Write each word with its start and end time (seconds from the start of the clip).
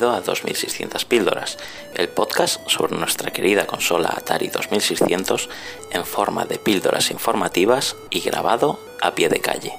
A 0.00 0.22
2600 0.22 1.04
Píldoras, 1.04 1.58
el 1.94 2.08
podcast 2.08 2.66
sobre 2.66 2.96
nuestra 2.96 3.30
querida 3.32 3.66
consola 3.66 4.08
Atari 4.16 4.48
2600 4.48 5.50
en 5.90 6.06
forma 6.06 6.46
de 6.46 6.58
píldoras 6.58 7.10
informativas 7.10 7.96
y 8.08 8.20
grabado 8.20 8.80
a 9.02 9.14
pie 9.14 9.28
de 9.28 9.40
calle. 9.40 9.74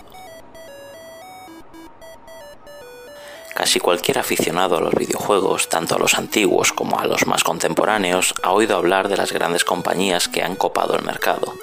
Casi 3.56 3.80
cualquier 3.80 4.20
aficionado 4.20 4.78
a 4.78 4.82
los 4.82 4.94
videojuegos, 4.94 5.70
tanto 5.70 5.96
a 5.96 6.00
los 6.00 6.14
antiguos 6.14 6.72
como 6.72 7.00
a 7.00 7.08
los 7.08 7.26
más 7.26 7.44
contemporáneos, 7.44 8.36
ha 8.44 8.52
oído 8.52 8.78
hablar 8.78 9.10
de 9.10 9.18
las 9.18 9.32
grandes 9.32 9.66
compañías 9.66 10.28
que 10.28 10.44
han 10.44 10.56
copado 10.56 10.96
el 10.96 11.04
mercado, 11.04 11.56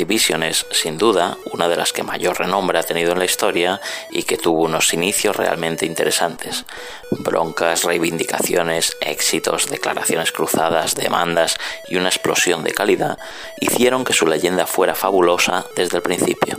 Activision 0.00 0.42
sin 0.70 0.96
duda, 0.96 1.36
una 1.52 1.68
de 1.68 1.76
las 1.76 1.92
que 1.92 2.02
mayor 2.02 2.38
renombre 2.38 2.78
ha 2.78 2.82
tenido 2.82 3.12
en 3.12 3.18
la 3.18 3.26
historia 3.26 3.82
y 4.10 4.22
que 4.22 4.38
tuvo 4.38 4.62
unos 4.62 4.94
inicios 4.94 5.36
realmente 5.36 5.84
interesantes. 5.84 6.64
Broncas, 7.10 7.84
reivindicaciones, 7.84 8.96
éxitos, 9.02 9.68
declaraciones 9.68 10.32
cruzadas, 10.32 10.94
demandas 10.94 11.58
y 11.86 11.96
una 11.96 12.08
explosión 12.08 12.64
de 12.64 12.72
calidad 12.72 13.18
hicieron 13.60 14.04
que 14.04 14.14
su 14.14 14.26
leyenda 14.26 14.66
fuera 14.66 14.94
fabulosa 14.94 15.66
desde 15.76 15.98
el 15.98 16.02
principio. 16.02 16.58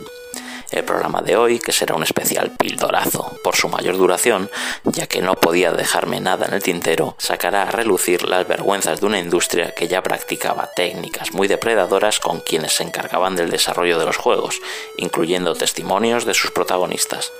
El 0.72 0.84
programa 0.84 1.20
de 1.20 1.36
hoy, 1.36 1.58
que 1.58 1.70
será 1.70 1.94
un 1.94 2.02
especial 2.02 2.52
pildorazo 2.58 3.38
por 3.44 3.54
su 3.54 3.68
mayor 3.68 3.98
duración, 3.98 4.50
ya 4.84 5.06
que 5.06 5.20
no 5.20 5.34
podía 5.34 5.70
dejarme 5.70 6.18
nada 6.18 6.46
en 6.46 6.54
el 6.54 6.62
tintero, 6.62 7.14
sacará 7.18 7.64
a 7.64 7.70
relucir 7.70 8.26
las 8.26 8.48
vergüenzas 8.48 9.00
de 9.00 9.06
una 9.06 9.18
industria 9.18 9.74
que 9.74 9.86
ya 9.86 10.02
practicaba 10.02 10.70
técnicas 10.74 11.34
muy 11.34 11.46
depredadoras 11.46 12.20
con 12.20 12.40
quienes 12.40 12.72
se 12.72 12.84
encargaban 12.84 13.36
del 13.36 13.50
desarrollo 13.50 13.98
de 13.98 14.06
los 14.06 14.16
juegos, 14.16 14.62
incluyendo 14.96 15.54
testimonios 15.54 16.24
de 16.24 16.32
sus 16.32 16.52
protagonistas. 16.52 17.32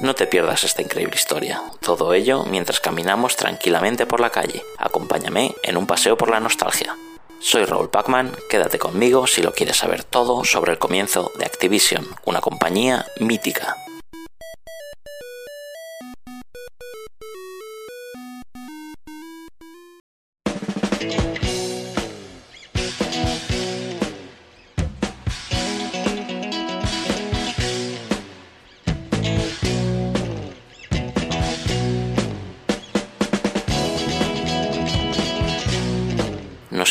No 0.00 0.16
te 0.16 0.26
pierdas 0.26 0.64
esta 0.64 0.82
increíble 0.82 1.14
historia. 1.14 1.62
Todo 1.80 2.12
ello 2.12 2.42
mientras 2.42 2.80
caminamos 2.80 3.36
tranquilamente 3.36 4.04
por 4.04 4.18
la 4.18 4.30
calle. 4.30 4.64
Acompáñame 4.78 5.54
en 5.62 5.76
un 5.76 5.86
paseo 5.86 6.16
por 6.16 6.28
la 6.28 6.40
nostalgia. 6.40 6.96
Soy 7.40 7.64
Raúl 7.64 7.90
Pacman, 7.90 8.32
quédate 8.48 8.78
conmigo 8.78 9.26
si 9.26 9.42
lo 9.42 9.52
quieres 9.52 9.76
saber 9.76 10.02
todo 10.04 10.44
sobre 10.44 10.72
el 10.72 10.78
comienzo 10.78 11.32
de 11.38 11.44
Activision, 11.44 12.06
una 12.24 12.40
compañía 12.40 13.06
mítica. 13.20 13.83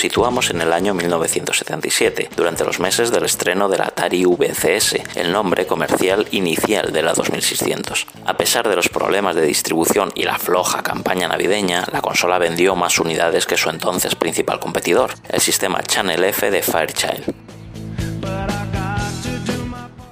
Situamos 0.03 0.49
en 0.49 0.59
el 0.59 0.73
año 0.73 0.93
1977, 0.93 2.31
durante 2.35 2.65
los 2.65 2.81
meses 2.81 3.09
del 3.09 3.23
estreno 3.23 3.69
de 3.69 3.77
la 3.77 3.85
Atari 3.85 4.25
VCS, 4.25 5.15
el 5.15 5.31
nombre 5.31 5.65
comercial 5.65 6.27
inicial 6.31 6.91
de 6.91 7.01
la 7.01 7.13
2600. 7.13 8.07
A 8.25 8.35
pesar 8.35 8.67
de 8.67 8.75
los 8.75 8.89
problemas 8.89 9.33
de 9.33 9.45
distribución 9.45 10.11
y 10.13 10.23
la 10.23 10.37
floja 10.37 10.83
campaña 10.83 11.29
navideña, 11.29 11.85
la 11.89 12.01
consola 12.01 12.37
vendió 12.37 12.75
más 12.75 12.99
unidades 12.99 13.45
que 13.45 13.55
su 13.55 13.69
entonces 13.69 14.15
principal 14.15 14.59
competidor, 14.59 15.13
el 15.29 15.39
sistema 15.39 15.81
Channel 15.81 16.21
F 16.25 16.51
de 16.51 16.61
Fairchild. 16.61 17.33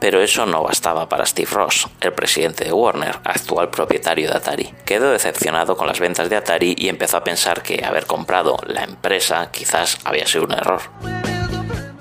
Pero 0.02 0.20
eso 0.20 0.48
no 0.48 0.64
bastaba 0.64 1.08
para 1.08 1.28
Steve 1.28 1.52
Ross, 1.52 1.88
el 2.02 2.12
presidente 2.12 2.66
de 2.66 2.74
Warner, 2.74 3.20
actual 3.24 3.70
propietario 3.70 4.32
de 4.32 4.36
Atari. 4.36 4.74
Quedó 4.84 5.12
decepcionado 5.12 5.78
con 5.78 5.86
las 5.86 6.00
ventas 6.00 6.28
de 6.28 6.38
Atari 6.38 6.74
y 6.76 6.90
empezó 6.90 7.18
a 7.18 7.24
pensar 7.24 7.62
que 7.62 7.86
haber 7.86 8.08
comprado 8.08 8.58
la 8.66 8.84
empresa 8.84 9.52
quizás 9.52 10.00
había 10.04 10.26
sido 10.26 10.46
un 10.46 10.54
error. 10.54 10.82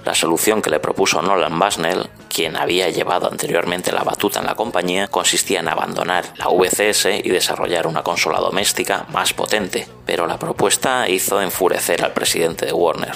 La 0.02 0.14
solución 0.14 0.62
que 0.62 0.70
le 0.70 0.80
propuso 0.80 1.20
Nolan 1.20 1.58
Bushnell, 1.58 2.08
quien 2.30 2.56
había 2.56 2.88
llevado 2.88 3.28
anteriormente 3.30 3.92
la 3.92 4.02
batuta 4.02 4.40
en 4.40 4.46
la 4.46 4.54
compañía, 4.54 5.08
consistía 5.08 5.60
en 5.60 5.68
abandonar 5.68 6.24
la 6.36 6.48
VCS 6.48 7.22
y 7.22 7.28
desarrollar 7.28 7.86
una 7.86 8.02
consola 8.02 8.40
doméstica 8.40 9.04
más 9.10 9.34
potente, 9.34 9.86
pero 10.06 10.26
la 10.26 10.38
propuesta 10.38 11.06
hizo 11.06 11.42
enfurecer 11.42 12.02
al 12.02 12.14
presidente 12.14 12.64
de 12.64 12.72
Warner. 12.72 13.12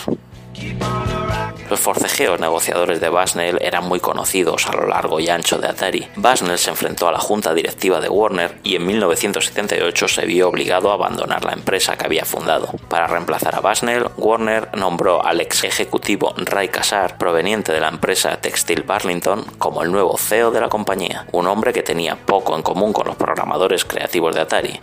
Los 1.74 1.80
forcejeos 1.80 2.38
negociadores 2.38 3.00
de 3.00 3.08
Bushnell 3.08 3.58
eran 3.60 3.88
muy 3.88 3.98
conocidos 3.98 4.68
a 4.68 4.76
lo 4.76 4.86
largo 4.86 5.18
y 5.18 5.28
ancho 5.28 5.58
de 5.58 5.66
Atari. 5.66 6.06
Bushnell 6.14 6.56
se 6.56 6.70
enfrentó 6.70 7.08
a 7.08 7.12
la 7.12 7.18
junta 7.18 7.52
directiva 7.52 8.00
de 8.00 8.08
Warner 8.08 8.60
y 8.62 8.76
en 8.76 8.86
1978 8.86 10.06
se 10.06 10.24
vio 10.24 10.50
obligado 10.50 10.92
a 10.92 10.94
abandonar 10.94 11.44
la 11.44 11.52
empresa 11.52 11.96
que 11.96 12.06
había 12.06 12.24
fundado. 12.24 12.68
Para 12.88 13.08
reemplazar 13.08 13.56
a 13.56 13.60
Bushnell, 13.60 14.06
Warner 14.16 14.68
nombró 14.76 15.26
al 15.26 15.40
ex 15.40 15.64
ejecutivo 15.64 16.32
Ray 16.36 16.68
Kassar, 16.68 17.18
proveniente 17.18 17.72
de 17.72 17.80
la 17.80 17.88
empresa 17.88 18.36
textil 18.40 18.84
Burlington, 18.84 19.44
como 19.58 19.82
el 19.82 19.90
nuevo 19.90 20.16
CEO 20.16 20.52
de 20.52 20.60
la 20.60 20.68
compañía, 20.68 21.26
un 21.32 21.48
hombre 21.48 21.72
que 21.72 21.82
tenía 21.82 22.14
poco 22.14 22.54
en 22.54 22.62
común 22.62 22.92
con 22.92 23.08
los 23.08 23.16
programadores 23.16 23.84
creativos 23.84 24.32
de 24.32 24.42
Atari. 24.42 24.80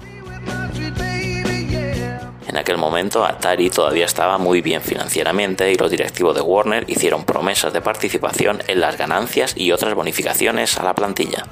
En 2.51 2.57
aquel 2.57 2.78
momento 2.78 3.23
Atari 3.23 3.69
todavía 3.69 4.03
estaba 4.03 4.38
muy 4.38 4.62
bien 4.62 4.81
financieramente 4.81 5.72
y 5.72 5.75
los 5.75 5.89
directivos 5.89 6.35
de 6.35 6.41
Warner 6.41 6.84
hicieron 6.89 7.23
promesas 7.23 7.72
de 7.72 7.79
participación 7.79 8.62
en 8.67 8.81
las 8.81 8.97
ganancias 8.97 9.53
y 9.56 9.72
otras 9.72 9.94
bonificaciones 9.94 10.78
a 10.78 10.84
la 10.84 10.94
plantilla. 10.94 11.45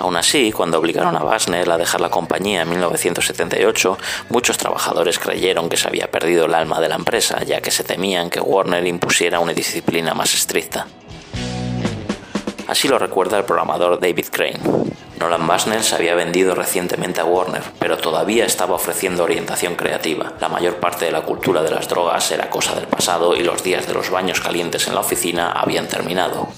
Aún 0.00 0.16
así, 0.16 0.50
cuando 0.50 0.80
obligaron 0.80 1.14
a 1.14 1.22
Bushnell 1.22 1.70
a 1.70 1.78
dejar 1.78 2.00
la 2.00 2.10
compañía 2.10 2.62
en 2.62 2.70
1978, 2.70 3.98
muchos 4.30 4.58
trabajadores 4.58 5.20
creyeron 5.20 5.68
que 5.68 5.76
se 5.76 5.86
había 5.86 6.10
perdido 6.10 6.46
el 6.46 6.54
alma 6.54 6.80
de 6.80 6.88
la 6.88 6.96
empresa, 6.96 7.40
ya 7.44 7.60
que 7.60 7.70
se 7.70 7.84
temían 7.84 8.30
que 8.30 8.40
Warner 8.40 8.84
impusiera 8.84 9.38
una 9.38 9.52
disciplina 9.52 10.12
más 10.12 10.34
estricta. 10.34 10.88
Así 12.66 12.88
lo 12.88 12.98
recuerda 12.98 13.38
el 13.38 13.44
programador 13.44 14.00
David 14.00 14.26
Crane. 14.30 14.58
Nolan 15.18 15.46
Bushnell 15.46 15.82
se 15.82 15.94
había 15.94 16.14
vendido 16.14 16.54
recientemente 16.54 17.20
a 17.20 17.24
Warner, 17.24 17.62
pero 17.78 17.96
todavía 17.96 18.44
estaba 18.44 18.74
ofreciendo 18.74 19.24
orientación 19.24 19.74
creativa. 19.74 20.32
La 20.40 20.48
mayor 20.48 20.76
parte 20.76 21.04
de 21.04 21.12
la 21.12 21.22
cultura 21.22 21.62
de 21.62 21.70
las 21.70 21.88
drogas 21.88 22.30
era 22.30 22.50
cosa 22.50 22.74
del 22.74 22.86
pasado 22.86 23.36
y 23.36 23.42
los 23.42 23.62
días 23.62 23.86
de 23.86 23.94
los 23.94 24.10
baños 24.10 24.40
calientes 24.40 24.88
en 24.88 24.94
la 24.94 25.00
oficina 25.00 25.52
habían 25.52 25.88
terminado. 25.88 26.48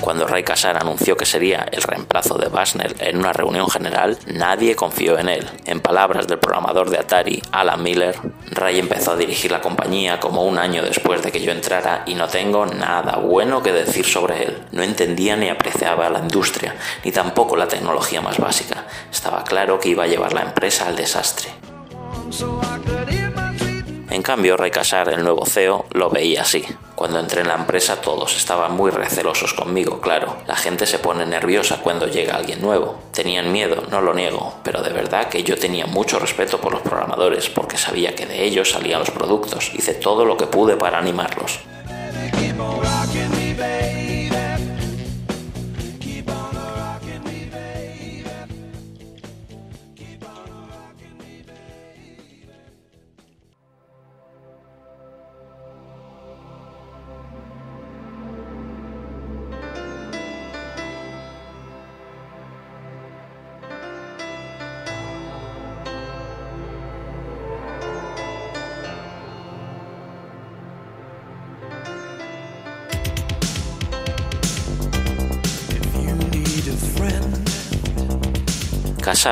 Cuando 0.00 0.26
Ray 0.26 0.42
Kassar 0.42 0.76
anunció 0.76 1.16
que 1.16 1.26
sería 1.26 1.66
el 1.72 1.82
reemplazo 1.82 2.38
de 2.38 2.48
Bushnell 2.48 2.94
en 3.00 3.18
una 3.18 3.32
reunión 3.32 3.68
general, 3.68 4.18
nadie 4.26 4.76
confió 4.76 5.18
en 5.18 5.28
él. 5.28 5.46
En 5.66 5.80
palabras 5.80 6.26
del 6.26 6.38
programador 6.38 6.90
de 6.90 6.98
Atari, 6.98 7.42
Alan 7.52 7.82
Miller, 7.82 8.16
Ray 8.50 8.78
empezó 8.78 9.12
a 9.12 9.16
dirigir 9.16 9.50
la 9.50 9.60
compañía 9.60 10.20
como 10.20 10.44
un 10.44 10.58
año 10.58 10.82
después 10.82 11.22
de 11.22 11.32
que 11.32 11.40
yo 11.40 11.52
entrara 11.52 12.04
y 12.06 12.14
no 12.14 12.28
tengo 12.28 12.66
nada 12.66 13.16
bueno 13.16 13.62
que 13.62 13.72
decir 13.72 14.06
sobre 14.06 14.44
él. 14.44 14.58
No 14.72 14.82
entendía 14.82 15.36
ni 15.36 15.48
apreciaba 15.48 16.08
la 16.10 16.20
industria, 16.20 16.74
ni 17.04 17.12
tampoco 17.12 17.56
la 17.56 17.68
tecnología 17.68 18.20
más 18.20 18.38
básica. 18.38 18.84
Estaba 19.10 19.44
claro 19.44 19.78
que 19.78 19.90
iba 19.90 20.04
a 20.04 20.08
llevar 20.08 20.32
la 20.32 20.42
empresa 20.42 20.86
al 20.86 20.96
desastre. 20.96 21.48
En 24.10 24.22
cambio, 24.22 24.56
Ray 24.56 24.70
Kassar, 24.70 25.08
el 25.10 25.22
nuevo 25.22 25.44
CEO, 25.44 25.86
lo 25.92 26.10
veía 26.10 26.42
así. 26.42 26.64
Cuando 26.98 27.20
entré 27.20 27.42
en 27.42 27.46
la 27.46 27.54
empresa 27.54 28.00
todos 28.00 28.36
estaban 28.36 28.72
muy 28.72 28.90
recelosos 28.90 29.54
conmigo, 29.54 30.00
claro. 30.00 30.38
La 30.48 30.56
gente 30.56 30.84
se 30.84 30.98
pone 30.98 31.24
nerviosa 31.24 31.78
cuando 31.80 32.08
llega 32.08 32.34
alguien 32.34 32.60
nuevo. 32.60 32.98
Tenían 33.12 33.52
miedo, 33.52 33.84
no 33.88 34.00
lo 34.00 34.12
niego, 34.14 34.54
pero 34.64 34.82
de 34.82 34.90
verdad 34.90 35.28
que 35.28 35.44
yo 35.44 35.56
tenía 35.56 35.86
mucho 35.86 36.18
respeto 36.18 36.60
por 36.60 36.72
los 36.72 36.82
programadores 36.82 37.50
porque 37.50 37.78
sabía 37.78 38.16
que 38.16 38.26
de 38.26 38.42
ellos 38.42 38.72
salían 38.72 38.98
los 38.98 39.12
productos. 39.12 39.72
Hice 39.74 39.94
todo 39.94 40.24
lo 40.24 40.36
que 40.36 40.48
pude 40.48 40.74
para 40.74 40.98
animarlos. 40.98 41.60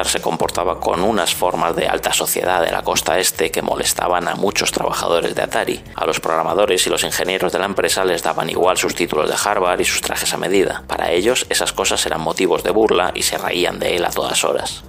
Se 0.04 0.20
comportaba 0.20 0.78
con 0.78 1.02
unas 1.02 1.34
formas 1.34 1.74
de 1.74 1.88
alta 1.88 2.12
sociedad 2.12 2.62
de 2.62 2.70
la 2.70 2.82
costa 2.82 3.18
este 3.18 3.50
que 3.50 3.62
molestaban 3.62 4.28
a 4.28 4.34
muchos 4.34 4.70
trabajadores 4.70 5.34
de 5.34 5.42
Atari. 5.42 5.82
A 5.94 6.06
los 6.06 6.20
programadores 6.20 6.86
y 6.86 6.90
los 6.90 7.04
ingenieros 7.04 7.52
de 7.52 7.58
la 7.58 7.66
empresa 7.66 8.04
les 8.04 8.22
daban 8.22 8.50
igual 8.50 8.76
sus 8.76 8.94
títulos 8.94 9.28
de 9.28 9.36
Harvard 9.42 9.80
y 9.80 9.84
sus 9.84 10.00
trajes 10.00 10.32
a 10.34 10.38
medida. 10.38 10.84
Para 10.86 11.10
ellos 11.10 11.46
esas 11.48 11.72
cosas 11.72 12.04
eran 12.06 12.20
motivos 12.20 12.62
de 12.62 12.70
burla 12.70 13.12
y 13.14 13.22
se 13.22 13.38
reían 13.38 13.78
de 13.78 13.96
él 13.96 14.04
a 14.04 14.10
todas 14.10 14.44
horas. 14.44 14.84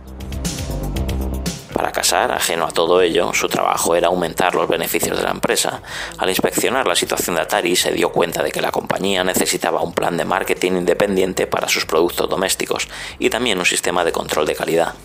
Para 1.78 1.92
Casar, 1.92 2.32
ajeno 2.32 2.66
a 2.66 2.72
todo 2.72 3.02
ello, 3.02 3.32
su 3.36 3.48
trabajo 3.48 3.96
era 3.96 4.08
aumentar 4.08 4.56
los 4.56 4.68
beneficios 4.68 5.16
de 5.16 5.22
la 5.22 5.30
empresa. 5.30 5.84
Al 6.18 6.28
inspeccionar 6.28 6.88
la 6.88 6.96
situación 6.96 7.36
de 7.36 7.44
Atari, 7.44 7.76
se 7.76 7.92
dio 7.92 8.12
cuenta 8.12 8.42
de 8.42 8.50
que 8.50 8.64
la 8.64 8.72
compañía 8.72 9.24
necesitaba 9.24 9.84
un 9.84 9.94
plan 9.94 10.18
de 10.18 10.26
marketing 10.26 10.72
independiente 10.72 11.46
para 11.46 11.70
sus 11.70 11.86
productos 11.86 12.28
domésticos 12.28 12.88
y 13.20 13.30
también 13.30 13.60
un 13.60 13.66
sistema 13.68 14.04
de 14.04 14.12
control 14.12 14.48
de 14.48 14.56
calidad. 14.56 14.96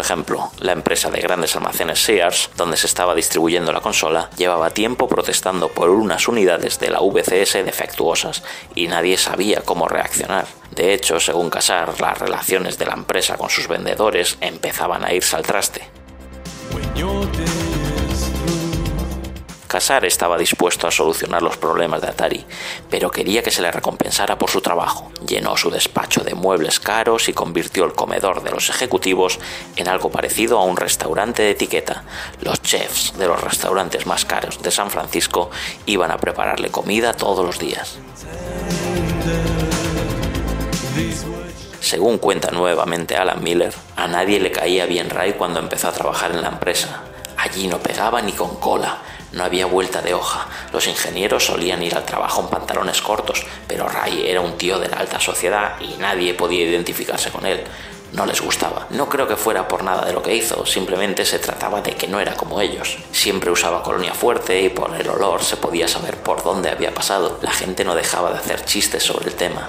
Por 0.00 0.06
ejemplo, 0.06 0.50
la 0.60 0.72
empresa 0.72 1.10
de 1.10 1.20
grandes 1.20 1.54
almacenes 1.56 2.02
Sears, 2.02 2.48
donde 2.56 2.78
se 2.78 2.86
estaba 2.86 3.14
distribuyendo 3.14 3.70
la 3.70 3.82
consola, 3.82 4.30
llevaba 4.38 4.70
tiempo 4.70 5.06
protestando 5.06 5.68
por 5.68 5.90
unas 5.90 6.26
unidades 6.26 6.80
de 6.80 6.88
la 6.88 7.00
VCS 7.00 7.66
defectuosas 7.66 8.42
y 8.74 8.88
nadie 8.88 9.18
sabía 9.18 9.60
cómo 9.60 9.88
reaccionar. 9.88 10.46
De 10.70 10.94
hecho, 10.94 11.20
según 11.20 11.50
Casar, 11.50 12.00
las 12.00 12.18
relaciones 12.18 12.78
de 12.78 12.86
la 12.86 12.94
empresa 12.94 13.36
con 13.36 13.50
sus 13.50 13.68
vendedores 13.68 14.38
empezaban 14.40 15.04
a 15.04 15.12
irse 15.12 15.36
al 15.36 15.42
traste. 15.42 15.82
Casar 19.70 20.04
estaba 20.04 20.36
dispuesto 20.36 20.88
a 20.88 20.90
solucionar 20.90 21.42
los 21.42 21.56
problemas 21.56 22.00
de 22.00 22.08
Atari, 22.08 22.44
pero 22.90 23.08
quería 23.12 23.40
que 23.40 23.52
se 23.52 23.62
le 23.62 23.70
recompensara 23.70 24.36
por 24.36 24.50
su 24.50 24.60
trabajo. 24.60 25.12
Llenó 25.24 25.56
su 25.56 25.70
despacho 25.70 26.24
de 26.24 26.34
muebles 26.34 26.80
caros 26.80 27.28
y 27.28 27.32
convirtió 27.32 27.84
el 27.84 27.92
comedor 27.92 28.42
de 28.42 28.50
los 28.50 28.68
ejecutivos 28.68 29.38
en 29.76 29.86
algo 29.86 30.10
parecido 30.10 30.58
a 30.58 30.64
un 30.64 30.76
restaurante 30.76 31.44
de 31.44 31.50
etiqueta. 31.50 32.02
Los 32.42 32.60
chefs 32.62 33.16
de 33.16 33.28
los 33.28 33.40
restaurantes 33.40 34.08
más 34.08 34.24
caros 34.24 34.60
de 34.60 34.72
San 34.72 34.90
Francisco 34.90 35.50
iban 35.86 36.10
a 36.10 36.18
prepararle 36.18 36.72
comida 36.72 37.12
todos 37.12 37.46
los 37.46 37.60
días. 37.60 37.96
Según 41.80 42.18
cuenta 42.18 42.50
nuevamente 42.50 43.16
Alan 43.16 43.44
Miller, 43.44 43.72
a 43.94 44.08
nadie 44.08 44.40
le 44.40 44.50
caía 44.50 44.86
bien 44.86 45.10
Ray 45.10 45.34
cuando 45.34 45.60
empezó 45.60 45.86
a 45.86 45.92
trabajar 45.92 46.32
en 46.32 46.42
la 46.42 46.48
empresa. 46.48 47.02
Allí 47.36 47.68
no 47.68 47.78
pegaba 47.78 48.20
ni 48.20 48.32
con 48.32 48.56
cola, 48.56 48.98
no 49.32 49.44
había 49.44 49.66
vuelta 49.66 50.02
de 50.02 50.14
hoja. 50.14 50.46
Los 50.72 50.86
ingenieros 50.86 51.46
solían 51.46 51.82
ir 51.82 51.94
al 51.94 52.04
trabajo 52.04 52.42
en 52.42 52.48
pantalones 52.48 53.00
cortos, 53.00 53.46
pero 53.66 53.88
Ray 53.88 54.24
era 54.26 54.40
un 54.40 54.56
tío 54.58 54.78
de 54.78 54.88
la 54.88 54.98
alta 54.98 55.20
sociedad 55.20 55.80
y 55.80 55.96
nadie 55.98 56.34
podía 56.34 56.64
identificarse 56.64 57.30
con 57.30 57.46
él. 57.46 57.64
No 58.12 58.26
les 58.26 58.40
gustaba. 58.40 58.88
No 58.90 59.08
creo 59.08 59.28
que 59.28 59.36
fuera 59.36 59.68
por 59.68 59.84
nada 59.84 60.04
de 60.04 60.12
lo 60.12 60.22
que 60.22 60.34
hizo, 60.34 60.66
simplemente 60.66 61.24
se 61.24 61.38
trataba 61.38 61.80
de 61.80 61.94
que 61.94 62.08
no 62.08 62.18
era 62.18 62.34
como 62.34 62.60
ellos. 62.60 62.98
Siempre 63.12 63.52
usaba 63.52 63.84
colonia 63.84 64.14
fuerte 64.14 64.60
y 64.60 64.68
por 64.68 64.94
el 64.94 65.08
olor 65.08 65.44
se 65.44 65.56
podía 65.56 65.86
saber 65.86 66.16
por 66.16 66.42
dónde 66.42 66.70
había 66.70 66.92
pasado. 66.92 67.38
La 67.42 67.52
gente 67.52 67.84
no 67.84 67.94
dejaba 67.94 68.32
de 68.32 68.38
hacer 68.38 68.64
chistes 68.64 69.04
sobre 69.04 69.28
el 69.28 69.34
tema. 69.34 69.68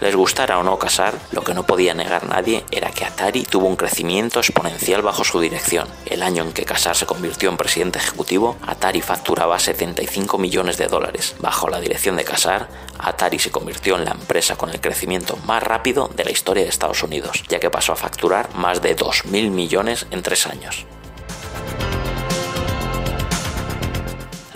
Les 0.00 0.14
gustara 0.14 0.58
o 0.58 0.62
no 0.62 0.78
casar, 0.78 1.14
lo 1.32 1.42
que 1.42 1.54
no 1.54 1.64
podía 1.64 1.94
negar 1.94 2.28
nadie 2.28 2.64
era 2.70 2.90
que 2.90 3.04
Atari 3.04 3.44
tuvo 3.44 3.66
un 3.66 3.76
crecimiento 3.76 4.40
exponencial 4.40 5.02
bajo 5.02 5.24
su 5.24 5.40
dirección. 5.40 5.88
El 6.04 6.22
año 6.22 6.42
en 6.42 6.52
que 6.52 6.64
Casar 6.64 6.96
se 6.96 7.06
convirtió 7.06 7.48
en 7.48 7.56
presidente 7.56 7.98
ejecutivo, 7.98 8.56
Atari 8.66 9.00
facturaba 9.00 9.58
75 9.58 10.36
millones 10.38 10.76
de 10.76 10.88
dólares. 10.88 11.34
Bajo 11.40 11.68
la 11.68 11.80
dirección 11.80 12.16
de 12.16 12.24
Casar, 12.24 12.68
Atari 12.98 13.38
se 13.38 13.50
convirtió 13.50 13.96
en 13.96 14.04
la 14.04 14.12
empresa 14.12 14.56
con 14.56 14.70
el 14.70 14.80
crecimiento 14.80 15.36
más 15.46 15.62
rápido 15.62 16.08
de 16.14 16.24
la 16.24 16.30
historia 16.30 16.64
de 16.64 16.68
Estados 16.68 17.02
Unidos, 17.02 17.44
ya 17.48 17.58
que 17.58 17.70
pasó 17.70 17.92
a 17.92 17.96
facturar 17.96 18.54
más 18.54 18.82
de 18.82 18.96
2.000 18.96 19.50
millones 19.50 20.06
en 20.10 20.22
tres 20.22 20.46
años. 20.46 20.86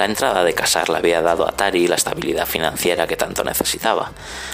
La 0.00 0.06
entrada 0.06 0.44
de 0.44 0.54
Casar 0.54 0.88
le 0.88 0.96
había 0.96 1.20
dado 1.20 1.44
a 1.44 1.50
Atari 1.50 1.86
la 1.86 1.96
estabilidad 1.96 2.46
financiera 2.46 3.06
que 3.06 3.18
tanto 3.18 3.44
necesitaba. 3.44 4.10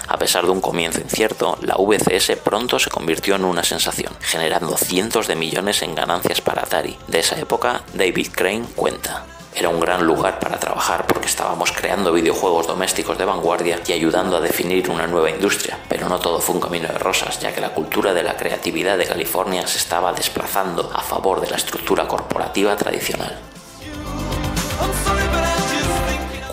A 0.09 0.17
pesar 0.17 0.43
de 0.43 0.51
un 0.51 0.59
comienzo 0.59 0.99
incierto, 0.99 1.57
la 1.61 1.77
VCS 1.77 2.35
pronto 2.43 2.77
se 2.79 2.89
convirtió 2.89 3.35
en 3.35 3.45
una 3.45 3.63
sensación, 3.63 4.11
generando 4.19 4.75
cientos 4.75 5.25
de 5.25 5.37
millones 5.37 5.83
en 5.83 5.95
ganancias 5.95 6.41
para 6.41 6.63
Atari. 6.63 6.97
De 7.07 7.19
esa 7.19 7.39
época, 7.39 7.81
David 7.93 8.27
Crane 8.35 8.65
cuenta. 8.75 9.23
Era 9.55 9.69
un 9.69 9.79
gran 9.79 10.05
lugar 10.05 10.37
para 10.39 10.59
trabajar 10.59 11.07
porque 11.07 11.27
estábamos 11.27 11.71
creando 11.71 12.11
videojuegos 12.11 12.67
domésticos 12.67 13.17
de 13.17 13.23
vanguardia 13.23 13.79
y 13.87 13.93
ayudando 13.93 14.35
a 14.35 14.41
definir 14.41 14.89
una 14.89 15.07
nueva 15.07 15.29
industria, 15.29 15.79
pero 15.87 16.09
no 16.09 16.19
todo 16.19 16.41
fue 16.41 16.55
un 16.55 16.61
camino 16.61 16.89
de 16.89 16.99
rosas, 16.99 17.39
ya 17.39 17.53
que 17.53 17.61
la 17.61 17.73
cultura 17.73 18.13
de 18.13 18.23
la 18.23 18.35
creatividad 18.35 18.97
de 18.97 19.05
California 19.05 19.65
se 19.65 19.77
estaba 19.77 20.11
desplazando 20.11 20.91
a 20.93 20.99
favor 20.99 21.39
de 21.39 21.49
la 21.49 21.55
estructura 21.55 22.05
corporativa 22.05 22.75
tradicional. 22.75 23.39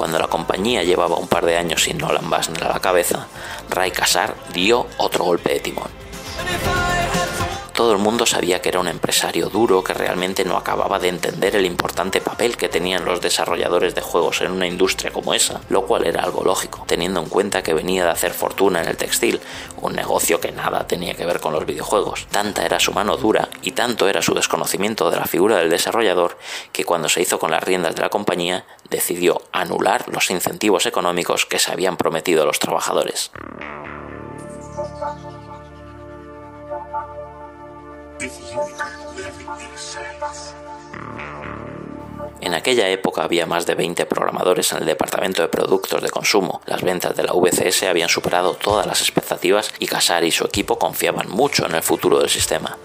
Cuando 0.04 0.18
la 0.18 0.28
compañía 0.28 0.82
llevaba 0.82 1.16
un 1.16 1.28
par 1.28 1.46
de 1.46 1.56
años 1.56 1.84
sin 1.84 1.96
Nolan 1.96 2.28
Bushnell 2.28 2.64
a 2.64 2.74
la 2.74 2.80
cabeza, 2.80 3.26
Ray 3.70 3.90
Kassar 3.90 4.34
dio 4.52 4.86
otro 4.98 5.24
golpe 5.24 5.54
de 5.54 5.60
timón. 5.60 5.88
Todo 7.74 7.90
el 7.90 7.98
mundo 7.98 8.24
sabía 8.24 8.62
que 8.62 8.68
era 8.68 8.78
un 8.78 8.86
empresario 8.86 9.48
duro 9.48 9.82
que 9.82 9.94
realmente 9.94 10.44
no 10.44 10.56
acababa 10.56 11.00
de 11.00 11.08
entender 11.08 11.56
el 11.56 11.66
importante 11.66 12.20
papel 12.20 12.56
que 12.56 12.68
tenían 12.68 13.04
los 13.04 13.20
desarrolladores 13.20 13.96
de 13.96 14.00
juegos 14.00 14.42
en 14.42 14.52
una 14.52 14.68
industria 14.68 15.12
como 15.12 15.34
esa, 15.34 15.60
lo 15.70 15.84
cual 15.84 16.06
era 16.06 16.22
algo 16.22 16.44
lógico, 16.44 16.84
teniendo 16.86 17.18
en 17.18 17.28
cuenta 17.28 17.64
que 17.64 17.74
venía 17.74 18.04
de 18.04 18.12
hacer 18.12 18.32
fortuna 18.32 18.80
en 18.80 18.88
el 18.88 18.96
textil, 18.96 19.40
un 19.82 19.92
negocio 19.92 20.38
que 20.38 20.52
nada 20.52 20.86
tenía 20.86 21.14
que 21.14 21.26
ver 21.26 21.40
con 21.40 21.52
los 21.52 21.66
videojuegos. 21.66 22.28
Tanta 22.30 22.64
era 22.64 22.78
su 22.78 22.92
mano 22.92 23.16
dura 23.16 23.48
y 23.62 23.72
tanto 23.72 24.08
era 24.08 24.22
su 24.22 24.34
desconocimiento 24.34 25.10
de 25.10 25.16
la 25.16 25.26
figura 25.26 25.56
del 25.56 25.68
desarrollador 25.68 26.38
que 26.70 26.84
cuando 26.84 27.08
se 27.08 27.22
hizo 27.22 27.40
con 27.40 27.50
las 27.50 27.64
riendas 27.64 27.96
de 27.96 28.02
la 28.02 28.08
compañía 28.08 28.64
decidió 28.88 29.42
anular 29.50 30.08
los 30.10 30.30
incentivos 30.30 30.86
económicos 30.86 31.44
que 31.44 31.58
se 31.58 31.72
habían 31.72 31.96
prometido 31.96 32.44
a 32.44 32.46
los 32.46 32.60
trabajadores. 32.60 33.32
En 42.40 42.54
aquella 42.54 42.88
época 42.88 43.22
había 43.22 43.46
más 43.46 43.66
de 43.66 43.74
20 43.74 44.06
programadores 44.06 44.72
en 44.72 44.78
el 44.78 44.86
departamento 44.86 45.42
de 45.42 45.48
productos 45.48 46.02
de 46.02 46.10
consumo. 46.10 46.60
Las 46.66 46.82
ventas 46.82 47.16
de 47.16 47.22
la 47.22 47.32
VCS 47.32 47.84
habían 47.84 48.08
superado 48.08 48.54
todas 48.54 48.86
las 48.86 49.00
expectativas 49.00 49.72
y 49.78 49.86
Casar 49.86 50.24
y 50.24 50.30
su 50.30 50.44
equipo 50.44 50.78
confiaban 50.78 51.28
mucho 51.30 51.66
en 51.66 51.74
el 51.74 51.82
futuro 51.82 52.18
del 52.18 52.28
sistema. 52.28 52.76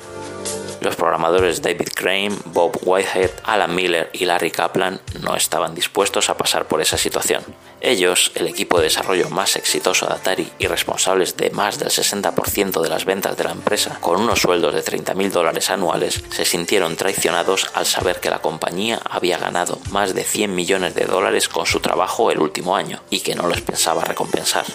Los 0.82 0.96
programadores 0.96 1.62
David 1.62 1.90
Crane, 1.94 2.36
Bob 2.46 2.78
Whitehead, 2.84 3.32
Alan 3.44 3.76
Miller 3.76 4.10
y 4.14 4.24
Larry 4.24 4.50
Kaplan 4.50 5.02
no 5.22 5.36
estaban 5.36 5.76
dispuestos 5.76 6.30
a 6.30 6.38
pasar 6.38 6.68
por 6.68 6.82
esa 6.82 6.98
situación. 6.98 7.44
Ellos, 7.82 8.32
el 8.36 8.48
equipo 8.48 8.78
de 8.78 8.86
desarrollo 8.86 9.30
más 9.30 9.58
exitoso 9.58 10.08
de 10.08 10.14
Atari 10.14 10.50
y 10.58 10.68
responsables 10.68 11.36
de 11.36 11.50
más 11.50 11.80
del 11.80 11.90
60% 11.90 12.82
de 12.82 12.90
las 12.90 13.04
ventas 13.04 13.36
de 13.36 13.44
la 13.44 13.52
empresa, 13.52 13.98
con 14.00 14.22
unos 14.22 14.40
sueldos 14.40 14.74
de 14.74 14.84
30.000 14.84 15.32
dólares 15.32 15.70
anuales, 15.70 16.24
se 16.30 16.46
sintieron 16.46 16.96
traicionados 16.96 17.70
al 17.74 17.86
saber 17.86 18.22
que 18.22 18.30
la 18.30 18.40
compañía 18.40 19.00
había 19.10 19.38
ganado 19.38 19.80
más 19.92 20.14
de 20.14 20.24
100 20.24 20.56
millones 20.56 20.96
de 20.96 21.06
dólares 21.06 21.50
con 21.50 21.66
su 21.66 21.82
trabajo 21.82 22.32
el 22.32 22.40
último 22.40 22.78
año 22.78 23.02
y 23.10 23.20
que 23.20 23.36
no 23.36 23.48
les 23.50 23.62
pensaba 23.62 24.06
recompensar. 24.06 24.66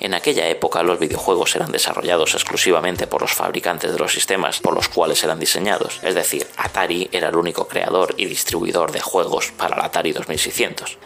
En 0.00 0.14
aquella 0.14 0.48
época 0.48 0.82
los 0.82 0.98
videojuegos 0.98 1.56
eran 1.56 1.72
desarrollados 1.72 2.34
exclusivamente 2.34 3.06
por 3.06 3.22
los 3.22 3.32
fabricantes 3.32 3.92
de 3.92 3.98
los 3.98 4.12
sistemas 4.12 4.60
por 4.60 4.74
los 4.74 4.88
cuales 4.88 5.22
eran 5.24 5.40
diseñados, 5.40 6.00
es 6.02 6.14
decir, 6.14 6.46
Atari 6.56 7.08
era 7.12 7.28
el 7.30 7.36
único 7.36 7.66
creador 7.66 8.14
y 8.16 8.26
distribuidor 8.26 8.92
de 8.92 9.00
juegos 9.00 9.52
para 9.56 9.76
la 9.76 9.86
Atari 9.86 10.12
2600. 10.12 10.98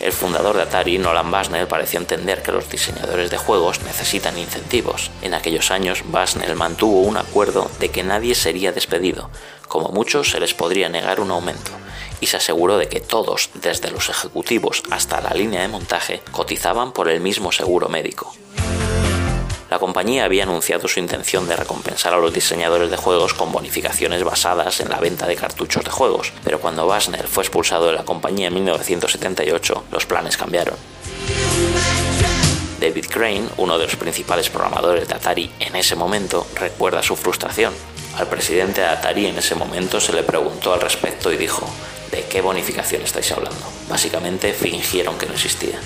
El 0.00 0.12
fundador 0.12 0.56
de 0.56 0.62
Atari, 0.62 0.98
Nolan 0.98 1.30
Bushnell, 1.30 1.66
pareció 1.66 1.98
entender 1.98 2.42
que 2.42 2.52
los 2.52 2.70
diseñadores 2.70 3.30
de 3.30 3.38
juegos 3.38 3.80
necesitan 3.82 4.38
incentivos. 4.38 5.10
En 5.22 5.34
aquellos 5.34 5.70
años, 5.70 6.02
Bushnell 6.04 6.54
mantuvo 6.54 7.00
un 7.00 7.16
acuerdo 7.16 7.70
de 7.80 7.90
que 7.90 8.04
nadie 8.04 8.34
sería 8.34 8.72
despedido, 8.72 9.30
como 9.68 9.88
muchos 9.88 10.30
se 10.30 10.38
les 10.38 10.54
podría 10.54 10.88
negar 10.88 11.18
un 11.18 11.30
aumento 11.30 11.72
y 12.20 12.26
se 12.26 12.36
aseguró 12.36 12.78
de 12.78 12.88
que 12.88 13.00
todos, 13.00 13.50
desde 13.54 13.90
los 13.90 14.08
ejecutivos 14.08 14.82
hasta 14.90 15.20
la 15.20 15.30
línea 15.30 15.62
de 15.62 15.68
montaje, 15.68 16.22
cotizaban 16.32 16.92
por 16.92 17.08
el 17.08 17.20
mismo 17.20 17.52
seguro 17.52 17.88
médico. 17.88 18.34
La 19.70 19.80
compañía 19.80 20.24
había 20.24 20.44
anunciado 20.44 20.86
su 20.86 21.00
intención 21.00 21.48
de 21.48 21.56
recompensar 21.56 22.14
a 22.14 22.18
los 22.18 22.32
diseñadores 22.32 22.88
de 22.88 22.96
juegos 22.96 23.34
con 23.34 23.50
bonificaciones 23.50 24.22
basadas 24.22 24.80
en 24.80 24.88
la 24.88 25.00
venta 25.00 25.26
de 25.26 25.34
cartuchos 25.34 25.84
de 25.84 25.90
juegos, 25.90 26.32
pero 26.44 26.60
cuando 26.60 26.86
Basner 26.86 27.26
fue 27.26 27.42
expulsado 27.42 27.86
de 27.86 27.94
la 27.94 28.04
compañía 28.04 28.46
en 28.46 28.54
1978, 28.54 29.84
los 29.90 30.06
planes 30.06 30.36
cambiaron. 30.36 30.76
David 32.80 33.06
Crane, 33.10 33.48
uno 33.56 33.76
de 33.78 33.86
los 33.86 33.96
principales 33.96 34.50
programadores 34.50 35.08
de 35.08 35.14
Atari 35.14 35.50
en 35.58 35.74
ese 35.74 35.96
momento, 35.96 36.46
recuerda 36.54 37.02
su 37.02 37.16
frustración. 37.16 37.74
Al 38.16 38.28
presidente 38.28 38.82
de 38.82 38.86
Atari 38.86 39.26
en 39.26 39.38
ese 39.38 39.56
momento 39.56 40.00
se 40.00 40.12
le 40.12 40.22
preguntó 40.22 40.72
al 40.72 40.80
respecto 40.80 41.32
y 41.32 41.36
dijo, 41.36 41.66
¿de 42.10 42.24
qué 42.24 42.40
bonificación 42.40 43.02
estáis 43.02 43.30
hablando? 43.32 43.64
Básicamente 43.88 44.52
fingieron 44.52 45.18
que 45.18 45.26
no 45.26 45.34
existía. 45.34 45.78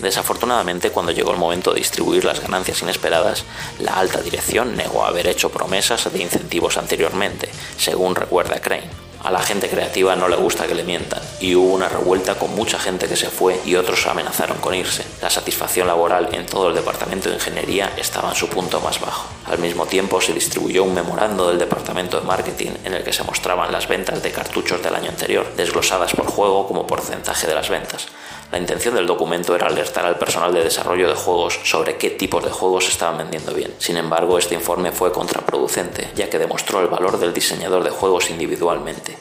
Desafortunadamente, 0.00 0.90
cuando 0.90 1.12
llegó 1.12 1.32
el 1.32 1.38
momento 1.38 1.72
de 1.72 1.80
distribuir 1.80 2.24
las 2.24 2.40
ganancias 2.40 2.80
inesperadas, 2.82 3.44
la 3.78 3.98
alta 3.98 4.22
dirección 4.22 4.76
negó 4.76 5.04
haber 5.04 5.26
hecho 5.26 5.50
promesas 5.50 6.10
de 6.10 6.22
incentivos 6.22 6.78
anteriormente, 6.78 7.48
según 7.76 8.14
recuerda 8.14 8.60
Crane. 8.60 9.09
A 9.22 9.30
la 9.30 9.40
gente 9.40 9.68
creativa 9.68 10.16
no 10.16 10.28
le 10.28 10.36
gusta 10.36 10.66
que 10.66 10.74
le 10.74 10.82
mientan 10.82 11.20
y 11.40 11.54
hubo 11.54 11.74
una 11.74 11.90
revuelta 11.90 12.38
con 12.38 12.54
mucha 12.54 12.78
gente 12.78 13.06
que 13.06 13.16
se 13.16 13.28
fue 13.28 13.60
y 13.66 13.76
otros 13.76 14.06
amenazaron 14.06 14.58
con 14.58 14.74
irse. 14.74 15.04
La 15.20 15.28
satisfacción 15.28 15.86
laboral 15.86 16.30
en 16.32 16.46
todo 16.46 16.68
el 16.68 16.74
departamento 16.74 17.28
de 17.28 17.34
ingeniería 17.34 17.92
estaba 17.98 18.30
en 18.30 18.34
su 18.34 18.48
punto 18.48 18.80
más 18.80 18.98
bajo. 18.98 19.28
Al 19.46 19.58
mismo 19.58 19.84
tiempo 19.84 20.22
se 20.22 20.32
distribuyó 20.32 20.84
un 20.84 20.94
memorando 20.94 21.48
del 21.48 21.58
departamento 21.58 22.18
de 22.18 22.26
marketing 22.26 22.70
en 22.84 22.94
el 22.94 23.04
que 23.04 23.12
se 23.12 23.22
mostraban 23.22 23.70
las 23.70 23.88
ventas 23.88 24.22
de 24.22 24.32
cartuchos 24.32 24.82
del 24.82 24.94
año 24.94 25.10
anterior, 25.10 25.46
desglosadas 25.54 26.14
por 26.14 26.26
juego 26.26 26.66
como 26.66 26.86
porcentaje 26.86 27.46
de 27.46 27.54
las 27.54 27.68
ventas. 27.68 28.06
La 28.52 28.58
intención 28.58 28.94
del 28.94 29.06
documento 29.06 29.54
era 29.54 29.68
alertar 29.68 30.04
al 30.04 30.18
personal 30.18 30.52
de 30.52 30.64
desarrollo 30.64 31.08
de 31.08 31.14
juegos 31.14 31.60
sobre 31.64 31.96
qué 31.96 32.10
tipos 32.10 32.44
de 32.44 32.50
juegos 32.50 32.88
estaban 32.88 33.18
vendiendo 33.18 33.54
bien. 33.54 33.72
Sin 33.78 33.96
embargo, 33.96 34.38
este 34.38 34.56
informe 34.56 34.90
fue 34.90 35.12
contraproducente, 35.12 36.10
ya 36.16 36.28
que 36.28 36.38
demostró 36.38 36.80
el 36.80 36.88
valor 36.88 37.20
del 37.20 37.32
diseñador 37.32 37.84
de 37.84 37.90
juegos 37.90 38.28
individualmente. 38.30 39.18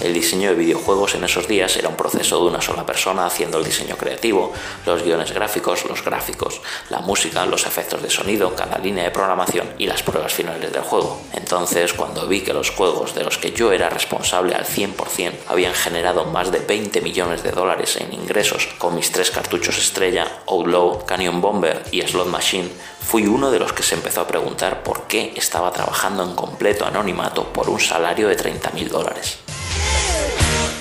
El 0.00 0.12
diseño 0.12 0.50
de 0.50 0.56
videojuegos 0.56 1.14
en 1.14 1.24
esos 1.24 1.48
días 1.48 1.74
era 1.76 1.88
un 1.88 1.96
proceso 1.96 2.38
de 2.38 2.50
una 2.50 2.60
sola 2.60 2.84
persona 2.84 3.24
haciendo 3.24 3.58
el 3.58 3.64
diseño 3.64 3.96
creativo, 3.96 4.52
los 4.84 5.02
guiones 5.02 5.32
gráficos, 5.32 5.86
los 5.86 6.04
gráficos, 6.04 6.60
la 6.90 7.00
música, 7.00 7.46
los 7.46 7.66
efectos 7.66 8.02
de 8.02 8.10
sonido, 8.10 8.54
cada 8.54 8.78
línea 8.78 9.04
de 9.04 9.10
programación 9.10 9.66
y 9.78 9.86
las 9.86 10.02
pruebas 10.02 10.34
finales 10.34 10.70
del 10.70 10.82
juego. 10.82 11.22
Entonces, 11.32 11.94
cuando 11.94 12.26
vi 12.26 12.42
que 12.42 12.52
los 12.52 12.70
juegos 12.70 13.14
de 13.14 13.24
los 13.24 13.38
que 13.38 13.52
yo 13.52 13.72
era 13.72 13.88
responsable 13.88 14.54
al 14.54 14.66
100% 14.66 15.32
habían 15.48 15.72
generado 15.72 16.26
más 16.26 16.52
de 16.52 16.58
20 16.58 17.00
millones 17.00 17.42
de 17.42 17.52
dólares 17.52 17.96
en 17.96 18.12
ingresos 18.12 18.68
con 18.78 18.94
mis 18.94 19.10
tres 19.10 19.30
cartuchos 19.30 19.78
estrella, 19.78 20.42
Outlaw, 20.46 21.06
Canyon 21.06 21.40
Bomber 21.40 21.82
y 21.90 22.02
Slot 22.02 22.28
Machine, 22.28 22.68
fui 23.00 23.26
uno 23.26 23.50
de 23.50 23.60
los 23.60 23.72
que 23.72 23.82
se 23.82 23.94
empezó 23.94 24.20
a 24.20 24.26
preguntar 24.26 24.82
por 24.82 25.04
qué 25.04 25.32
estaba 25.36 25.72
trabajando 25.72 26.22
en 26.22 26.34
completo 26.34 26.84
anonimato 26.84 27.44
por 27.52 27.70
un 27.70 27.80
salario 27.80 28.28
de 28.28 28.36
30 28.36 28.70
mil 28.72 28.88
dólares. 28.90 29.45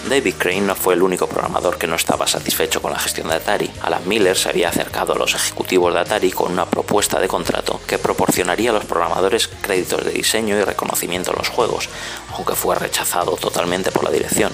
David 0.09 0.35
Crane 0.38 0.62
no 0.62 0.75
fue 0.75 0.93
el 0.93 1.01
único 1.01 1.27
programador 1.27 1.79
que 1.79 1.88
no 1.88 1.95
estaba 1.95 2.27
satisfecho 2.27 2.79
con 2.79 2.91
la 2.91 3.00
gestión 3.00 3.27
de 3.27 3.35
Atari. 3.35 3.71
Alan 3.81 4.07
Miller 4.07 4.38
se 4.38 4.50
había 4.50 4.69
acercado 4.69 5.13
a 5.13 5.17
los 5.17 5.33
ejecutivos 5.33 5.93
de 5.93 6.00
Atari 6.00 6.31
con 6.31 6.51
una 6.51 6.65
propuesta 6.65 7.19
de 7.19 7.27
contrato 7.27 7.81
que 7.88 7.97
proporcionaría 7.97 8.69
a 8.69 8.74
los 8.74 8.85
programadores 8.85 9.47
créditos 9.47 10.05
de 10.05 10.12
diseño 10.12 10.57
y 10.57 10.63
reconocimiento 10.63 11.31
en 11.31 11.38
los 11.39 11.50
juegos, 11.50 11.89
aunque 12.33 12.53
fue 12.53 12.75
rechazado 12.75 13.35
totalmente 13.35 13.91
por 13.91 14.03
la 14.03 14.12
dirección. 14.12 14.51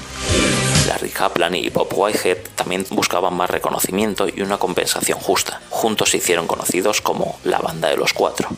Larry 0.87 1.09
Kaplan 1.09 1.55
y 1.55 1.69
Bob 1.69 1.89
Whitehead 1.93 2.37
también 2.55 2.85
buscaban 2.89 3.33
más 3.33 3.49
reconocimiento 3.49 4.27
y 4.33 4.41
una 4.41 4.57
compensación 4.57 5.19
justa. 5.19 5.61
Juntos 5.69 6.11
se 6.11 6.17
hicieron 6.17 6.47
conocidos 6.47 7.01
como 7.01 7.37
la 7.43 7.59
banda 7.59 7.89
de 7.89 7.97
los 7.97 8.13
cuatro. 8.13 8.49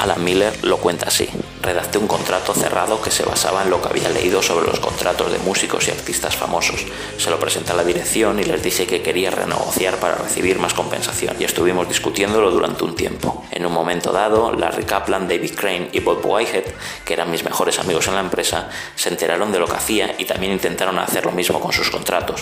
Alan 0.00 0.24
Miller 0.24 0.64
lo 0.64 0.78
cuenta 0.78 1.08
así. 1.08 1.28
Redacté 1.60 1.98
un 1.98 2.06
contrato 2.06 2.54
cerrado 2.54 3.02
que 3.02 3.10
se 3.10 3.22
basaba 3.22 3.62
en 3.62 3.68
lo 3.68 3.82
que 3.82 3.88
había 3.88 4.08
leído 4.08 4.40
sobre 4.40 4.66
los 4.66 4.80
contratos 4.80 5.30
de 5.30 5.38
músicos 5.40 5.86
y 5.86 5.90
artistas 5.90 6.34
famosos. 6.34 6.86
Se 7.18 7.28
lo 7.28 7.38
presenté 7.38 7.72
a 7.72 7.76
la 7.76 7.84
dirección 7.84 8.40
y 8.40 8.44
les 8.44 8.62
dije 8.62 8.86
que 8.86 9.02
quería 9.02 9.30
renegociar 9.30 9.98
para 9.98 10.14
recibir 10.14 10.58
más 10.58 10.72
compensación 10.72 11.36
y 11.38 11.44
estuvimos 11.44 11.86
discutiéndolo 11.86 12.50
durante 12.50 12.82
un 12.82 12.96
tiempo. 12.96 13.44
En 13.50 13.66
un 13.66 13.74
momento 13.74 14.10
dado, 14.10 14.52
Larry 14.52 14.84
Kaplan, 14.84 15.28
David 15.28 15.54
Crane 15.54 15.90
y 15.92 16.00
Bob 16.00 16.24
Whitehead, 16.24 16.64
que 17.04 17.12
eran 17.12 17.30
mis 17.30 17.44
mejores 17.44 17.78
amigos 17.78 18.08
en 18.08 18.14
la 18.14 18.20
empresa, 18.20 18.70
se 18.94 19.10
enteraron 19.10 19.52
de 19.52 19.58
lo 19.58 19.66
que 19.66 19.76
hacía 19.76 20.14
y 20.16 20.24
también 20.24 20.52
intentaron 20.52 20.98
hacer 20.98 21.26
lo 21.26 21.32
mismo 21.32 21.60
con 21.60 21.72
sus 21.74 21.90
contratos. 21.90 22.40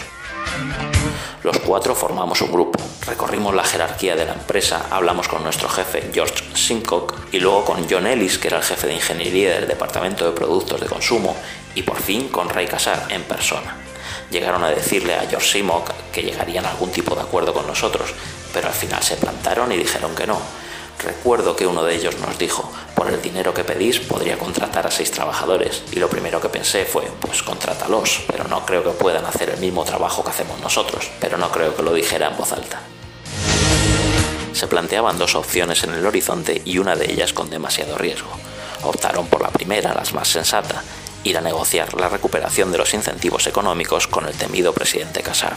Los 1.45 1.61
cuatro 1.61 1.95
formamos 1.95 2.43
un 2.43 2.53
grupo, 2.53 2.79
recorrimos 3.07 3.55
la 3.55 3.65
jerarquía 3.65 4.17
de 4.17 4.27
la 4.27 4.35
empresa, 4.35 4.87
hablamos 4.91 5.29
con 5.29 5.43
nuestro 5.43 5.69
jefe 5.69 6.11
George 6.13 6.45
Simcock 6.55 7.15
y 7.33 7.39
luego 7.39 7.48
con 7.49 7.89
John 7.89 8.07
Ellis, 8.07 8.37
que 8.37 8.49
era 8.49 8.59
el 8.59 8.63
jefe 8.63 8.87
de 8.87 8.95
ingeniería 8.95 9.55
del 9.55 9.67
departamento 9.67 10.27
de 10.27 10.33
productos 10.33 10.81
de 10.81 10.87
consumo, 10.87 11.35
y 11.75 11.83
por 11.83 12.01
fin 12.01 12.29
con 12.29 12.51
Ray 12.51 12.67
Casar 12.67 13.07
en 13.09 13.23
persona. 13.23 13.75
Llegaron 14.31 14.63
a 14.65 14.71
decirle 14.71 15.15
a 15.15 15.27
George 15.27 15.53
Simcock 15.53 15.91
que 16.13 16.23
llegarían 16.23 16.67
a 16.67 16.71
algún 16.71 16.91
tipo 16.91 17.15
de 17.15 17.23
acuerdo 17.23 17.55
con 17.55 17.67
nosotros, 17.67 18.11
pero 18.53 18.69
al 18.69 18.75
final 18.75 19.03
se 19.03 19.17
plantaron 19.17 19.73
y 19.73 19.79
dijeron 19.79 20.15
que 20.15 20.27
no. 20.27 20.39
Recuerdo 21.03 21.57
que 21.57 21.67
uno 21.67 21.85
de 21.85 21.95
ellos 21.95 22.19
nos 22.19 22.37
dijo, 22.39 22.71
por 22.95 23.09
el 23.09 23.23
dinero 23.23 23.55
que 23.55 23.65
pedís 23.65 23.99
podría 23.99 24.37
contratar 24.37 24.87
a 24.87 24.91
seis 24.91 25.11
trabajadores. 25.11 25.85
Y 25.93 26.01
lo 26.01 26.11
primero 26.11 26.43
que 26.43 26.51
pensé 26.51 26.85
fue, 26.85 27.05
pues 27.21 27.43
contrátalos, 27.43 28.25
pero 28.31 28.45
no 28.45 28.67
creo 28.67 28.85
que 28.85 28.91
puedan 28.91 29.25
hacer 29.25 29.49
el 29.49 29.59
mismo 29.59 29.85
trabajo 29.85 30.23
que 30.23 30.31
hacemos 30.31 30.61
nosotros. 30.61 31.11
Pero 31.19 31.39
no 31.39 31.51
creo 31.51 31.75
que 31.75 31.83
lo 31.83 31.95
dijera 31.95 32.29
en 32.29 32.37
voz 32.37 32.53
alta. 32.53 32.83
Se 34.59 34.67
planteaban 34.67 35.19
dos 35.19 35.37
opciones 35.37 35.85
en 35.85 35.95
el 35.95 36.05
horizonte 36.05 36.63
y 36.65 36.79
una 36.79 36.97
de 36.97 37.13
ellas 37.13 37.33
con 37.33 37.49
demasiado 37.49 37.97
riesgo. 37.97 38.29
Optaron 38.83 39.29
por 39.29 39.41
la 39.41 39.51
primera, 39.51 39.95
la 39.95 40.03
más 40.13 40.27
sensata, 40.27 40.83
ir 41.23 41.39
a 41.39 41.41
negociar 41.41 41.95
la 41.95 42.09
recuperación 42.09 42.73
de 42.73 42.79
los 42.79 42.93
incentivos 42.93 43.47
económicos 43.47 44.09
con 44.09 44.27
el 44.27 44.35
temido 44.35 44.73
presidente 44.73 45.23
Casar. 45.23 45.55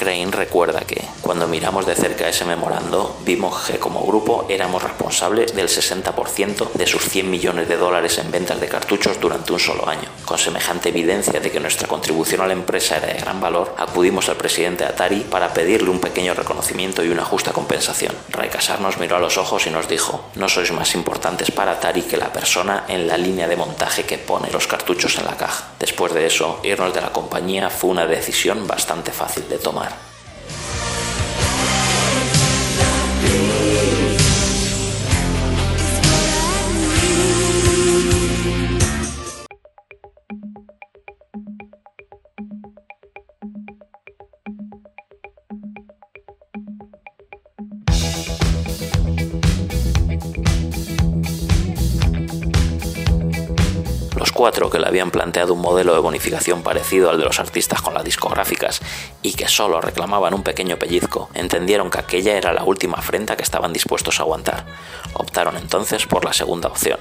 Crane 0.00 0.30
recuerda 0.30 0.80
que, 0.80 1.04
cuando 1.20 1.46
miramos 1.46 1.84
de 1.84 1.94
cerca 1.94 2.26
ese 2.26 2.46
memorando, 2.46 3.18
vimos 3.22 3.66
que 3.66 3.78
como 3.78 4.02
grupo 4.06 4.46
éramos 4.48 4.82
responsables 4.82 5.54
del 5.54 5.68
60% 5.68 6.72
de 6.72 6.86
sus 6.86 7.02
100 7.02 7.30
millones 7.30 7.68
de 7.68 7.76
dólares 7.76 8.16
en 8.16 8.30
ventas 8.30 8.58
de 8.62 8.66
cartuchos 8.66 9.20
durante 9.20 9.52
un 9.52 9.60
solo 9.60 9.86
año. 9.86 10.08
Con 10.24 10.38
semejante 10.38 10.88
evidencia 10.88 11.38
de 11.38 11.50
que 11.50 11.60
nuestra 11.60 11.86
contribución 11.86 12.40
a 12.40 12.46
la 12.46 12.54
empresa 12.54 12.96
era 12.96 13.08
de 13.08 13.20
gran 13.20 13.42
valor, 13.42 13.74
acudimos 13.76 14.30
al 14.30 14.36
presidente 14.36 14.86
Atari 14.86 15.20
para 15.20 15.52
pedirle 15.52 15.90
un 15.90 16.00
pequeño 16.00 16.32
reconocimiento 16.32 17.04
y 17.04 17.10
una 17.10 17.26
justa 17.26 17.52
compensación. 17.52 18.14
Ray 18.30 18.48
Casar 18.48 18.80
nos 18.80 18.96
miró 18.96 19.16
a 19.16 19.20
los 19.20 19.36
ojos 19.36 19.66
y 19.66 19.70
nos 19.70 19.86
dijo, 19.86 20.24
no 20.36 20.48
sois 20.48 20.72
más 20.72 20.94
importantes 20.94 21.50
para 21.50 21.72
Atari 21.72 22.00
que 22.00 22.16
la 22.16 22.32
persona 22.32 22.84
en 22.88 23.06
la 23.06 23.18
línea 23.18 23.46
de 23.46 23.56
montaje 23.56 24.04
que 24.04 24.16
pone 24.16 24.50
los 24.50 24.66
cartuchos 24.66 25.18
en 25.18 25.26
la 25.26 25.36
caja. 25.36 25.72
Después 25.78 26.14
de 26.14 26.24
eso, 26.24 26.60
irnos 26.62 26.94
de 26.94 27.02
la 27.02 27.12
compañía 27.12 27.68
fue 27.68 27.90
una 27.90 28.06
decisión 28.06 28.66
bastante 28.66 29.12
fácil 29.12 29.46
de 29.46 29.58
tomar. 29.58 29.89
Sim. 33.30 33.99
Que 54.40 54.78
le 54.78 54.86
habían 54.86 55.10
planteado 55.10 55.52
un 55.52 55.60
modelo 55.60 55.92
de 55.92 56.00
bonificación 56.00 56.62
parecido 56.62 57.10
al 57.10 57.18
de 57.18 57.24
los 57.24 57.38
artistas 57.40 57.82
con 57.82 57.92
las 57.92 58.04
discográficas 58.04 58.80
y 59.22 59.34
que 59.34 59.48
solo 59.48 59.82
reclamaban 59.82 60.32
un 60.32 60.42
pequeño 60.42 60.78
pellizco, 60.78 61.28
entendieron 61.34 61.90
que 61.90 61.98
aquella 61.98 62.36
era 62.36 62.54
la 62.54 62.64
última 62.64 62.96
afrenta 62.96 63.36
que 63.36 63.42
estaban 63.42 63.74
dispuestos 63.74 64.18
a 64.18 64.22
aguantar. 64.22 64.64
Optaron 65.12 65.58
entonces 65.58 66.06
por 66.06 66.24
la 66.24 66.32
segunda 66.32 66.68
opción. 66.68 66.98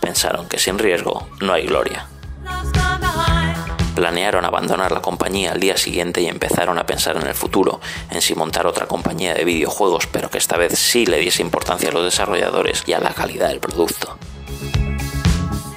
Pensaron 0.00 0.48
que 0.48 0.58
sin 0.58 0.78
riesgo 0.78 1.28
no 1.40 1.52
hay 1.52 1.66
gloria. 1.66 2.08
Planearon 3.94 4.44
abandonar 4.44 4.90
la 4.90 5.00
compañía 5.00 5.52
al 5.52 5.60
día 5.60 5.76
siguiente 5.76 6.22
y 6.22 6.26
empezaron 6.26 6.76
a 6.78 6.86
pensar 6.86 7.16
en 7.16 7.26
el 7.26 7.34
futuro, 7.34 7.80
en 8.10 8.20
si 8.20 8.34
montar 8.34 8.66
otra 8.66 8.86
compañía 8.86 9.32
de 9.34 9.44
videojuegos, 9.44 10.08
pero 10.08 10.28
que 10.28 10.38
esta 10.38 10.56
vez 10.56 10.76
sí 10.76 11.06
le 11.06 11.18
diese 11.18 11.40
importancia 11.40 11.90
a 11.90 11.92
los 11.92 12.04
desarrolladores 12.04 12.82
y 12.86 12.94
a 12.94 13.00
la 13.00 13.14
calidad 13.14 13.48
del 13.48 13.60
producto. 13.60 14.18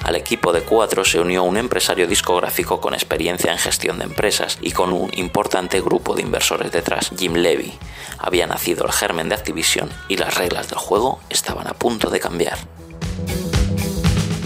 Al 0.04 0.16
equipo 0.16 0.52
de 0.52 0.60
cuatro 0.60 1.02
se 1.02 1.18
unió 1.18 1.44
un 1.44 1.56
empresario 1.56 2.06
discográfico 2.06 2.78
con 2.78 2.92
experiencia 2.92 3.50
en 3.50 3.58
gestión 3.58 3.98
de 3.98 4.04
empresas 4.04 4.58
y 4.60 4.72
con 4.72 4.92
un 4.92 5.10
importante 5.14 5.80
grupo 5.80 6.14
de 6.14 6.20
inversores 6.20 6.70
detrás, 6.70 7.10
Jim 7.16 7.32
Levy. 7.32 7.72
Había 8.18 8.46
nacido 8.46 8.84
el 8.84 8.92
germen 8.92 9.30
de 9.30 9.34
Activision 9.34 9.88
y 10.08 10.18
las 10.18 10.34
reglas 10.34 10.68
del 10.68 10.78
juego 10.78 11.20
estaban 11.30 11.66
a 11.68 11.72
punto 11.72 12.10
de 12.10 12.20
cambiar. 12.20 12.58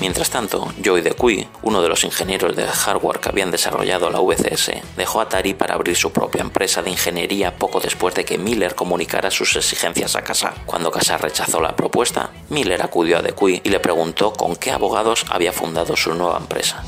Mientras 0.00 0.31
tanto, 0.31 0.73
Joey 0.85 1.02
DeCuy, 1.02 1.49
uno 1.62 1.83
de 1.83 1.88
los 1.88 2.05
ingenieros 2.05 2.55
de 2.55 2.69
hardware 2.69 3.19
que 3.19 3.31
habían 3.31 3.50
desarrollado 3.50 4.11
la 4.11 4.21
VCS, 4.21 4.71
dejó 4.97 5.21
Atari 5.21 5.55
para 5.55 5.75
abrir 5.75 5.97
su 5.97 6.12
propia 6.12 6.43
empresa 6.43 6.83
de 6.83 6.90
ingeniería 6.90 7.57
poco 7.57 7.81
después 7.81 8.14
de 8.14 8.25
que 8.25 8.38
Miller 8.38 8.76
comunicara 8.76 9.33
sus 9.33 9.57
exigencias 9.57 10.14
a 10.14 10.23
Casar. 10.23 10.55
Cuando 10.67 10.93
Casar 10.93 11.21
rechazó 11.21 11.61
la 11.61 11.75
propuesta, 11.75 12.31
Miller 12.49 12.81
acudió 12.81 13.19
a 13.19 13.23
DeCuy 13.23 13.61
y 13.64 13.71
le 13.71 13.81
preguntó 13.81 14.33
con 14.33 14.55
qué 14.55 14.71
abogados 14.71 15.25
había 15.31 15.52
fundado 15.52 15.97
su 15.97 16.14
nueva 16.14 16.38
empresa. 16.38 16.85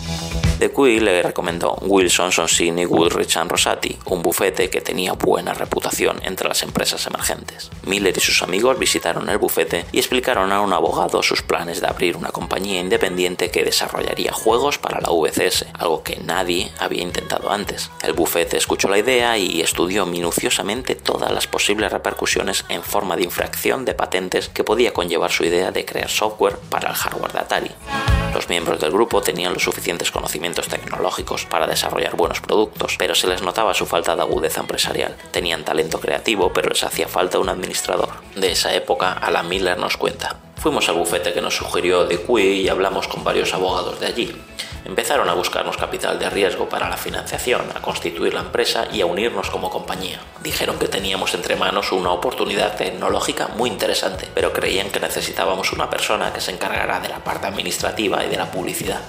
DeQuy 0.60 1.00
le 1.00 1.22
recomendó 1.22 1.74
Wilson, 1.80 2.32
Sonsini, 2.32 2.84
Woolrich 2.84 3.38
and 3.38 3.50
Rosati, 3.50 3.98
un 4.04 4.20
bufete 4.20 4.68
que 4.68 4.82
tenía 4.82 5.14
buena 5.14 5.54
reputación 5.54 6.20
entre 6.22 6.48
las 6.48 6.62
empresas 6.62 7.06
emergentes. 7.06 7.70
Miller 7.86 8.14
y 8.14 8.20
sus 8.20 8.42
amigos 8.42 8.78
visitaron 8.78 9.30
el 9.30 9.38
bufete 9.38 9.86
y 9.90 9.98
explicaron 9.98 10.52
a 10.52 10.60
un 10.60 10.74
abogado 10.74 11.22
sus 11.22 11.40
planes 11.40 11.80
de 11.80 11.86
abrir 11.86 12.14
una 12.14 12.28
compañía 12.28 12.78
independiente 12.78 12.99
que 13.50 13.64
desarrollaría 13.64 14.32
juegos 14.32 14.78
para 14.78 15.00
la 15.00 15.08
VCS, 15.10 15.66
algo 15.78 16.02
que 16.02 16.16
nadie 16.16 16.70
había 16.78 17.02
intentado 17.02 17.50
antes. 17.50 17.90
El 18.02 18.12
bufete 18.12 18.56
escuchó 18.56 18.88
la 18.88 18.98
idea 18.98 19.38
y 19.38 19.62
estudió 19.62 20.04
minuciosamente 20.06 20.94
todas 20.94 21.32
las 21.32 21.46
posibles 21.46 21.90
repercusiones 21.90 22.64
en 22.68 22.82
forma 22.82 23.16
de 23.16 23.24
infracción 23.24 23.84
de 23.84 23.94
patentes 23.94 24.48
que 24.48 24.64
podía 24.64 24.92
conllevar 24.92 25.30
su 25.30 25.44
idea 25.44 25.70
de 25.70 25.84
crear 25.84 26.10
software 26.10 26.58
para 26.68 26.90
el 26.90 26.94
hardware 26.94 27.32
de 27.32 27.38
Atari. 27.38 27.70
Los 28.34 28.48
miembros 28.48 28.78
del 28.78 28.92
grupo 28.92 29.22
tenían 29.22 29.54
los 29.54 29.64
suficientes 29.64 30.10
conocimientos 30.10 30.68
tecnológicos 30.68 31.46
para 31.46 31.66
desarrollar 31.66 32.14
buenos 32.14 32.40
productos, 32.40 32.96
pero 32.96 33.14
se 33.14 33.26
les 33.26 33.42
notaba 33.42 33.74
su 33.74 33.86
falta 33.86 34.14
de 34.14 34.22
agudeza 34.22 34.60
empresarial. 34.60 35.16
Tenían 35.32 35.64
talento 35.64 35.98
creativo, 35.98 36.52
pero 36.52 36.68
les 36.68 36.84
hacía 36.84 37.08
falta 37.08 37.40
un 37.40 37.48
administrador. 37.48 38.10
De 38.36 38.52
esa 38.52 38.72
época, 38.72 39.12
Alan 39.12 39.48
Miller 39.48 39.78
nos 39.78 39.96
cuenta. 39.96 40.36
Fuimos 40.60 40.86
al 40.90 40.96
bufete 40.96 41.32
que 41.32 41.40
nos 41.40 41.56
sugirió 41.56 42.04
DeQuy 42.04 42.42
y 42.42 42.68
hablamos 42.68 43.08
con 43.08 43.24
varios 43.24 43.54
abogados 43.54 43.98
de 43.98 44.06
allí. 44.06 44.36
Empezaron 44.84 45.26
a 45.30 45.32
buscarnos 45.32 45.78
capital 45.78 46.18
de 46.18 46.28
riesgo 46.28 46.68
para 46.68 46.90
la 46.90 46.98
financiación, 46.98 47.62
a 47.74 47.80
constituir 47.80 48.34
la 48.34 48.40
empresa 48.40 48.86
y 48.92 49.00
a 49.00 49.06
unirnos 49.06 49.48
como 49.48 49.70
compañía. 49.70 50.20
Dijeron 50.42 50.78
que 50.78 50.88
teníamos 50.88 51.32
entre 51.32 51.56
manos 51.56 51.92
una 51.92 52.12
oportunidad 52.12 52.76
tecnológica 52.76 53.48
muy 53.56 53.70
interesante, 53.70 54.28
pero 54.34 54.52
creían 54.52 54.90
que 54.90 55.00
necesitábamos 55.00 55.72
una 55.72 55.88
persona 55.88 56.30
que 56.30 56.42
se 56.42 56.50
encargara 56.50 57.00
de 57.00 57.08
la 57.08 57.24
parte 57.24 57.46
administrativa 57.46 58.22
y 58.22 58.28
de 58.28 58.36
la 58.36 58.50
publicidad. 58.50 59.00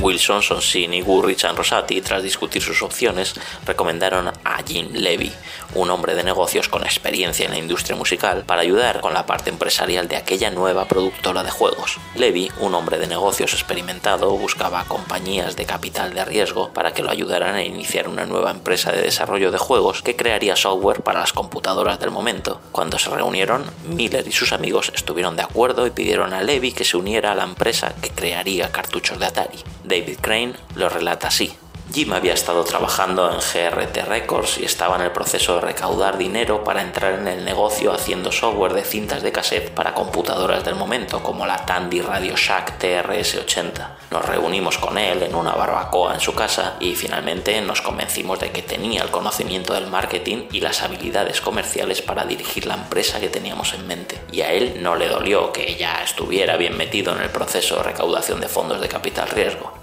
Wilson, 0.00 0.40
Sonsini, 0.40 1.02
Gurrich 1.02 1.44
y 1.44 1.48
Rosati, 1.48 2.00
tras 2.00 2.22
discutir 2.22 2.62
sus 2.62 2.80
opciones, 2.82 3.34
recomendaron 3.66 4.28
a 4.28 4.62
Jim 4.66 4.88
Levy, 4.92 5.30
un 5.74 5.90
hombre 5.90 6.14
de 6.14 6.24
negocios 6.24 6.68
con 6.68 6.84
experiencia 6.84 7.46
en 7.46 7.52
la 7.52 7.58
industria 7.58 7.96
musical, 7.96 8.44
para 8.46 8.62
ayudar 8.62 9.00
con 9.00 9.14
la 9.14 9.26
parte 9.26 9.50
empresarial 9.50 10.08
de 10.08 10.16
aquella 10.16 10.50
nueva 10.50 10.86
productora 10.86 11.42
de 11.42 11.50
juegos. 11.50 11.98
Levy, 12.14 12.50
un 12.58 12.74
hombre 12.74 12.98
de 12.98 13.06
negocios 13.06 13.54
experimentado, 13.54 14.30
buscaba 14.36 14.84
compañías 14.84 15.56
de 15.56 15.66
capital 15.66 16.14
de 16.14 16.24
riesgo 16.24 16.70
para 16.72 16.92
que 16.92 17.02
lo 17.02 17.10
ayudaran 17.10 17.54
a 17.54 17.64
iniciar 17.64 18.08
una 18.08 18.26
nueva 18.26 18.50
empresa 18.50 18.92
de 18.92 19.02
desarrollo 19.02 19.50
de 19.50 19.58
juegos 19.58 20.02
que 20.02 20.16
crearía 20.16 20.56
software 20.56 21.02
para 21.02 21.20
las 21.20 21.32
computadoras 21.32 22.00
del 22.00 22.10
momento. 22.10 22.60
Cuando 22.72 22.98
se 22.98 23.10
reunieron, 23.10 23.64
Miller 23.86 24.26
y 24.26 24.32
sus 24.32 24.52
amigos 24.52 24.92
estuvieron 24.94 25.36
de 25.36 25.42
acuerdo 25.42 25.86
y 25.86 25.90
pidieron 25.90 26.32
a 26.32 26.42
Levy 26.42 26.72
que 26.72 26.84
se 26.84 26.96
uniera 26.96 27.32
a 27.32 27.34
la 27.34 27.44
empresa 27.44 27.94
que 28.00 28.10
crearía 28.10 28.72
cartuchos 28.72 29.18
de 29.18 29.26
Atari. 29.26 29.58
David 29.84 30.18
Crane 30.20 30.54
lo 30.74 30.88
relata 30.88 31.28
así. 31.28 31.52
Jim 31.92 32.12
había 32.12 32.34
estado 32.34 32.62
trabajando 32.62 33.32
en 33.32 33.38
GRT 33.38 34.06
Records 34.06 34.58
y 34.58 34.64
estaba 34.64 34.94
en 34.94 35.02
el 35.02 35.10
proceso 35.10 35.56
de 35.56 35.62
recaudar 35.62 36.18
dinero 36.18 36.62
para 36.62 36.82
entrar 36.82 37.14
en 37.14 37.26
el 37.26 37.44
negocio 37.44 37.92
haciendo 37.92 38.30
software 38.30 38.74
de 38.74 38.84
cintas 38.84 39.22
de 39.22 39.32
cassette 39.32 39.70
para 39.70 39.92
computadoras 39.92 40.64
del 40.64 40.76
momento, 40.76 41.20
como 41.22 41.46
la 41.46 41.66
Tandy 41.66 42.00
Radio 42.00 42.36
Shack 42.36 42.78
TRS-80. 42.80 43.88
Nos 44.12 44.24
reunimos 44.24 44.78
con 44.78 44.98
él 44.98 45.24
en 45.24 45.34
una 45.34 45.52
barbacoa 45.52 46.14
en 46.14 46.20
su 46.20 46.32
casa 46.32 46.76
y 46.78 46.94
finalmente 46.94 47.60
nos 47.60 47.82
convencimos 47.82 48.38
de 48.38 48.52
que 48.52 48.62
tenía 48.62 49.02
el 49.02 49.10
conocimiento 49.10 49.74
del 49.74 49.88
marketing 49.88 50.46
y 50.52 50.60
las 50.60 50.82
habilidades 50.82 51.40
comerciales 51.40 52.02
para 52.02 52.24
dirigir 52.24 52.66
la 52.66 52.74
empresa 52.74 53.18
que 53.18 53.28
teníamos 53.28 53.74
en 53.74 53.88
mente. 53.88 54.20
Y 54.30 54.42
a 54.42 54.52
él 54.52 54.80
no 54.80 54.94
le 54.94 55.08
dolió 55.08 55.52
que 55.52 55.74
ya 55.74 56.04
estuviera 56.04 56.56
bien 56.56 56.76
metido 56.76 57.16
en 57.16 57.22
el 57.22 57.30
proceso 57.30 57.76
de 57.76 57.82
recaudación 57.82 58.40
de 58.40 58.48
fondos 58.48 58.80
de 58.80 58.88
capital 58.88 59.28
riesgo. 59.28 59.79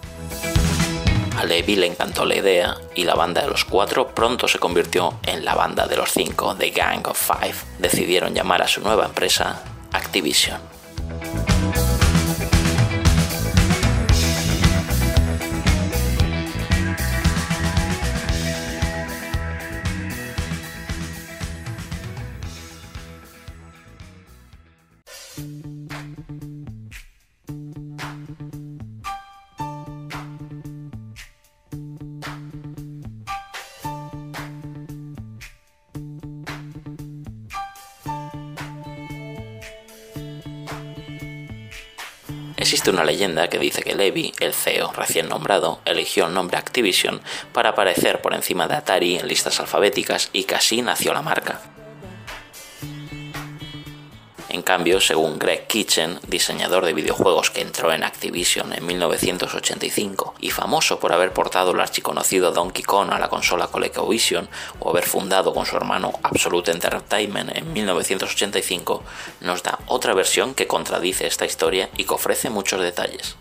A 1.38 1.46
Levy 1.46 1.76
le 1.76 1.86
encantó 1.86 2.26
la 2.26 2.36
idea 2.36 2.78
y 2.96 3.04
la 3.04 3.14
banda 3.14 3.44
de 3.44 3.48
los 3.48 3.64
cuatro 3.64 4.08
pronto 4.08 4.48
se 4.48 4.58
convirtió 4.58 5.20
en 5.22 5.46
la 5.46 5.54
banda 5.54 5.86
de 5.86 5.96
los 5.96 6.12
cinco, 6.12 6.56
The 6.56 6.72
Gang 6.72 7.08
of 7.08 7.16
Five. 7.16 7.54
Decidieron 7.78 8.34
llamar 8.34 8.64
a 8.64 8.68
su 8.68 8.82
nueva 8.82 9.06
empresa 9.06 9.62
Activision. 9.92 10.77
Una 42.98 43.06
leyenda 43.06 43.48
que 43.48 43.60
dice 43.60 43.84
que 43.84 43.94
Levy, 43.94 44.34
el 44.40 44.54
CEO 44.54 44.92
recién 44.92 45.30
nombrado, 45.30 45.80
eligió 45.86 46.26
el 46.26 46.34
nombre 46.34 46.58
Activision 46.58 47.22
para 47.54 47.70
aparecer 47.70 48.22
por 48.22 48.34
encima 48.34 48.68
de 48.68 48.74
Atari 48.74 49.20
en 49.20 49.28
listas 49.28 49.60
alfabéticas 49.60 50.32
y 50.34 50.52
así 50.52 50.82
nació 50.82 51.14
la 51.14 51.22
marca. 51.22 51.62
En 54.50 54.62
cambio, 54.62 55.02
según 55.02 55.40
Greg 55.40 55.68
Kitchen, 55.68 56.20
diseñador 56.28 56.86
de 56.86 56.94
videojuegos 56.94 57.52
que 57.52 57.62
entró 57.62 57.92
en 57.92 58.04
Activision 58.04 58.72
en 58.72 58.86
1985 58.86 60.36
y 60.40 60.52
famoso 60.52 61.00
por 61.00 61.12
haber 61.12 61.34
portado 61.34 61.72
el 61.72 61.80
archiconocido 61.82 62.52
Donkey 62.52 62.84
Kong 62.84 63.12
a 63.12 63.20
la 63.20 63.28
consola 63.28 63.68
ColecoVision 63.68 64.48
o 64.80 64.90
haber 64.90 65.06
fundado 65.06 65.54
con 65.54 65.66
su 65.66 65.76
hermano 65.76 66.14
Absolute 66.24 66.72
Entertainment 66.72 67.56
en 67.58 67.74
1985, 67.74 69.04
nos 69.42 69.64
da 69.64 69.80
otra 69.88 70.14
versión 70.14 70.54
que 70.54 70.68
contradice 70.68 71.28
esta 71.28 71.46
historia 71.46 71.90
y 71.98 72.06
que 72.06 72.14
ofrece 72.14 72.50
muchos 72.50 72.82
detalles. 72.82 73.36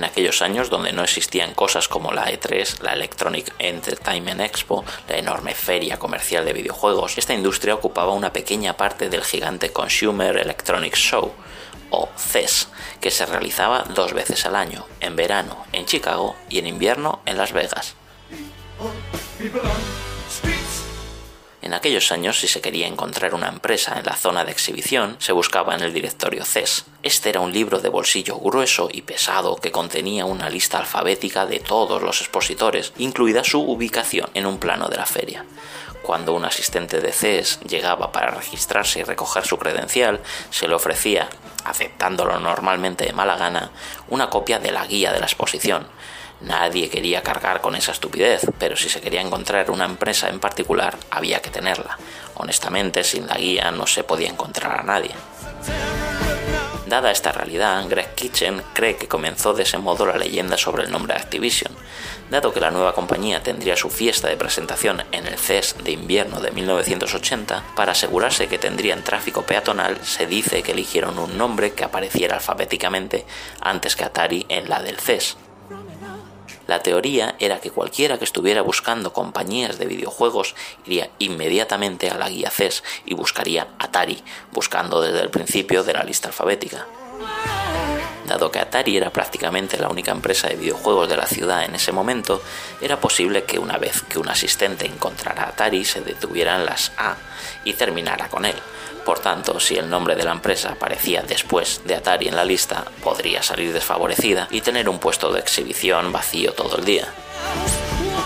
En 0.00 0.04
aquellos 0.04 0.40
años 0.40 0.70
donde 0.70 0.94
no 0.94 1.02
existían 1.02 1.52
cosas 1.52 1.86
como 1.86 2.10
la 2.10 2.32
E3, 2.32 2.80
la 2.80 2.94
Electronic 2.94 3.52
Entertainment 3.58 4.40
Expo, 4.40 4.82
la 5.06 5.18
enorme 5.18 5.54
feria 5.54 5.98
comercial 5.98 6.46
de 6.46 6.54
videojuegos, 6.54 7.18
esta 7.18 7.34
industria 7.34 7.74
ocupaba 7.74 8.14
una 8.14 8.32
pequeña 8.32 8.78
parte 8.78 9.10
del 9.10 9.22
gigante 9.22 9.74
Consumer 9.74 10.38
Electronics 10.38 10.98
Show, 10.98 11.34
o 11.90 12.08
CES, 12.16 12.68
que 12.98 13.10
se 13.10 13.26
realizaba 13.26 13.84
dos 13.94 14.14
veces 14.14 14.46
al 14.46 14.56
año, 14.56 14.86
en 15.00 15.16
verano 15.16 15.66
en 15.70 15.84
Chicago 15.84 16.34
y 16.48 16.60
en 16.60 16.68
invierno 16.68 17.20
en 17.26 17.36
Las 17.36 17.52
Vegas. 17.52 17.94
En 21.62 21.74
aquellos 21.74 22.10
años, 22.10 22.40
si 22.40 22.48
se 22.48 22.62
quería 22.62 22.86
encontrar 22.86 23.34
una 23.34 23.48
empresa 23.48 23.98
en 23.98 24.06
la 24.06 24.16
zona 24.16 24.44
de 24.46 24.52
exhibición, 24.52 25.16
se 25.18 25.32
buscaba 25.32 25.74
en 25.74 25.82
el 25.82 25.92
directorio 25.92 26.44
CES. 26.46 26.86
Este 27.02 27.28
era 27.28 27.40
un 27.40 27.52
libro 27.52 27.80
de 27.80 27.90
bolsillo 27.90 28.38
grueso 28.38 28.88
y 28.90 29.02
pesado 29.02 29.56
que 29.56 29.70
contenía 29.70 30.24
una 30.24 30.48
lista 30.48 30.78
alfabética 30.78 31.44
de 31.44 31.60
todos 31.60 32.02
los 32.02 32.22
expositores, 32.22 32.94
incluida 32.96 33.44
su 33.44 33.60
ubicación 33.60 34.30
en 34.32 34.46
un 34.46 34.58
plano 34.58 34.88
de 34.88 34.96
la 34.96 35.04
feria. 35.04 35.44
Cuando 36.02 36.32
un 36.32 36.46
asistente 36.46 37.00
de 37.00 37.12
CES 37.12 37.60
llegaba 37.60 38.10
para 38.10 38.30
registrarse 38.30 39.00
y 39.00 39.04
recoger 39.04 39.44
su 39.44 39.58
credencial, 39.58 40.20
se 40.50 40.66
le 40.66 40.74
ofrecía, 40.74 41.28
aceptándolo 41.64 42.40
normalmente 42.40 43.04
de 43.04 43.12
mala 43.12 43.36
gana, 43.36 43.70
una 44.08 44.30
copia 44.30 44.58
de 44.58 44.72
la 44.72 44.86
guía 44.86 45.12
de 45.12 45.20
la 45.20 45.26
exposición, 45.26 45.86
Nadie 46.40 46.88
quería 46.88 47.22
cargar 47.22 47.60
con 47.60 47.74
esa 47.74 47.92
estupidez, 47.92 48.46
pero 48.58 48.76
si 48.76 48.88
se 48.88 49.00
quería 49.00 49.20
encontrar 49.20 49.70
una 49.70 49.84
empresa 49.84 50.28
en 50.28 50.40
particular, 50.40 50.96
había 51.10 51.40
que 51.40 51.50
tenerla. 51.50 51.98
Honestamente, 52.34 53.04
sin 53.04 53.26
la 53.26 53.36
guía 53.36 53.70
no 53.70 53.86
se 53.86 54.04
podía 54.04 54.30
encontrar 54.30 54.80
a 54.80 54.82
nadie. 54.82 55.10
Dada 56.90 57.12
esta 57.12 57.30
realidad, 57.30 57.86
Greg 57.88 58.16
Kitchen 58.16 58.62
cree 58.72 58.96
que 58.96 59.06
comenzó 59.06 59.52
de 59.52 59.62
ese 59.62 59.78
modo 59.78 60.06
la 60.06 60.16
leyenda 60.16 60.58
sobre 60.58 60.82
el 60.82 60.90
nombre 60.90 61.14
Activision. 61.14 61.72
Dado 62.30 62.52
que 62.52 62.58
la 62.58 62.72
nueva 62.72 62.94
compañía 62.94 63.44
tendría 63.44 63.76
su 63.76 63.90
fiesta 63.90 64.26
de 64.26 64.36
presentación 64.36 65.04
en 65.12 65.28
el 65.28 65.38
CES 65.38 65.76
de 65.84 65.92
invierno 65.92 66.40
de 66.40 66.50
1980, 66.50 67.62
para 67.76 67.92
asegurarse 67.92 68.48
que 68.48 68.58
tendrían 68.58 69.04
tráfico 69.04 69.42
peatonal, 69.42 70.04
se 70.04 70.26
dice 70.26 70.64
que 70.64 70.72
eligieron 70.72 71.16
un 71.20 71.38
nombre 71.38 71.74
que 71.74 71.84
apareciera 71.84 72.34
alfabéticamente 72.36 73.24
antes 73.60 73.94
que 73.94 74.04
Atari 74.04 74.46
en 74.48 74.68
la 74.68 74.82
del 74.82 74.98
CES. 74.98 75.36
La 76.70 76.84
teoría 76.84 77.34
era 77.40 77.60
que 77.60 77.72
cualquiera 77.72 78.16
que 78.16 78.24
estuviera 78.24 78.62
buscando 78.62 79.12
compañías 79.12 79.76
de 79.76 79.86
videojuegos 79.86 80.54
iría 80.86 81.10
inmediatamente 81.18 82.08
a 82.08 82.16
la 82.16 82.28
guía 82.28 82.48
CES 82.48 82.84
y 83.04 83.14
buscaría 83.14 83.66
Atari, 83.80 84.22
buscando 84.52 85.00
desde 85.00 85.20
el 85.20 85.30
principio 85.30 85.82
de 85.82 85.94
la 85.94 86.04
lista 86.04 86.28
alfabética. 86.28 86.86
Dado 88.30 88.52
que 88.52 88.60
Atari 88.60 88.96
era 88.96 89.10
prácticamente 89.10 89.76
la 89.76 89.88
única 89.88 90.12
empresa 90.12 90.46
de 90.46 90.54
videojuegos 90.54 91.08
de 91.08 91.16
la 91.16 91.26
ciudad 91.26 91.64
en 91.64 91.74
ese 91.74 91.90
momento, 91.90 92.40
era 92.80 93.00
posible 93.00 93.42
que 93.42 93.58
una 93.58 93.76
vez 93.76 94.02
que 94.02 94.20
un 94.20 94.28
asistente 94.28 94.86
encontrara 94.86 95.48
Atari 95.48 95.84
se 95.84 96.00
detuviera 96.00 96.54
en 96.54 96.64
las 96.64 96.92
A 96.96 97.16
y 97.64 97.72
terminara 97.72 98.28
con 98.28 98.44
él. 98.44 98.54
Por 99.04 99.18
tanto, 99.18 99.58
si 99.58 99.74
el 99.78 99.90
nombre 99.90 100.14
de 100.14 100.22
la 100.22 100.30
empresa 100.30 100.70
aparecía 100.70 101.22
después 101.22 101.80
de 101.84 101.96
Atari 101.96 102.28
en 102.28 102.36
la 102.36 102.44
lista, 102.44 102.84
podría 103.02 103.42
salir 103.42 103.72
desfavorecida 103.72 104.46
y 104.52 104.60
tener 104.60 104.88
un 104.88 105.00
puesto 105.00 105.32
de 105.32 105.40
exhibición 105.40 106.12
vacío 106.12 106.52
todo 106.52 106.76
el 106.76 106.84
día. 106.84 107.12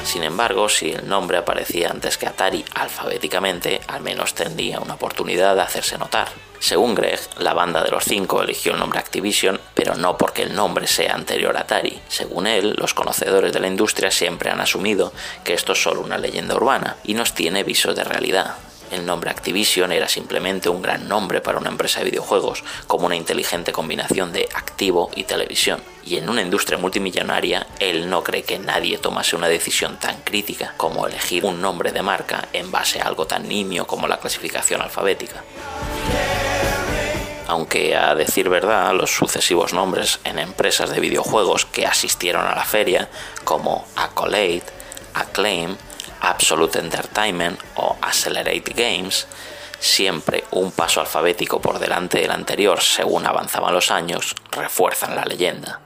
Sin 0.04 0.22
embargo, 0.22 0.68
si 0.68 0.90
el 0.90 1.08
nombre 1.08 1.38
aparecía 1.38 1.90
antes 1.90 2.18
que 2.18 2.26
Atari 2.26 2.64
alfabéticamente, 2.74 3.80
al 3.88 4.02
menos 4.02 4.34
tendría 4.34 4.78
una 4.78 4.94
oportunidad 4.94 5.56
de 5.56 5.62
hacerse 5.62 5.98
notar. 5.98 6.28
Según 6.60 6.94
Greg, 6.94 7.20
la 7.38 7.52
banda 7.52 7.82
de 7.82 7.90
los 7.90 8.04
cinco 8.04 8.42
eligió 8.42 8.72
el 8.72 8.78
nombre 8.78 8.98
Activision, 8.98 9.60
pero 9.74 9.96
no 9.96 10.16
porque 10.16 10.42
el 10.42 10.54
nombre 10.54 10.86
sea 10.86 11.14
anterior 11.14 11.56
a 11.56 11.60
Atari. 11.60 12.00
Según 12.08 12.46
él, 12.46 12.74
los 12.78 12.94
conocedores 12.94 13.52
de 13.52 13.60
la 13.60 13.66
industria 13.66 14.10
siempre 14.10 14.50
han 14.50 14.60
asumido 14.60 15.12
que 15.42 15.54
esto 15.54 15.72
es 15.72 15.82
solo 15.82 16.00
una 16.00 16.18
leyenda 16.18 16.54
urbana 16.54 16.96
y 17.04 17.14
nos 17.14 17.34
tiene 17.34 17.64
visos 17.64 17.96
de 17.96 18.04
realidad. 18.04 18.56
El 18.94 19.06
nombre 19.06 19.28
Activision 19.28 19.90
era 19.90 20.08
simplemente 20.08 20.68
un 20.68 20.80
gran 20.80 21.08
nombre 21.08 21.40
para 21.40 21.58
una 21.58 21.68
empresa 21.68 21.98
de 21.98 22.10
videojuegos, 22.10 22.62
como 22.86 23.06
una 23.06 23.16
inteligente 23.16 23.72
combinación 23.72 24.32
de 24.32 24.48
activo 24.54 25.10
y 25.16 25.24
televisión. 25.24 25.82
Y 26.04 26.16
en 26.16 26.28
una 26.28 26.42
industria 26.42 26.78
multimillonaria, 26.78 27.66
él 27.80 28.08
no 28.08 28.22
cree 28.22 28.44
que 28.44 28.60
nadie 28.60 28.98
tomase 28.98 29.34
una 29.34 29.48
decisión 29.48 29.98
tan 29.98 30.22
crítica 30.22 30.74
como 30.76 31.08
elegir 31.08 31.44
un 31.44 31.60
nombre 31.60 31.90
de 31.90 32.02
marca 32.02 32.46
en 32.52 32.70
base 32.70 33.00
a 33.00 33.06
algo 33.08 33.26
tan 33.26 33.48
nimio 33.48 33.84
como 33.84 34.06
la 34.06 34.20
clasificación 34.20 34.80
alfabética. 34.80 35.42
Aunque 37.48 37.96
a 37.96 38.14
decir 38.14 38.48
verdad, 38.48 38.94
los 38.94 39.10
sucesivos 39.10 39.72
nombres 39.72 40.20
en 40.22 40.38
empresas 40.38 40.90
de 40.90 41.00
videojuegos 41.00 41.64
que 41.64 41.84
asistieron 41.84 42.46
a 42.46 42.54
la 42.54 42.64
feria, 42.64 43.08
como 43.42 43.88
Accolade, 43.96 44.62
Acclaim, 45.14 45.76
Absolute 46.24 46.78
Entertainment 46.78 47.60
o 47.76 47.96
Accelerate 48.00 48.72
Games, 48.74 49.26
siempre 49.78 50.44
un 50.52 50.72
paso 50.72 51.00
alfabético 51.00 51.60
por 51.60 51.78
delante 51.78 52.18
del 52.18 52.30
anterior 52.30 52.80
según 52.80 53.26
avanzaban 53.26 53.74
los 53.74 53.90
años, 53.90 54.34
refuerzan 54.50 55.14
la 55.14 55.24
leyenda. 55.24 55.80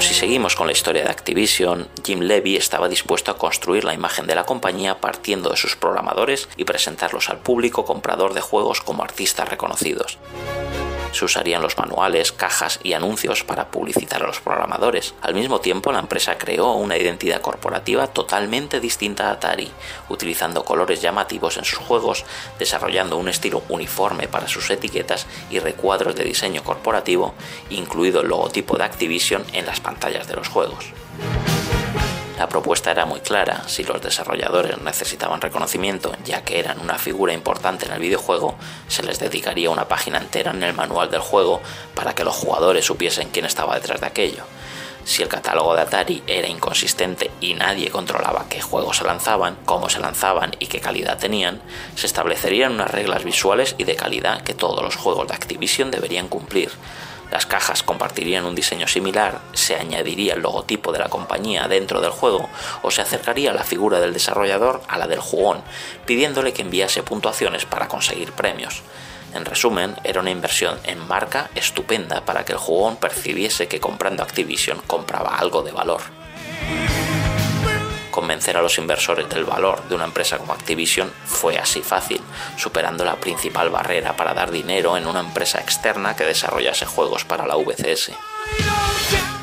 Pero 0.00 0.08
si 0.08 0.18
seguimos 0.18 0.56
con 0.56 0.66
la 0.66 0.72
historia 0.72 1.04
de 1.04 1.10
Activision, 1.10 1.86
Jim 2.02 2.20
Levy 2.20 2.56
estaba 2.56 2.88
dispuesto 2.88 3.30
a 3.30 3.36
construir 3.36 3.84
la 3.84 3.92
imagen 3.92 4.26
de 4.26 4.34
la 4.34 4.46
compañía 4.46 4.98
partiendo 4.98 5.50
de 5.50 5.58
sus 5.58 5.76
programadores 5.76 6.48
y 6.56 6.64
presentarlos 6.64 7.28
al 7.28 7.40
público 7.40 7.84
comprador 7.84 8.32
de 8.32 8.40
juegos 8.40 8.80
como 8.80 9.02
artistas 9.02 9.50
reconocidos. 9.50 10.18
Se 11.12 11.24
usarían 11.24 11.62
los 11.62 11.76
manuales, 11.78 12.32
cajas 12.32 12.80
y 12.82 12.92
anuncios 12.92 13.44
para 13.44 13.70
publicitar 13.70 14.22
a 14.22 14.26
los 14.26 14.40
programadores. 14.40 15.14
Al 15.22 15.34
mismo 15.34 15.60
tiempo, 15.60 15.92
la 15.92 15.98
empresa 15.98 16.38
creó 16.38 16.72
una 16.72 16.96
identidad 16.96 17.40
corporativa 17.40 18.06
totalmente 18.06 18.80
distinta 18.80 19.28
a 19.28 19.32
Atari, 19.32 19.70
utilizando 20.08 20.64
colores 20.64 21.00
llamativos 21.02 21.56
en 21.56 21.64
sus 21.64 21.78
juegos, 21.78 22.24
desarrollando 22.58 23.16
un 23.16 23.28
estilo 23.28 23.62
uniforme 23.68 24.28
para 24.28 24.48
sus 24.48 24.70
etiquetas 24.70 25.26
y 25.50 25.58
recuadros 25.58 26.14
de 26.14 26.24
diseño 26.24 26.62
corporativo, 26.62 27.34
incluido 27.70 28.20
el 28.20 28.28
logotipo 28.28 28.76
de 28.76 28.84
Activision 28.84 29.44
en 29.52 29.66
las 29.66 29.80
pantallas 29.80 30.28
de 30.28 30.36
los 30.36 30.48
juegos. 30.48 30.86
La 32.40 32.48
propuesta 32.48 32.90
era 32.90 33.04
muy 33.04 33.20
clara, 33.20 33.64
si 33.68 33.84
los 33.84 34.00
desarrolladores 34.00 34.80
necesitaban 34.80 35.42
reconocimiento, 35.42 36.16
ya 36.24 36.42
que 36.42 36.58
eran 36.58 36.80
una 36.80 36.96
figura 36.96 37.34
importante 37.34 37.84
en 37.84 37.92
el 37.92 38.00
videojuego, 38.00 38.54
se 38.88 39.02
les 39.02 39.18
dedicaría 39.18 39.68
una 39.68 39.88
página 39.88 40.16
entera 40.16 40.50
en 40.52 40.62
el 40.62 40.72
manual 40.72 41.10
del 41.10 41.20
juego 41.20 41.60
para 41.94 42.14
que 42.14 42.24
los 42.24 42.34
jugadores 42.34 42.86
supiesen 42.86 43.28
quién 43.28 43.44
estaba 43.44 43.74
detrás 43.74 44.00
de 44.00 44.06
aquello. 44.06 44.44
Si 45.04 45.22
el 45.22 45.28
catálogo 45.28 45.74
de 45.74 45.82
Atari 45.82 46.22
era 46.26 46.48
inconsistente 46.48 47.30
y 47.42 47.52
nadie 47.52 47.90
controlaba 47.90 48.46
qué 48.48 48.62
juegos 48.62 48.96
se 48.96 49.04
lanzaban, 49.04 49.58
cómo 49.66 49.90
se 49.90 50.00
lanzaban 50.00 50.52
y 50.58 50.66
qué 50.68 50.80
calidad 50.80 51.18
tenían, 51.18 51.60
se 51.94 52.06
establecerían 52.06 52.72
unas 52.72 52.90
reglas 52.90 53.22
visuales 53.22 53.74
y 53.76 53.84
de 53.84 53.96
calidad 53.96 54.40
que 54.40 54.54
todos 54.54 54.82
los 54.82 54.96
juegos 54.96 55.28
de 55.28 55.34
Activision 55.34 55.90
deberían 55.90 56.28
cumplir, 56.28 56.70
las 57.30 57.46
cajas 57.46 57.82
compartirían 57.82 58.44
un 58.44 58.54
diseño 58.54 58.88
similar, 58.88 59.40
se 59.52 59.76
añadiría 59.76 60.34
el 60.34 60.42
logotipo 60.42 60.92
de 60.92 60.98
la 60.98 61.08
compañía 61.08 61.68
dentro 61.68 62.00
del 62.00 62.10
juego 62.10 62.48
o 62.82 62.90
se 62.90 63.02
acercaría 63.02 63.52
la 63.52 63.64
figura 63.64 64.00
del 64.00 64.12
desarrollador 64.12 64.82
a 64.88 64.98
la 64.98 65.06
del 65.06 65.20
jugón, 65.20 65.62
pidiéndole 66.06 66.52
que 66.52 66.62
enviase 66.62 67.02
puntuaciones 67.02 67.64
para 67.64 67.88
conseguir 67.88 68.32
premios. 68.32 68.82
En 69.32 69.44
resumen, 69.44 69.94
era 70.02 70.20
una 70.20 70.30
inversión 70.30 70.78
en 70.84 71.06
marca 71.06 71.50
estupenda 71.54 72.24
para 72.24 72.44
que 72.44 72.52
el 72.52 72.58
jugón 72.58 72.96
percibiese 72.96 73.68
que 73.68 73.78
comprando 73.78 74.24
Activision 74.24 74.80
compraba 74.88 75.36
algo 75.36 75.62
de 75.62 75.70
valor. 75.70 76.02
Convencer 78.10 78.56
a 78.56 78.62
los 78.62 78.78
inversores 78.78 79.28
del 79.28 79.44
valor 79.44 79.82
de 79.88 79.94
una 79.94 80.04
empresa 80.04 80.38
como 80.38 80.52
Activision 80.52 81.12
fue 81.24 81.58
así 81.58 81.80
fácil, 81.80 82.20
superando 82.56 83.04
la 83.04 83.16
principal 83.16 83.70
barrera 83.70 84.16
para 84.16 84.34
dar 84.34 84.50
dinero 84.50 84.96
en 84.96 85.06
una 85.06 85.20
empresa 85.20 85.60
externa 85.60 86.16
que 86.16 86.24
desarrollase 86.24 86.86
juegos 86.86 87.24
para 87.24 87.46
la 87.46 87.56
VCS. 87.56 88.12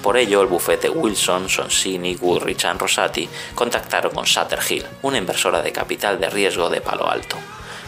Por 0.01 0.17
ello, 0.17 0.41
el 0.41 0.47
bufete 0.47 0.89
Wilson, 0.89 1.49
Sonsini, 1.49 2.15
Goodrich 2.15 2.63
y 2.63 2.77
Rosati 2.77 3.29
contactaron 3.55 4.13
con 4.13 4.25
Sutter 4.25 4.59
Hill, 4.67 4.85
una 5.01 5.17
inversora 5.17 5.61
de 5.61 5.71
capital 5.71 6.19
de 6.19 6.29
riesgo 6.29 6.69
de 6.69 6.81
Palo 6.81 7.09
Alto. 7.09 7.37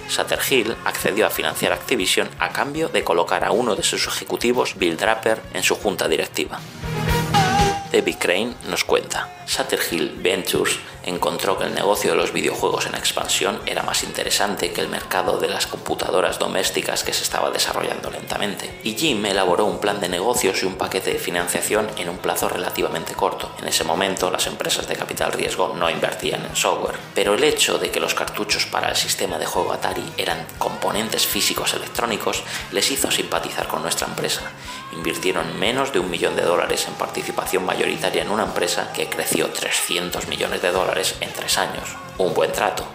Sutter 0.09 0.39
Hill 0.49 0.75
accedió 0.85 1.27
a 1.27 1.29
financiar 1.29 1.71
Activision 1.71 2.27
a 2.39 2.49
cambio 2.49 2.89
de 2.89 3.03
colocar 3.03 3.43
a 3.43 3.51
uno 3.51 3.75
de 3.75 3.83
sus 3.83 4.07
ejecutivos, 4.07 4.75
Bill 4.77 4.97
Draper, 4.97 5.41
en 5.53 5.63
su 5.63 5.75
junta 5.75 6.07
directiva. 6.07 6.59
David 7.91 8.17
Crane 8.19 8.53
nos 8.67 8.83
cuenta, 8.83 9.29
Sutter 9.47 9.79
Hill 9.89 10.13
Ventures 10.21 10.77
encontró 11.03 11.57
que 11.57 11.63
el 11.63 11.73
negocio 11.73 12.11
de 12.11 12.17
los 12.17 12.31
videojuegos 12.31 12.85
en 12.85 12.93
expansión 12.93 13.59
era 13.65 13.81
más 13.81 14.03
interesante 14.03 14.71
que 14.71 14.81
el 14.81 14.89
mercado 14.89 15.39
de 15.39 15.47
las 15.47 15.65
computadoras 15.65 16.37
domésticas 16.37 17.03
que 17.03 17.13
se 17.13 17.23
estaba 17.23 17.49
desarrollando 17.49 18.11
lentamente. 18.11 18.79
Y 18.83 18.95
Jim 18.95 19.25
elaboró 19.25 19.65
un 19.65 19.79
plan 19.79 19.99
de 19.99 20.07
negocios 20.07 20.61
y 20.61 20.67
un 20.67 20.75
paquete 20.75 21.13
de 21.13 21.19
financiación 21.19 21.89
en 21.97 22.09
un 22.09 22.19
plazo 22.19 22.47
relativamente 22.47 23.15
corto. 23.15 23.51
En 23.59 23.67
ese 23.67 23.83
momento 23.83 24.29
las 24.29 24.45
empresas 24.45 24.87
de 24.87 24.95
capital 24.95 25.31
riesgo 25.31 25.73
no 25.75 25.89
invertían 25.89 26.45
en 26.45 26.55
software, 26.55 26.97
pero 27.15 27.33
el 27.33 27.43
hecho 27.43 27.79
de 27.79 27.89
que 27.89 27.99
los 27.99 28.13
cartuchos 28.13 28.67
para 28.67 28.89
el 28.89 28.95
sistema 28.95 29.39
de 29.39 29.47
juego 29.47 29.73
Atari 29.73 30.13
eran 30.17 30.45
componentes 30.59 31.25
físicos 31.25 31.73
electrónicos 31.73 32.43
les 32.71 32.91
hizo 32.91 33.09
simpatizar 33.09 33.67
con 33.67 33.81
nuestra 33.81 34.07
empresa. 34.07 34.43
Invirtieron 34.93 35.59
menos 35.59 35.93
de 35.93 35.99
un 35.99 36.09
millón 36.09 36.35
de 36.35 36.41
dólares 36.41 36.87
en 36.87 36.95
participación 36.95 37.65
mayoritaria 37.65 38.23
en 38.23 38.31
una 38.31 38.43
empresa 38.43 38.91
que 38.93 39.07
creció 39.07 39.47
300 39.49 40.27
millones 40.27 40.61
de 40.61 40.71
dólares 40.71 41.15
en 41.21 41.31
tres 41.31 41.57
años. 41.57 41.95
Un 42.17 42.33
buen 42.33 42.51
trato. 42.51 42.85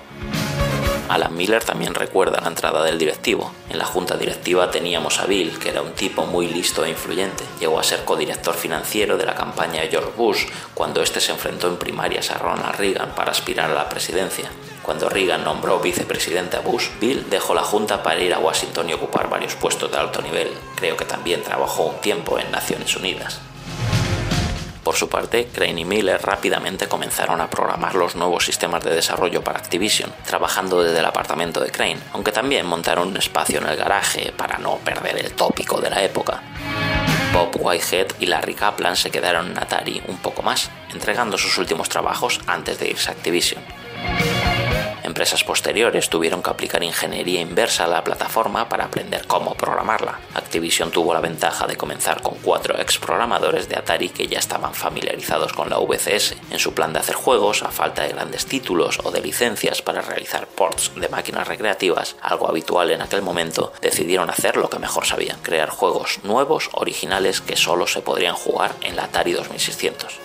Alan 1.08 1.36
Miller 1.36 1.62
también 1.62 1.94
recuerda 1.94 2.40
la 2.40 2.48
entrada 2.48 2.82
del 2.82 2.98
directivo. 2.98 3.52
En 3.68 3.78
la 3.78 3.84
junta 3.84 4.16
directiva 4.16 4.70
teníamos 4.70 5.20
a 5.20 5.26
Bill, 5.26 5.58
que 5.58 5.68
era 5.68 5.82
un 5.82 5.92
tipo 5.92 6.24
muy 6.24 6.48
listo 6.48 6.84
e 6.84 6.90
influyente. 6.90 7.44
Llegó 7.60 7.78
a 7.78 7.84
ser 7.84 8.04
codirector 8.04 8.54
financiero 8.54 9.18
de 9.18 9.26
la 9.26 9.34
campaña 9.34 9.82
de 9.82 9.88
George 9.88 10.12
Bush 10.16 10.46
cuando 10.72 11.02
este 11.02 11.20
se 11.20 11.32
enfrentó 11.32 11.68
en 11.68 11.76
primarias 11.76 12.30
a 12.30 12.38
Ronald 12.38 12.76
Reagan 12.76 13.14
para 13.14 13.32
aspirar 13.32 13.70
a 13.70 13.74
la 13.74 13.88
presidencia. 13.88 14.50
Cuando 14.84 15.08
Reagan 15.08 15.44
nombró 15.44 15.80
vicepresidente 15.80 16.58
a 16.58 16.60
Bush, 16.60 16.88
Bill 17.00 17.30
dejó 17.30 17.54
la 17.54 17.62
junta 17.62 18.02
para 18.02 18.20
ir 18.20 18.34
a 18.34 18.38
Washington 18.38 18.90
y 18.90 18.92
ocupar 18.92 19.30
varios 19.30 19.54
puestos 19.54 19.90
de 19.90 19.96
alto 19.96 20.20
nivel. 20.20 20.52
Creo 20.76 20.94
que 20.94 21.06
también 21.06 21.42
trabajó 21.42 21.84
un 21.84 22.00
tiempo 22.02 22.38
en 22.38 22.50
Naciones 22.50 22.94
Unidas. 22.94 23.40
Por 24.84 24.94
su 24.94 25.08
parte, 25.08 25.48
Crane 25.50 25.80
y 25.80 25.84
Miller 25.86 26.20
rápidamente 26.20 26.86
comenzaron 26.86 27.40
a 27.40 27.48
programar 27.48 27.94
los 27.94 28.14
nuevos 28.14 28.44
sistemas 28.44 28.84
de 28.84 28.94
desarrollo 28.94 29.42
para 29.42 29.58
Activision, 29.58 30.12
trabajando 30.26 30.82
desde 30.82 30.98
el 30.98 31.06
apartamento 31.06 31.60
de 31.60 31.70
Crane, 31.70 32.00
aunque 32.12 32.32
también 32.32 32.66
montaron 32.66 33.08
un 33.08 33.16
espacio 33.16 33.60
en 33.60 33.66
el 33.66 33.76
garaje 33.76 34.34
para 34.36 34.58
no 34.58 34.76
perder 34.84 35.16
el 35.16 35.32
tópico 35.32 35.80
de 35.80 35.88
la 35.88 36.02
época. 36.02 36.42
Bob 37.32 37.56
Whitehead 37.58 38.08
y 38.20 38.26
Larry 38.26 38.54
Kaplan 38.54 38.96
se 38.96 39.10
quedaron 39.10 39.50
en 39.50 39.58
Atari 39.58 40.02
un 40.08 40.18
poco 40.18 40.42
más, 40.42 40.70
entregando 40.92 41.38
sus 41.38 41.56
últimos 41.56 41.88
trabajos 41.88 42.38
antes 42.46 42.78
de 42.78 42.90
irse 42.90 43.08
a 43.08 43.14
Activision. 43.14 43.64
Empresas 45.14 45.44
posteriores 45.44 46.10
tuvieron 46.10 46.42
que 46.42 46.50
aplicar 46.50 46.82
ingeniería 46.82 47.40
inversa 47.40 47.84
a 47.84 47.86
la 47.86 48.02
plataforma 48.02 48.68
para 48.68 48.86
aprender 48.86 49.28
cómo 49.28 49.54
programarla. 49.54 50.18
Activision 50.34 50.90
tuvo 50.90 51.14
la 51.14 51.20
ventaja 51.20 51.68
de 51.68 51.76
comenzar 51.76 52.20
con 52.20 52.34
cuatro 52.42 52.80
ex 52.80 52.98
programadores 52.98 53.68
de 53.68 53.76
Atari 53.76 54.08
que 54.08 54.26
ya 54.26 54.40
estaban 54.40 54.74
familiarizados 54.74 55.52
con 55.52 55.70
la 55.70 55.78
VCS. 55.78 56.34
En 56.50 56.58
su 56.58 56.74
plan 56.74 56.92
de 56.92 56.98
hacer 56.98 57.14
juegos, 57.14 57.62
a 57.62 57.70
falta 57.70 58.02
de 58.02 58.08
grandes 58.08 58.46
títulos 58.46 58.98
o 59.04 59.12
de 59.12 59.20
licencias 59.20 59.82
para 59.82 60.02
realizar 60.02 60.48
ports 60.48 60.90
de 60.96 61.08
máquinas 61.08 61.46
recreativas, 61.46 62.16
algo 62.20 62.48
habitual 62.48 62.90
en 62.90 63.00
aquel 63.00 63.22
momento, 63.22 63.72
decidieron 63.80 64.30
hacer 64.30 64.56
lo 64.56 64.68
que 64.68 64.80
mejor 64.80 65.06
sabían, 65.06 65.38
crear 65.42 65.68
juegos 65.68 66.18
nuevos, 66.24 66.70
originales 66.72 67.40
que 67.40 67.56
solo 67.56 67.86
se 67.86 68.02
podrían 68.02 68.34
jugar 68.34 68.74
en 68.80 68.96
la 68.96 69.04
Atari 69.04 69.30
2600. 69.30 70.23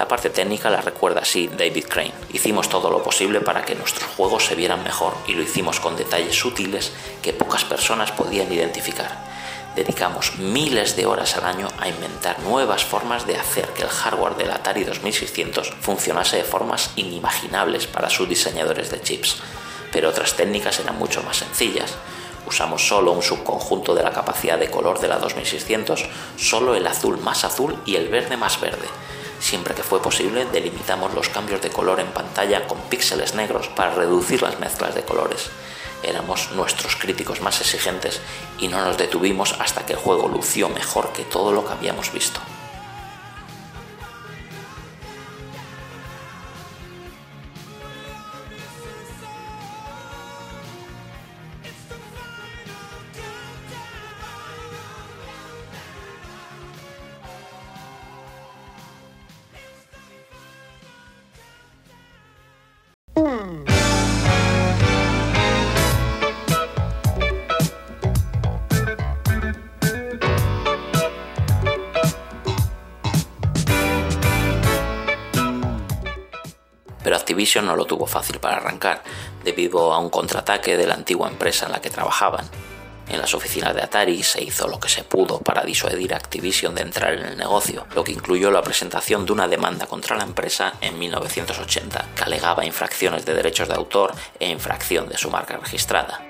La 0.00 0.08
parte 0.08 0.30
técnica 0.30 0.70
la 0.70 0.80
recuerda 0.80 1.20
así 1.20 1.46
David 1.46 1.84
Crane. 1.86 2.14
Hicimos 2.32 2.70
todo 2.70 2.88
lo 2.88 3.02
posible 3.02 3.42
para 3.42 3.66
que 3.66 3.74
nuestros 3.74 4.08
juegos 4.16 4.46
se 4.46 4.54
vieran 4.54 4.82
mejor 4.82 5.12
y 5.26 5.34
lo 5.34 5.42
hicimos 5.42 5.78
con 5.78 5.94
detalles 5.94 6.34
sutiles 6.34 6.92
que 7.20 7.34
pocas 7.34 7.66
personas 7.66 8.10
podían 8.10 8.50
identificar. 8.50 9.10
Dedicamos 9.76 10.38
miles 10.38 10.96
de 10.96 11.04
horas 11.04 11.36
al 11.36 11.44
año 11.44 11.68
a 11.78 11.86
inventar 11.86 12.38
nuevas 12.40 12.82
formas 12.82 13.26
de 13.26 13.36
hacer 13.36 13.66
que 13.74 13.82
el 13.82 13.90
hardware 13.90 14.36
del 14.36 14.52
Atari 14.52 14.84
2600 14.84 15.70
funcionase 15.82 16.38
de 16.38 16.44
formas 16.44 16.92
inimaginables 16.96 17.86
para 17.86 18.08
sus 18.08 18.26
diseñadores 18.26 18.90
de 18.90 19.02
chips, 19.02 19.36
pero 19.92 20.08
otras 20.08 20.32
técnicas 20.32 20.80
eran 20.80 20.98
mucho 20.98 21.22
más 21.24 21.36
sencillas 21.36 21.94
usamos 22.46 22.88
solo 22.88 23.12
un 23.12 23.22
subconjunto 23.22 23.94
de 23.94 24.02
la 24.02 24.12
capacidad 24.12 24.58
de 24.58 24.70
color 24.70 24.98
de 24.98 25.08
la 25.08 25.18
2600, 25.18 26.06
solo 26.36 26.74
el 26.74 26.86
azul 26.86 27.18
más 27.18 27.44
azul 27.44 27.76
y 27.84 27.94
el 27.96 28.08
verde 28.08 28.36
más 28.38 28.60
verde. 28.60 28.88
Siempre 29.40 29.74
que 29.74 29.82
fue 29.82 30.02
posible, 30.02 30.44
delimitamos 30.44 31.14
los 31.14 31.30
cambios 31.30 31.62
de 31.62 31.70
color 31.70 31.98
en 31.98 32.12
pantalla 32.12 32.68
con 32.68 32.78
píxeles 32.82 33.34
negros 33.34 33.68
para 33.68 33.94
reducir 33.94 34.42
las 34.42 34.60
mezclas 34.60 34.94
de 34.94 35.02
colores. 35.02 35.50
Éramos 36.02 36.52
nuestros 36.52 36.94
críticos 36.96 37.40
más 37.40 37.60
exigentes 37.60 38.20
y 38.58 38.68
no 38.68 38.84
nos 38.84 38.98
detuvimos 38.98 39.56
hasta 39.58 39.84
que 39.84 39.94
el 39.94 39.98
juego 39.98 40.28
lució 40.28 40.68
mejor 40.68 41.12
que 41.12 41.24
todo 41.24 41.52
lo 41.52 41.66
que 41.66 41.72
habíamos 41.72 42.12
visto. 42.12 42.40
Pero 77.02 77.16
Activision 77.16 77.66
no 77.66 77.76
lo 77.76 77.86
tuvo 77.86 78.06
fácil 78.06 78.38
para 78.38 78.56
arrancar, 78.56 79.02
debido 79.42 79.92
a 79.92 79.98
un 79.98 80.10
contraataque 80.10 80.76
de 80.76 80.86
la 80.86 80.94
antigua 80.94 81.28
empresa 81.28 81.66
en 81.66 81.72
la 81.72 81.80
que 81.80 81.90
trabajaban. 81.90 82.46
En 83.10 83.18
las 83.18 83.34
oficinas 83.34 83.74
de 83.74 83.82
Atari 83.82 84.22
se 84.22 84.42
hizo 84.42 84.68
lo 84.68 84.78
que 84.78 84.88
se 84.88 85.02
pudo 85.02 85.40
para 85.40 85.64
disuadir 85.64 86.14
a 86.14 86.16
Activision 86.16 86.76
de 86.76 86.82
entrar 86.82 87.12
en 87.14 87.24
el 87.24 87.36
negocio, 87.36 87.86
lo 87.94 88.04
que 88.04 88.12
incluyó 88.12 88.52
la 88.52 88.62
presentación 88.62 89.26
de 89.26 89.32
una 89.32 89.48
demanda 89.48 89.86
contra 89.86 90.16
la 90.16 90.22
empresa 90.22 90.74
en 90.80 90.96
1980, 90.96 92.06
que 92.14 92.22
alegaba 92.22 92.64
infracciones 92.64 93.26
de 93.26 93.34
derechos 93.34 93.66
de 93.66 93.74
autor 93.74 94.12
e 94.38 94.48
infracción 94.48 95.08
de 95.08 95.18
su 95.18 95.28
marca 95.28 95.56
registrada. 95.56 96.24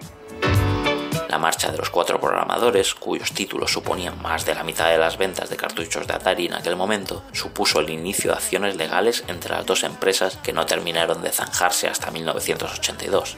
La 1.28 1.38
marcha 1.38 1.70
de 1.70 1.76
los 1.76 1.90
cuatro 1.90 2.18
programadores, 2.18 2.94
cuyos 2.94 3.32
títulos 3.32 3.70
suponían 3.70 4.20
más 4.20 4.46
de 4.46 4.54
la 4.54 4.64
mitad 4.64 4.88
de 4.88 4.98
las 4.98 5.18
ventas 5.18 5.50
de 5.50 5.56
cartuchos 5.56 6.06
de 6.06 6.14
Atari 6.14 6.46
en 6.46 6.54
aquel 6.54 6.76
momento, 6.76 7.22
supuso 7.32 7.78
el 7.78 7.90
inicio 7.90 8.30
de 8.30 8.38
acciones 8.38 8.76
legales 8.76 9.22
entre 9.28 9.52
las 9.52 9.66
dos 9.66 9.84
empresas 9.84 10.38
que 10.42 10.54
no 10.54 10.66
terminaron 10.66 11.22
de 11.22 11.30
zanjarse 11.30 11.88
hasta 11.88 12.10
1982. 12.10 13.36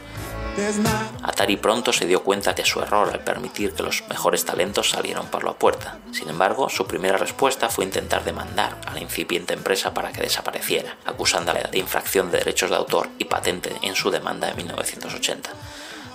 Atari 1.22 1.56
pronto 1.56 1.92
se 1.92 2.06
dio 2.06 2.22
cuenta 2.22 2.52
de 2.52 2.64
su 2.64 2.80
error 2.80 3.08
al 3.10 3.20
permitir 3.20 3.72
que 3.72 3.82
los 3.82 4.04
mejores 4.08 4.44
talentos 4.44 4.90
salieran 4.90 5.26
por 5.26 5.44
la 5.44 5.54
puerta. 5.54 5.98
Sin 6.12 6.28
embargo, 6.28 6.68
su 6.68 6.86
primera 6.86 7.16
respuesta 7.16 7.68
fue 7.68 7.84
intentar 7.84 8.22
demandar 8.24 8.78
a 8.86 8.92
la 8.92 9.00
incipiente 9.00 9.54
empresa 9.54 9.94
para 9.94 10.12
que 10.12 10.20
desapareciera, 10.20 10.96
acusándola 11.04 11.62
de 11.62 11.78
infracción 11.78 12.30
de 12.30 12.38
derechos 12.38 12.70
de 12.70 12.76
autor 12.76 13.08
y 13.18 13.24
patente 13.24 13.72
en 13.82 13.94
su 13.94 14.10
demanda 14.10 14.48
de 14.48 14.54
1980. 14.54 15.50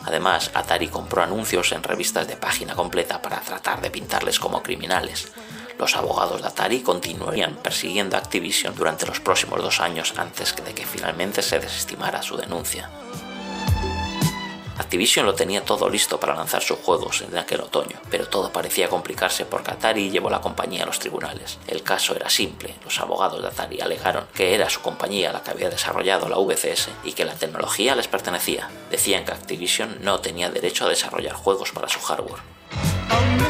Además, 0.05 0.51
Atari 0.53 0.87
compró 0.87 1.23
anuncios 1.23 1.71
en 1.71 1.83
revistas 1.83 2.27
de 2.27 2.37
página 2.37 2.75
completa 2.75 3.21
para 3.21 3.41
tratar 3.41 3.81
de 3.81 3.89
pintarles 3.89 4.39
como 4.39 4.63
criminales. 4.63 5.31
Los 5.77 5.95
abogados 5.95 6.41
de 6.41 6.47
Atari 6.47 6.79
continuarían 6.81 7.55
persiguiendo 7.55 8.15
a 8.15 8.19
Activision 8.19 8.75
durante 8.75 9.05
los 9.05 9.19
próximos 9.19 9.61
dos 9.61 9.79
años 9.81 10.13
antes 10.17 10.55
de 10.55 10.73
que 10.73 10.85
finalmente 10.85 11.41
se 11.41 11.59
desestimara 11.59 12.21
su 12.21 12.37
denuncia. 12.37 12.89
Activision 14.77 15.25
lo 15.25 15.33
tenía 15.33 15.65
todo 15.65 15.89
listo 15.89 16.19
para 16.19 16.35
lanzar 16.35 16.61
sus 16.61 16.77
juegos 16.79 17.21
en 17.21 17.35
aquel 17.35 17.61
otoño, 17.61 17.99
pero 18.11 18.27
todo 18.27 18.51
parecía 18.51 18.89
complicarse 18.89 19.45
porque 19.45 19.71
Atari 19.71 20.11
llevó 20.11 20.29
la 20.29 20.39
compañía 20.39 20.83
a 20.83 20.85
los 20.85 20.99
tribunales. 20.99 21.57
El 21.67 21.81
caso 21.81 22.15
era 22.15 22.29
simple, 22.29 22.75
los 22.83 22.99
abogados 22.99 23.41
de 23.41 23.47
Atari 23.47 23.81
alegaron 23.81 24.27
que 24.35 24.53
era 24.53 24.69
su 24.69 24.81
compañía 24.81 25.33
la 25.33 25.41
que 25.41 25.49
había 25.49 25.71
desarrollado 25.71 26.29
la 26.29 26.37
VCS 26.37 26.89
y 27.03 27.13
que 27.13 27.25
la 27.25 27.33
tecnología 27.33 27.95
les 27.95 28.07
pertenecía. 28.07 28.69
Decían 28.91 29.25
que 29.25 29.31
Activision 29.31 29.97
no 30.01 30.19
tenía 30.19 30.51
derecho 30.51 30.85
a 30.85 30.89
desarrollar 30.89 31.33
juegos 31.33 31.71
para 31.71 31.89
su 31.89 31.99
hardware. 31.99 32.41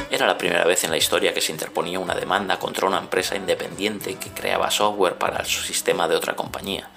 Era 0.09 0.27
la 0.27 0.37
primera 0.37 0.63
vez 0.63 0.85
en 0.85 0.91
la 0.91 0.97
historia 0.97 1.33
que 1.33 1.41
se 1.41 1.51
interponía 1.51 1.99
una 1.99 2.15
demanda 2.15 2.57
contra 2.57 2.87
una 2.87 2.99
empresa 2.99 3.35
independiente 3.35 4.15
que 4.15 4.31
creaba 4.31 4.71
software 4.71 5.17
para 5.17 5.39
el 5.39 5.45
sistema 5.45 6.07
de 6.07 6.15
otra 6.15 6.37
compañía. 6.37 6.89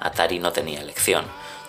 Atari 0.00 0.38
no 0.38 0.52
tenía 0.52 0.80
elección, 0.80 1.24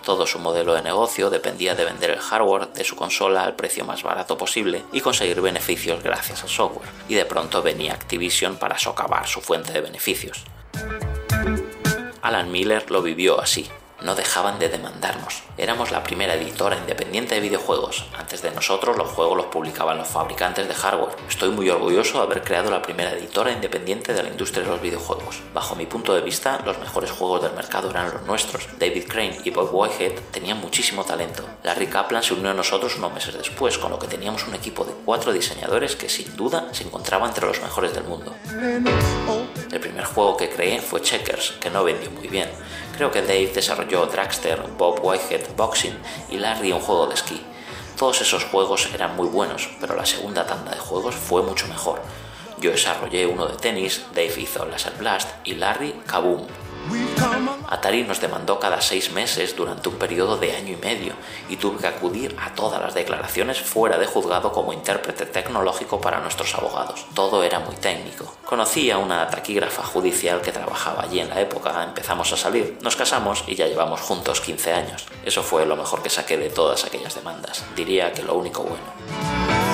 todo 0.06 0.24
su 0.24 0.38
modelo 0.38 0.72
de 0.72 0.82
negocio 0.82 1.30
dependía 1.30 1.74
de 1.74 1.84
vender 1.84 2.10
el 2.10 2.20
hardware 2.20 2.68
de 2.72 2.84
su 2.84 2.94
consola 2.94 3.42
al 3.42 3.56
precio 3.56 3.84
más 3.84 4.04
barato 4.04 4.38
posible 4.38 4.84
y 4.92 5.00
conseguir 5.00 5.40
beneficios 5.40 6.00
gracias 6.00 6.44
al 6.44 6.48
software. 6.48 6.88
Y 7.08 7.14
de 7.14 7.24
pronto 7.24 7.60
venía 7.60 7.94
Activision 7.94 8.56
para 8.56 8.78
socavar 8.78 9.26
su 9.26 9.40
fuente 9.40 9.72
de 9.72 9.80
beneficios. 9.80 10.44
Alan 12.22 12.52
Miller 12.52 12.88
lo 12.88 13.02
vivió 13.02 13.40
así 13.40 13.68
no 14.06 14.14
dejaban 14.14 14.60
de 14.60 14.68
demandarnos. 14.68 15.42
Éramos 15.58 15.90
la 15.90 16.04
primera 16.04 16.34
editora 16.34 16.76
independiente 16.76 17.34
de 17.34 17.40
videojuegos. 17.40 18.06
Antes 18.16 18.40
de 18.40 18.52
nosotros 18.52 18.96
los 18.96 19.08
juegos 19.08 19.36
los 19.36 19.46
publicaban 19.46 19.98
los 19.98 20.06
fabricantes 20.06 20.68
de 20.68 20.74
hardware. 20.74 21.16
Estoy 21.28 21.50
muy 21.50 21.68
orgulloso 21.68 22.18
de 22.18 22.24
haber 22.24 22.44
creado 22.44 22.70
la 22.70 22.82
primera 22.82 23.10
editora 23.10 23.50
independiente 23.50 24.14
de 24.14 24.22
la 24.22 24.28
industria 24.28 24.62
de 24.62 24.70
los 24.70 24.80
videojuegos. 24.80 25.42
Bajo 25.52 25.74
mi 25.74 25.86
punto 25.86 26.14
de 26.14 26.20
vista, 26.20 26.60
los 26.64 26.78
mejores 26.78 27.10
juegos 27.10 27.42
del 27.42 27.54
mercado 27.54 27.90
eran 27.90 28.12
los 28.12 28.22
nuestros. 28.22 28.68
David 28.78 29.08
Crane 29.08 29.40
y 29.42 29.50
Bob 29.50 29.70
Whitehead 29.72 30.12
tenían 30.30 30.60
muchísimo 30.60 31.04
talento. 31.04 31.42
Larry 31.64 31.88
Kaplan 31.88 32.22
se 32.22 32.34
unió 32.34 32.50
a 32.50 32.54
nosotros 32.54 32.96
unos 32.98 33.12
meses 33.12 33.36
después, 33.36 33.76
con 33.76 33.90
lo 33.90 33.98
que 33.98 34.06
teníamos 34.06 34.46
un 34.46 34.54
equipo 34.54 34.84
de 34.84 34.92
cuatro 35.04 35.32
diseñadores 35.32 35.96
que 35.96 36.08
sin 36.08 36.36
duda 36.36 36.68
se 36.70 36.84
encontraba 36.84 37.26
entre 37.26 37.46
los 37.46 37.60
mejores 37.60 37.92
del 37.92 38.04
mundo. 38.04 38.32
El 39.72 39.80
primer 39.80 40.04
juego 40.04 40.36
que 40.36 40.48
creé 40.48 40.80
fue 40.80 41.02
Checkers, 41.02 41.54
que 41.60 41.70
no 41.70 41.82
vendió 41.82 42.08
muy 42.12 42.28
bien. 42.28 42.48
Creo 42.96 43.10
que 43.10 43.20
Dave 43.20 43.52
desarrolló 43.54 44.06
Dragster, 44.06 44.58
Bob 44.78 45.00
Whitehead 45.02 45.54
Boxing 45.54 45.98
y 46.30 46.38
Larry 46.38 46.72
un 46.72 46.80
juego 46.80 47.06
de 47.06 47.14
esquí. 47.14 47.44
Todos 47.98 48.22
esos 48.22 48.44
juegos 48.44 48.88
eran 48.94 49.14
muy 49.16 49.28
buenos, 49.28 49.68
pero 49.78 49.94
la 49.94 50.06
segunda 50.06 50.46
tanda 50.46 50.70
de 50.70 50.78
juegos 50.78 51.14
fue 51.14 51.42
mucho 51.42 51.66
mejor. 51.68 52.00
Yo 52.58 52.70
desarrollé 52.70 53.26
uno 53.26 53.46
de 53.46 53.56
tenis, 53.56 54.06
Dave 54.14 54.40
hizo 54.40 54.64
Laser 54.64 54.94
Blast 54.94 55.28
y 55.44 55.56
Larry 55.56 55.92
Kaboom. 56.06 56.46
Atari 57.68 58.04
nos 58.04 58.20
demandó 58.20 58.60
cada 58.60 58.80
seis 58.80 59.12
meses 59.12 59.56
durante 59.56 59.88
un 59.88 59.96
periodo 59.96 60.36
de 60.36 60.54
año 60.54 60.72
y 60.72 60.76
medio 60.76 61.14
y 61.48 61.56
tuve 61.56 61.78
que 61.78 61.86
acudir 61.86 62.36
a 62.40 62.54
todas 62.54 62.80
las 62.80 62.94
declaraciones 62.94 63.60
fuera 63.60 63.98
de 63.98 64.06
juzgado 64.06 64.52
como 64.52 64.72
intérprete 64.72 65.26
tecnológico 65.26 66.00
para 66.00 66.20
nuestros 66.20 66.54
abogados. 66.54 67.06
Todo 67.14 67.42
era 67.42 67.58
muy 67.60 67.76
técnico. 67.76 68.36
Conocí 68.44 68.90
a 68.90 68.98
una 68.98 69.28
taquígrafa 69.28 69.82
judicial 69.82 70.40
que 70.40 70.52
trabajaba 70.52 71.02
allí 71.02 71.20
en 71.20 71.28
la 71.28 71.40
época, 71.40 71.82
empezamos 71.82 72.32
a 72.32 72.36
salir, 72.36 72.78
nos 72.82 72.96
casamos 72.96 73.44
y 73.46 73.54
ya 73.56 73.66
llevamos 73.66 74.00
juntos 74.00 74.40
15 74.40 74.72
años. 74.72 75.06
Eso 75.24 75.42
fue 75.42 75.66
lo 75.66 75.76
mejor 75.76 76.02
que 76.02 76.10
saqué 76.10 76.36
de 76.36 76.50
todas 76.50 76.84
aquellas 76.84 77.14
demandas. 77.14 77.64
Diría 77.74 78.12
que 78.12 78.22
lo 78.22 78.34
único 78.34 78.62
bueno. 78.62 79.65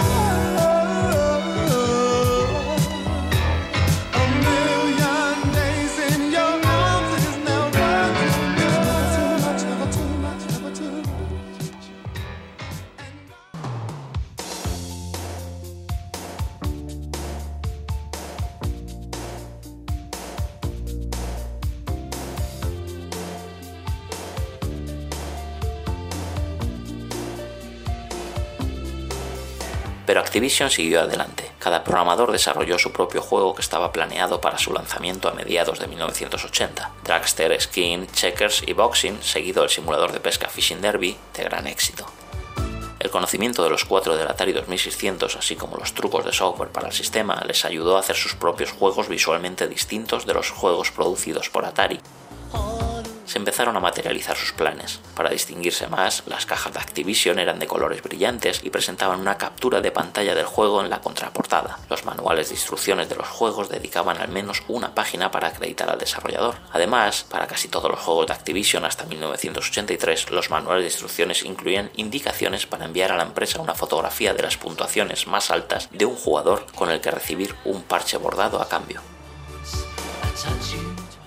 Pero 30.13 30.21
Activision 30.21 30.69
siguió 30.69 31.01
adelante. 31.01 31.53
Cada 31.59 31.83
programador 31.83 32.33
desarrolló 32.33 32.79
su 32.79 32.93
propio 32.93 33.23
juego 33.23 33.55
que 33.55 33.63
estaba 33.63 33.93
planeado 33.93 34.43
para 34.43 34.59
su 34.59 34.71
lanzamiento 34.71 35.27
a 35.27 35.33
mediados 35.33 35.79
de 35.79 35.87
1980. 35.87 36.91
Dragster, 37.03 37.59
Skin, 37.59 38.07
Checkers 38.09 38.63
y 38.67 38.75
Boxing, 38.75 39.23
seguido 39.23 39.65
el 39.65 39.71
simulador 39.71 40.13
de 40.13 40.21
pesca 40.21 40.51
Fishing 40.51 40.83
Derby, 40.83 41.17
de 41.35 41.45
gran 41.45 41.67
éxito. 41.67 42.05
El 43.01 43.09
conocimiento 43.09 43.65
de 43.65 43.71
los 43.71 43.87
cuatro 43.87 44.15
del 44.15 44.29
Atari 44.29 44.53
2600, 44.53 45.35
así 45.35 45.57
como 45.57 45.79
los 45.79 45.95
trucos 45.95 46.27
de 46.27 46.33
software 46.35 46.73
para 46.73 46.89
el 46.89 46.93
sistema, 46.93 47.43
les 47.47 47.65
ayudó 47.65 47.97
a 47.97 48.01
hacer 48.01 48.17
sus 48.17 48.35
propios 48.35 48.71
juegos 48.71 49.09
visualmente 49.09 49.67
distintos 49.67 50.27
de 50.27 50.35
los 50.35 50.51
juegos 50.51 50.91
producidos 50.91 51.49
por 51.49 51.65
Atari 51.65 52.03
se 53.33 53.39
empezaron 53.39 53.75
a 53.79 53.81
materializar 53.81 54.37
sus 54.37 54.53
planes. 54.53 55.01
Para 55.17 55.31
distinguirse 55.31 55.87
más, 55.87 56.23
las 56.27 56.45
cajas 56.45 56.75
de 56.75 56.81
Activision 56.81 57.39
eran 57.39 57.59
de 57.59 57.67
colores 57.67 58.03
brillantes 58.03 58.61
y 58.63 58.69
presentaban 58.69 59.21
una 59.21 59.39
captura 59.39 59.81
de 59.81 59.91
pantalla 59.91 60.35
del 60.35 60.45
juego 60.45 60.83
en 60.83 60.91
la 60.91 61.01
contraportada. 61.01 61.79
Los 61.89 62.05
manuales 62.05 62.51
de 62.51 62.57
instrucciones 62.57 63.09
de 63.09 63.17
los 63.17 63.27
juegos 63.27 63.71
dedicaban 63.71 64.19
al 64.19 64.29
menos 64.29 64.63
una 64.69 64.95
página 64.95 65.31
para 65.31 65.49
acreditar 65.49 65.89
al 65.89 65.99
desarrollador. 65.99 66.57
Además, 66.73 67.25
para 67.27 67.47
casi 67.47 67.69
todos 67.69 67.91
los 67.91 68.01
juegos 68.01 68.27
de 68.27 68.35
Activision 68.35 68.85
hasta 68.85 69.07
1983, 69.07 70.31
los 70.31 70.51
manuales 70.51 70.83
de 70.83 70.91
instrucciones 70.91 71.43
incluían 71.43 71.91
indicaciones 71.97 72.67
para 72.67 72.85
enviar 72.85 73.13
a 73.13 73.17
la 73.17 73.23
empresa 73.23 73.63
una 73.63 73.75
fotografía 73.75 74.35
de 74.35 74.43
las 74.43 74.59
puntuaciones 74.59 75.27
más 75.27 75.51
altas 75.51 75.89
de 75.91 76.05
un 76.05 76.17
jugador 76.17 76.67
con 76.75 76.91
el 76.91 77.01
que 77.01 77.11
recibir 77.11 77.55
un 77.65 77.83
parche 77.83 78.19
bordado 78.19 78.61
a 78.61 78.69
cambio. 78.69 79.01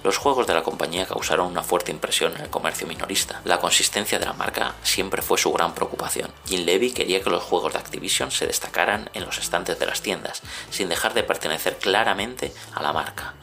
Los 0.06 0.18
juegos 0.18 0.46
de 0.46 0.54
la 0.54 0.62
compañía 0.62 1.08
causaron 1.08 1.48
una 1.48 1.63
fuerte 1.63 1.89
impresión 1.89 2.36
en 2.36 2.41
el 2.44 2.50
comercio 2.52 2.86
minorista. 2.86 3.41
La 3.44 3.60
consistencia 3.60 4.20
de 4.20 4.28
la 4.28 4.34
marca 4.34 4.76
siempre 4.84 5.24
fue 5.24 5.39
su 5.39 5.52
gran 5.52 5.74
preocupación. 5.74 6.32
Jim 6.46 6.63
Levy 6.63 6.91
quería 6.91 7.24
que 7.24 7.32
los 7.32 7.41
juegos 7.41 7.74
de 7.74 7.80
Activision 7.80 8.30
se 8.30 8.46
destacaran 8.46 9.10
en 9.15 9.26
los 9.26 9.39
estantes 9.39 9.80
de 9.80 9.88
las 9.88 10.04
tiendas, 10.04 10.44
sin 10.70 10.89
dejar 10.89 11.15
de 11.15 11.24
pertenecer 11.24 11.80
claramente 11.80 12.54
a 12.76 12.84
la 12.84 12.94
marca. 12.94 13.34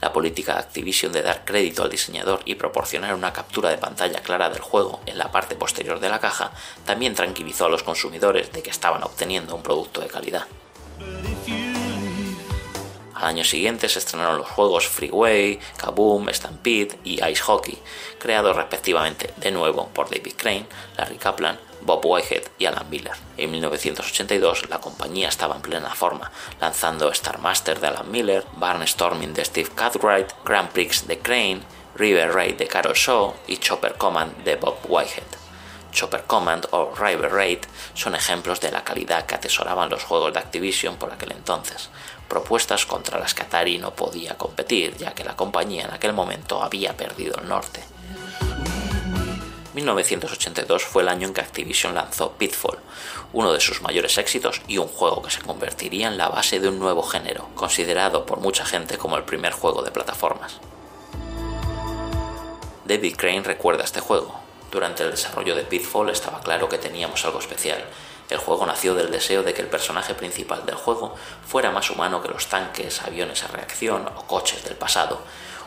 La 0.00 0.14
política 0.14 0.54
de 0.54 0.60
Activision 0.60 1.12
de 1.12 1.20
dar 1.20 1.44
crédito 1.44 1.82
al 1.82 1.90
diseñador 1.90 2.40
y 2.46 2.54
proporcionar 2.54 3.12
una 3.14 3.34
captura 3.34 3.68
de 3.68 3.76
pantalla 3.76 4.20
clara 4.20 4.48
del 4.48 4.62
juego 4.62 5.02
en 5.04 5.18
la 5.18 5.30
parte 5.30 5.54
posterior 5.54 6.00
de 6.00 6.08
la 6.08 6.18
caja 6.18 6.50
también 6.86 7.14
tranquilizó 7.14 7.66
a 7.66 7.68
los 7.68 7.82
consumidores 7.82 8.50
de 8.52 8.62
que 8.62 8.70
estaban 8.70 9.02
obteniendo 9.02 9.54
un 9.54 9.62
producto 9.62 10.00
de 10.00 10.06
calidad. 10.06 10.46
Al 13.16 13.28
año 13.28 13.44
siguiente 13.44 13.88
se 13.88 13.98
estrenaron 13.98 14.36
los 14.36 14.48
juegos 14.48 14.88
Freeway, 14.88 15.58
Kaboom, 15.78 16.28
Stampede 16.28 16.98
y 17.02 17.14
Ice 17.24 17.42
Hockey, 17.42 17.78
creados 18.18 18.54
respectivamente 18.54 19.32
de 19.38 19.50
nuevo 19.50 19.88
por 19.88 20.10
David 20.10 20.34
Crane, 20.36 20.66
Larry 20.98 21.16
Kaplan, 21.16 21.58
Bob 21.80 22.04
Whitehead 22.04 22.42
y 22.58 22.66
Alan 22.66 22.90
Miller. 22.90 23.14
En 23.38 23.52
1982 23.52 24.68
la 24.68 24.80
compañía 24.80 25.28
estaba 25.28 25.56
en 25.56 25.62
plena 25.62 25.94
forma, 25.94 26.30
lanzando 26.60 27.10
Star 27.10 27.38
Master 27.38 27.80
de 27.80 27.86
Alan 27.86 28.10
Miller, 28.10 28.44
Barnstorming 28.56 29.32
de 29.32 29.46
Steve 29.46 29.70
Cartwright, 29.74 30.32
Grand 30.44 30.68
Prix 30.68 31.06
de 31.06 31.18
Crane, 31.18 31.62
River 31.94 32.34
Raid 32.34 32.56
de 32.56 32.66
Carol 32.66 32.94
Shaw 32.94 33.34
y 33.46 33.56
Chopper 33.56 33.94
Command 33.94 34.44
de 34.44 34.56
Bob 34.56 34.76
Whitehead. 34.86 35.46
Chopper 35.96 36.24
Command 36.24 36.68
o 36.72 36.92
River 36.94 37.32
Raid 37.32 37.60
son 37.94 38.14
ejemplos 38.14 38.60
de 38.60 38.70
la 38.70 38.84
calidad 38.84 39.24
que 39.24 39.34
atesoraban 39.34 39.88
los 39.88 40.04
juegos 40.04 40.34
de 40.34 40.40
Activision 40.40 40.96
por 40.96 41.10
aquel 41.10 41.32
entonces, 41.32 41.88
propuestas 42.28 42.86
contra 42.86 43.18
las 43.18 43.34
que 43.34 43.42
Atari 43.42 43.78
no 43.78 43.94
podía 43.94 44.36
competir, 44.36 44.96
ya 44.96 45.14
que 45.14 45.24
la 45.24 45.36
compañía 45.36 45.84
en 45.84 45.92
aquel 45.92 46.12
momento 46.12 46.62
había 46.62 46.96
perdido 46.96 47.36
el 47.40 47.48
norte. 47.48 47.82
1982 49.74 50.84
fue 50.84 51.02
el 51.02 51.08
año 51.08 51.28
en 51.28 51.34
que 51.34 51.42
Activision 51.42 51.94
lanzó 51.94 52.32
Pitfall, 52.32 52.78
uno 53.32 53.52
de 53.52 53.60
sus 53.60 53.82
mayores 53.82 54.16
éxitos 54.16 54.62
y 54.66 54.78
un 54.78 54.88
juego 54.88 55.22
que 55.22 55.30
se 55.30 55.42
convertiría 55.42 56.08
en 56.08 56.16
la 56.16 56.28
base 56.28 56.60
de 56.60 56.68
un 56.68 56.78
nuevo 56.78 57.02
género, 57.02 57.48
considerado 57.54 58.24
por 58.24 58.40
mucha 58.40 58.64
gente 58.64 58.96
como 58.96 59.16
el 59.16 59.24
primer 59.24 59.52
juego 59.52 59.82
de 59.82 59.90
plataformas. 59.90 60.58
David 62.86 63.16
Crane 63.16 63.42
recuerda 63.42 63.84
este 63.84 64.00
juego, 64.00 64.46
durante 64.70 65.04
el 65.04 65.10
desarrollo 65.10 65.54
de 65.54 65.62
Pitfall 65.62 66.10
estaba 66.10 66.40
claro 66.40 66.68
que 66.68 66.78
teníamos 66.78 67.24
algo 67.24 67.38
especial. 67.38 67.84
El 68.28 68.38
juego 68.38 68.66
nació 68.66 68.94
del 68.94 69.10
deseo 69.10 69.42
de 69.42 69.54
que 69.54 69.62
el 69.62 69.68
personaje 69.68 70.14
principal 70.14 70.66
del 70.66 70.74
juego 70.74 71.14
fuera 71.46 71.70
más 71.70 71.90
humano 71.90 72.22
que 72.22 72.28
los 72.28 72.46
tanques, 72.48 73.02
aviones 73.02 73.44
a 73.44 73.48
reacción 73.48 74.08
o 74.16 74.26
coches 74.26 74.64
del 74.64 74.76
pasado. 74.76 75.20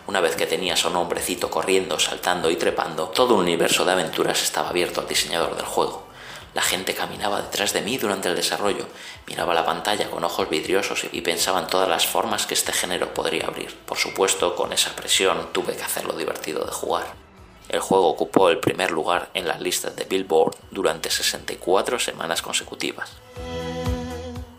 Una 0.07 0.19
vez 0.19 0.35
que 0.35 0.47
tenías 0.47 0.83
a 0.83 0.89
un 0.89 0.97
hombrecito 0.97 1.49
corriendo, 1.49 1.99
saltando 1.99 2.49
y 2.49 2.55
trepando, 2.55 3.09
todo 3.09 3.35
un 3.35 3.41
universo 3.41 3.85
de 3.85 3.91
aventuras 3.91 4.41
estaba 4.41 4.69
abierto 4.69 5.01
al 5.01 5.07
diseñador 5.07 5.55
del 5.55 5.65
juego. 5.65 6.09
La 6.55 6.63
gente 6.63 6.95
caminaba 6.95 7.41
detrás 7.41 7.73
de 7.73 7.81
mí 7.81 7.97
durante 7.97 8.27
el 8.27 8.35
desarrollo, 8.35 8.87
miraba 9.27 9.53
la 9.53 9.65
pantalla 9.65 10.09
con 10.09 10.23
ojos 10.23 10.49
vidriosos 10.49 11.05
y 11.11 11.21
pensaba 11.21 11.59
en 11.59 11.67
todas 11.67 11.87
las 11.87 12.07
formas 12.07 12.47
que 12.47 12.55
este 12.55 12.73
género 12.73 13.13
podría 13.13 13.45
abrir. 13.45 13.73
Por 13.85 13.97
supuesto, 13.97 14.55
con 14.55 14.73
esa 14.73 14.95
presión 14.95 15.49
tuve 15.53 15.75
que 15.75 15.83
hacerlo 15.83 16.13
divertido 16.13 16.65
de 16.65 16.71
jugar. 16.71 17.28
El 17.69 17.81
juego 17.81 18.07
ocupó 18.07 18.49
el 18.49 18.59
primer 18.59 18.89
lugar 18.89 19.29
en 19.35 19.47
las 19.47 19.61
listas 19.61 19.95
de 19.95 20.05
Billboard 20.05 20.55
durante 20.71 21.11
64 21.11 21.99
semanas 21.99 22.41
consecutivas. 22.41 23.11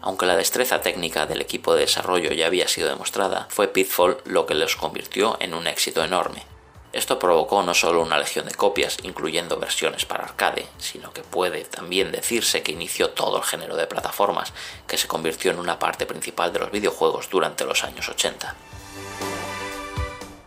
Aunque 0.00 0.26
la 0.26 0.36
destreza 0.36 0.80
técnica 0.80 1.26
del 1.26 1.40
equipo 1.40 1.74
de 1.74 1.80
desarrollo 1.80 2.30
ya 2.32 2.46
había 2.46 2.68
sido 2.68 2.88
demostrada, 2.88 3.48
fue 3.50 3.68
Pitfall 3.68 4.18
lo 4.24 4.46
que 4.46 4.54
los 4.54 4.76
convirtió 4.76 5.36
en 5.40 5.54
un 5.54 5.66
éxito 5.66 6.02
enorme. 6.04 6.44
Esto 6.92 7.18
provocó 7.18 7.62
no 7.62 7.74
solo 7.74 8.02
una 8.02 8.18
legión 8.18 8.46
de 8.46 8.54
copias, 8.54 8.98
incluyendo 9.02 9.58
versiones 9.58 10.06
para 10.06 10.24
arcade, 10.24 10.66
sino 10.78 11.12
que 11.12 11.22
puede 11.22 11.64
también 11.64 12.10
decirse 12.10 12.62
que 12.62 12.72
inició 12.72 13.10
todo 13.10 13.38
el 13.38 13.44
género 13.44 13.76
de 13.76 13.86
plataformas, 13.86 14.52
que 14.86 14.98
se 14.98 15.06
convirtió 15.06 15.50
en 15.52 15.58
una 15.58 15.78
parte 15.78 16.06
principal 16.06 16.52
de 16.52 16.60
los 16.60 16.72
videojuegos 16.72 17.28
durante 17.28 17.64
los 17.64 17.84
años 17.84 18.08
80. 18.08 18.56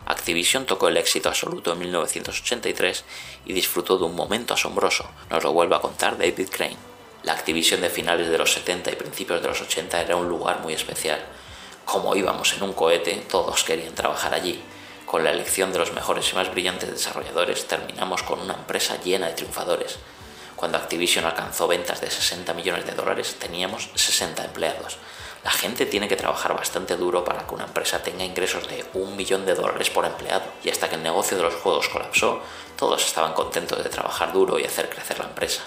Activision 0.06 0.66
tocó 0.66 0.88
el 0.88 0.98
éxito 0.98 1.30
absoluto 1.30 1.72
en 1.72 1.78
1983 1.78 3.04
y 3.46 3.52
disfrutó 3.54 3.96
de 3.96 4.04
un 4.04 4.14
momento 4.14 4.52
asombroso, 4.52 5.08
nos 5.30 5.42
lo 5.42 5.52
vuelve 5.52 5.76
a 5.76 5.80
contar 5.80 6.18
David 6.18 6.48
Crane. 6.50 6.76
La 7.22 7.32
Activision 7.32 7.80
de 7.80 7.88
finales 7.88 8.28
de 8.28 8.36
los 8.36 8.52
70 8.52 8.92
y 8.92 8.96
principios 8.96 9.40
de 9.40 9.48
los 9.48 9.62
80 9.62 10.02
era 10.02 10.16
un 10.16 10.28
lugar 10.28 10.60
muy 10.60 10.74
especial. 10.74 11.24
Como 11.86 12.14
íbamos 12.16 12.52
en 12.52 12.62
un 12.64 12.74
cohete, 12.74 13.24
todos 13.30 13.64
querían 13.64 13.94
trabajar 13.94 14.34
allí. 14.34 14.62
Con 15.06 15.24
la 15.24 15.30
elección 15.30 15.72
de 15.72 15.78
los 15.78 15.92
mejores 15.92 16.30
y 16.30 16.34
más 16.34 16.50
brillantes 16.50 16.90
desarrolladores 16.90 17.66
terminamos 17.66 18.22
con 18.22 18.40
una 18.40 18.54
empresa 18.54 19.00
llena 19.02 19.28
de 19.28 19.34
triunfadores. 19.34 19.96
Cuando 20.54 20.76
Activision 20.76 21.24
alcanzó 21.24 21.66
ventas 21.66 22.00
de 22.00 22.10
60 22.10 22.52
millones 22.52 22.84
de 22.84 22.92
dólares 22.92 23.36
teníamos 23.38 23.88
60 23.94 24.44
empleados. 24.44 24.98
La 25.44 25.50
gente 25.50 25.84
tiene 25.84 26.08
que 26.08 26.16
trabajar 26.16 26.54
bastante 26.54 26.96
duro 26.96 27.22
para 27.22 27.46
que 27.46 27.54
una 27.54 27.64
empresa 27.64 28.02
tenga 28.02 28.24
ingresos 28.24 28.66
de 28.66 28.84
un 28.94 29.14
millón 29.14 29.44
de 29.44 29.54
dólares 29.54 29.90
por 29.90 30.06
empleado. 30.06 30.44
Y 30.62 30.70
hasta 30.70 30.88
que 30.88 30.94
el 30.94 31.02
negocio 31.02 31.36
de 31.36 31.42
los 31.42 31.54
juegos 31.56 31.88
colapsó, 31.88 32.40
todos 32.78 33.04
estaban 33.04 33.34
contentos 33.34 33.84
de 33.84 33.90
trabajar 33.90 34.32
duro 34.32 34.58
y 34.58 34.64
hacer 34.64 34.88
crecer 34.88 35.18
la 35.18 35.26
empresa. 35.26 35.62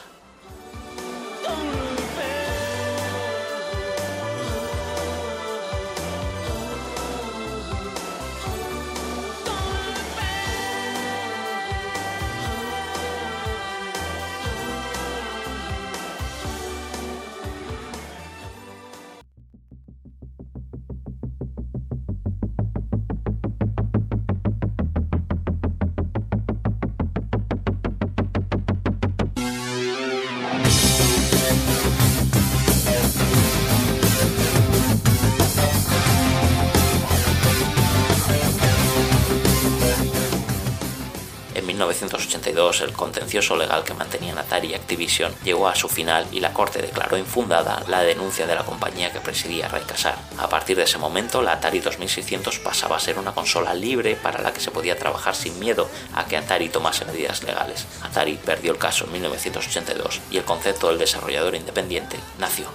1982, 42.48 42.82
el 42.82 42.94
contencioso 42.94 43.56
legal 43.56 43.84
que 43.84 43.94
mantenían 43.94 44.38
Atari 44.38 44.70
y 44.70 44.74
Activision 44.74 45.34
llegó 45.44 45.68
a 45.68 45.76
su 45.76 45.90
final 45.90 46.28
y 46.32 46.40
la 46.40 46.54
corte 46.54 46.82
declaró 46.82 47.18
infundada 47.18 47.84
la 47.88 48.02
denuncia 48.02 48.48
de 48.48 48.56
la 48.56 48.64
compañía 48.64 49.12
que 49.12 49.20
presidía 49.20 49.68
Ray 49.68 49.84
Kassar. 49.84 50.18
A 50.38 50.48
partir 50.50 50.78
de 50.78 50.84
ese 50.84 50.98
momento, 50.98 51.42
la 51.42 51.54
Atari 51.54 51.80
2600 51.80 52.60
pasaba 52.60 52.98
a 52.98 53.00
ser 53.00 53.20
una 53.20 53.34
consola 53.34 53.74
libre 53.74 54.16
para 54.16 54.42
la 54.42 54.54
que 54.54 54.60
se 54.60 54.72
podía 54.72 54.98
trabajar 54.98 55.36
sin 55.36 55.60
miedo 55.60 55.90
a 56.14 56.26
que 56.26 56.38
Atari 56.38 56.70
tomase 56.70 57.06
medidas 57.06 57.44
legales. 57.44 57.86
Atari 58.04 58.36
perdió 58.36 58.72
el 58.72 58.78
caso 58.78 59.06
en 59.06 59.14
1982 59.14 60.22
y 60.32 60.38
el 60.38 60.44
concepto 60.44 60.90
del 60.90 61.00
desarrollador 61.00 61.56
independiente 61.56 62.18
nació. 62.40 62.68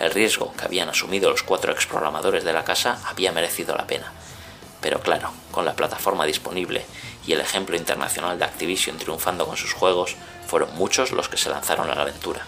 El 0.00 0.10
riesgo 0.10 0.52
que 0.56 0.64
habían 0.64 0.88
asumido 0.88 1.30
los 1.30 1.42
cuatro 1.42 1.72
exprogramadores 1.72 2.44
de 2.44 2.52
la 2.52 2.64
casa 2.64 2.98
había 3.06 3.32
merecido 3.32 3.76
la 3.76 3.86
pena. 3.86 4.12
Pero 4.84 5.00
claro, 5.00 5.30
con 5.50 5.64
la 5.64 5.74
plataforma 5.74 6.26
disponible 6.26 6.84
y 7.26 7.32
el 7.32 7.40
ejemplo 7.40 7.74
internacional 7.74 8.38
de 8.38 8.44
Activision 8.44 8.98
triunfando 8.98 9.46
con 9.46 9.56
sus 9.56 9.72
juegos, 9.72 10.14
fueron 10.46 10.74
muchos 10.74 11.10
los 11.10 11.30
que 11.30 11.38
se 11.38 11.48
lanzaron 11.48 11.88
a 11.88 11.94
la 11.94 12.02
aventura. 12.02 12.44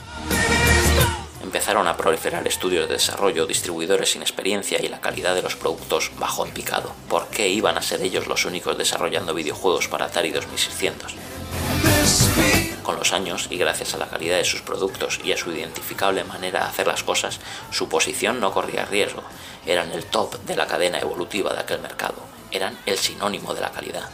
Empezaron 1.42 1.88
a 1.88 1.96
proliferar 1.96 2.46
estudios 2.46 2.88
de 2.88 2.96
desarrollo, 2.96 3.46
distribuidores 3.46 4.10
sin 4.10 4.20
experiencia 4.20 4.78
y 4.84 4.88
la 4.88 5.00
calidad 5.00 5.34
de 5.34 5.40
los 5.40 5.56
productos 5.56 6.10
bajó 6.18 6.44
en 6.44 6.52
picado. 6.52 6.92
¿Por 7.08 7.28
qué 7.28 7.48
iban 7.48 7.78
a 7.78 7.82
ser 7.82 8.02
ellos 8.02 8.26
los 8.26 8.44
únicos 8.44 8.76
desarrollando 8.76 9.32
videojuegos 9.32 9.88
para 9.88 10.04
Atari 10.04 10.30
2600? 10.30 11.14
Con 12.82 12.96
los 12.96 13.14
años 13.14 13.48
y 13.50 13.56
gracias 13.56 13.94
a 13.94 13.98
la 13.98 14.08
calidad 14.08 14.36
de 14.36 14.44
sus 14.44 14.60
productos 14.60 15.20
y 15.24 15.32
a 15.32 15.38
su 15.38 15.50
identificable 15.52 16.22
manera 16.22 16.60
de 16.60 16.66
hacer 16.66 16.86
las 16.86 17.02
cosas, 17.02 17.40
su 17.70 17.88
posición 17.88 18.40
no 18.40 18.52
corría 18.52 18.84
riesgo. 18.84 19.22
Eran 19.64 19.90
el 19.90 20.04
top 20.04 20.38
de 20.42 20.54
la 20.54 20.66
cadena 20.66 21.00
evolutiva 21.00 21.52
de 21.52 21.60
aquel 21.60 21.80
mercado. 21.80 22.25
Eran 22.50 22.78
el 22.86 22.98
sinónimo 22.98 23.54
de 23.54 23.60
la 23.60 23.72
calidad. 23.72 24.08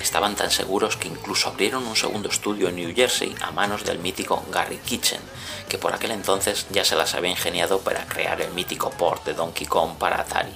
Estaban 0.00 0.34
tan 0.34 0.50
seguros 0.50 0.96
que 0.96 1.08
incluso 1.08 1.48
abrieron 1.48 1.86
un 1.86 1.96
segundo 1.96 2.28
estudio 2.28 2.68
en 2.68 2.76
New 2.76 2.94
Jersey 2.94 3.34
a 3.40 3.50
manos 3.50 3.84
del 3.84 3.98
mítico 3.98 4.44
Gary 4.50 4.78
Kitchen, 4.78 5.20
que 5.68 5.78
por 5.78 5.94
aquel 5.94 6.10
entonces 6.10 6.66
ya 6.70 6.84
se 6.84 6.96
las 6.96 7.14
había 7.14 7.30
ingeniado 7.30 7.80
para 7.80 8.04
crear 8.06 8.40
el 8.40 8.52
mítico 8.52 8.90
port 8.90 9.24
de 9.24 9.34
Donkey 9.34 9.66
Kong 9.66 9.96
para 9.98 10.20
Atari. 10.20 10.54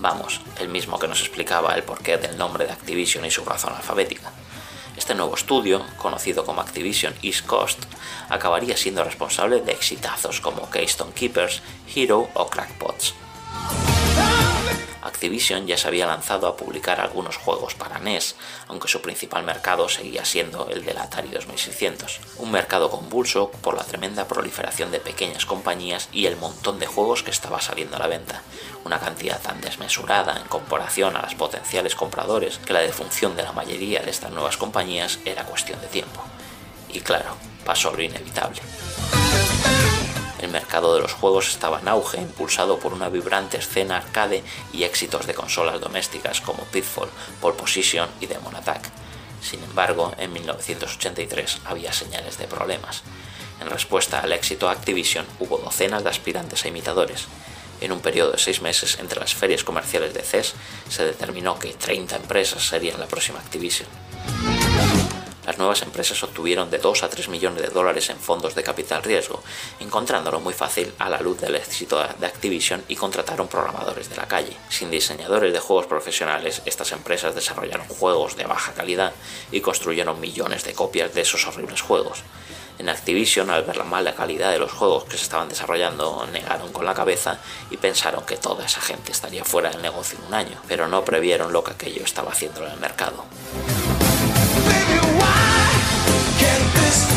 Vamos, 0.00 0.40
el 0.58 0.68
mismo 0.68 0.98
que 0.98 1.08
nos 1.08 1.20
explicaba 1.20 1.74
el 1.74 1.82
porqué 1.82 2.16
del 2.16 2.38
nombre 2.38 2.64
de 2.64 2.72
Activision 2.72 3.26
y 3.26 3.30
su 3.30 3.44
razón 3.44 3.74
alfabética. 3.74 4.32
Este 4.96 5.14
nuevo 5.14 5.34
estudio, 5.34 5.84
conocido 5.96 6.44
como 6.44 6.60
Activision 6.60 7.14
East 7.22 7.44
Coast, 7.46 7.78
acabaría 8.28 8.76
siendo 8.76 9.04
responsable 9.04 9.60
de 9.60 9.72
exitazos 9.72 10.40
como 10.40 10.70
Keystone 10.70 11.12
Keepers, 11.12 11.60
Hero 11.94 12.30
o 12.34 12.48
Crackpots. 12.48 13.14
Activision 15.02 15.66
ya 15.66 15.76
se 15.76 15.88
había 15.88 16.06
lanzado 16.06 16.46
a 16.46 16.56
publicar 16.56 17.00
algunos 17.00 17.36
juegos 17.36 17.74
para 17.74 17.98
NES, 17.98 18.36
aunque 18.68 18.88
su 18.88 19.00
principal 19.00 19.44
mercado 19.44 19.88
seguía 19.88 20.24
siendo 20.24 20.68
el 20.68 20.84
del 20.84 20.98
Atari 20.98 21.28
2600. 21.28 22.20
Un 22.38 22.50
mercado 22.50 22.90
convulso 22.90 23.50
por 23.50 23.76
la 23.76 23.84
tremenda 23.84 24.28
proliferación 24.28 24.90
de 24.90 25.00
pequeñas 25.00 25.46
compañías 25.46 26.08
y 26.12 26.26
el 26.26 26.36
montón 26.36 26.78
de 26.78 26.86
juegos 26.86 27.22
que 27.22 27.30
estaba 27.30 27.60
saliendo 27.60 27.96
a 27.96 28.00
la 28.00 28.08
venta. 28.08 28.42
Una 28.84 28.98
cantidad 28.98 29.40
tan 29.40 29.60
desmesurada 29.60 30.36
en 30.36 30.48
comparación 30.48 31.16
a 31.16 31.22
las 31.22 31.34
potenciales 31.34 31.94
compradores 31.94 32.58
que 32.58 32.72
la 32.72 32.80
defunción 32.80 33.36
de 33.36 33.42
la 33.42 33.52
mayoría 33.52 34.00
de 34.00 34.10
estas 34.10 34.30
nuevas 34.32 34.56
compañías 34.56 35.18
era 35.24 35.44
cuestión 35.44 35.80
de 35.80 35.88
tiempo. 35.88 36.22
Y 36.92 37.00
claro, 37.00 37.36
pasó 37.64 37.92
lo 37.92 38.02
inevitable. 38.02 38.60
El 40.40 40.48
mercado 40.48 40.94
de 40.94 41.02
los 41.02 41.12
juegos 41.12 41.50
estaba 41.50 41.80
en 41.80 41.88
auge, 41.88 42.16
impulsado 42.16 42.78
por 42.78 42.94
una 42.94 43.10
vibrante 43.10 43.58
escena 43.58 43.98
arcade 43.98 44.42
y 44.72 44.84
éxitos 44.84 45.26
de 45.26 45.34
consolas 45.34 45.80
domésticas 45.80 46.40
como 46.40 46.64
Pitfall, 46.64 47.10
Pole 47.42 47.58
Position 47.58 48.08
y 48.20 48.26
Demon 48.26 48.56
Attack. 48.56 48.88
Sin 49.42 49.62
embargo, 49.62 50.14
en 50.16 50.32
1983 50.32 51.58
había 51.66 51.92
señales 51.92 52.38
de 52.38 52.46
problemas. 52.46 53.02
En 53.60 53.68
respuesta 53.68 54.20
al 54.20 54.32
éxito 54.32 54.70
Activision 54.70 55.26
hubo 55.40 55.58
docenas 55.58 56.04
de 56.04 56.10
aspirantes 56.10 56.64
a 56.64 56.68
imitadores. 56.68 57.26
En 57.82 57.92
un 57.92 58.00
periodo 58.00 58.32
de 58.32 58.38
seis 58.38 58.62
meses 58.62 58.98
entre 58.98 59.20
las 59.20 59.34
ferias 59.34 59.62
comerciales 59.62 60.14
de 60.14 60.22
CES 60.22 60.54
se 60.88 61.04
determinó 61.04 61.58
que 61.58 61.74
30 61.74 62.16
empresas 62.16 62.66
serían 62.66 62.98
la 62.98 63.06
próxima 63.06 63.40
Activision 63.40 63.88
las 65.50 65.58
nuevas 65.58 65.82
empresas 65.82 66.22
obtuvieron 66.22 66.70
de 66.70 66.78
2 66.78 67.02
a 67.02 67.08
3 67.08 67.28
millones 67.28 67.62
de 67.62 67.70
dólares 67.70 68.08
en 68.08 68.20
fondos 68.20 68.54
de 68.54 68.62
capital 68.62 69.02
riesgo, 69.02 69.42
encontrándolo 69.80 70.38
muy 70.38 70.54
fácil 70.54 70.92
a 71.00 71.08
la 71.08 71.20
luz 71.20 71.40
del 71.40 71.56
éxito 71.56 72.00
de 72.20 72.26
Activision 72.26 72.84
y 72.86 72.94
contrataron 72.94 73.48
programadores 73.48 74.08
de 74.08 74.14
la 74.14 74.28
calle. 74.28 74.56
Sin 74.68 74.92
diseñadores 74.92 75.52
de 75.52 75.58
juegos 75.58 75.86
profesionales, 75.86 76.62
estas 76.66 76.92
empresas 76.92 77.34
desarrollaron 77.34 77.88
juegos 77.88 78.36
de 78.36 78.44
baja 78.44 78.74
calidad 78.74 79.12
y 79.50 79.60
construyeron 79.60 80.20
millones 80.20 80.62
de 80.62 80.72
copias 80.72 81.12
de 81.14 81.22
esos 81.22 81.44
horribles 81.48 81.80
juegos. 81.80 82.22
En 82.78 82.88
Activision, 82.88 83.50
al 83.50 83.64
ver 83.64 83.76
la 83.76 83.82
mala 83.82 84.14
calidad 84.14 84.52
de 84.52 84.60
los 84.60 84.70
juegos 84.70 85.02
que 85.02 85.16
se 85.16 85.24
estaban 85.24 85.48
desarrollando, 85.48 86.28
negaron 86.32 86.72
con 86.72 86.84
la 86.84 86.94
cabeza 86.94 87.40
y 87.72 87.76
pensaron 87.76 88.24
que 88.24 88.36
toda 88.36 88.66
esa 88.66 88.80
gente 88.80 89.10
estaría 89.10 89.44
fuera 89.44 89.70
del 89.70 89.82
negocio 89.82 90.16
en 90.16 90.26
un 90.26 90.34
año, 90.34 90.62
pero 90.68 90.86
no 90.86 91.04
previeron 91.04 91.52
lo 91.52 91.64
que 91.64 91.72
aquello 91.72 92.04
estaba 92.04 92.30
haciendo 92.30 92.64
en 92.64 92.70
el 92.70 92.78
mercado. 92.78 93.24
La 96.40 97.09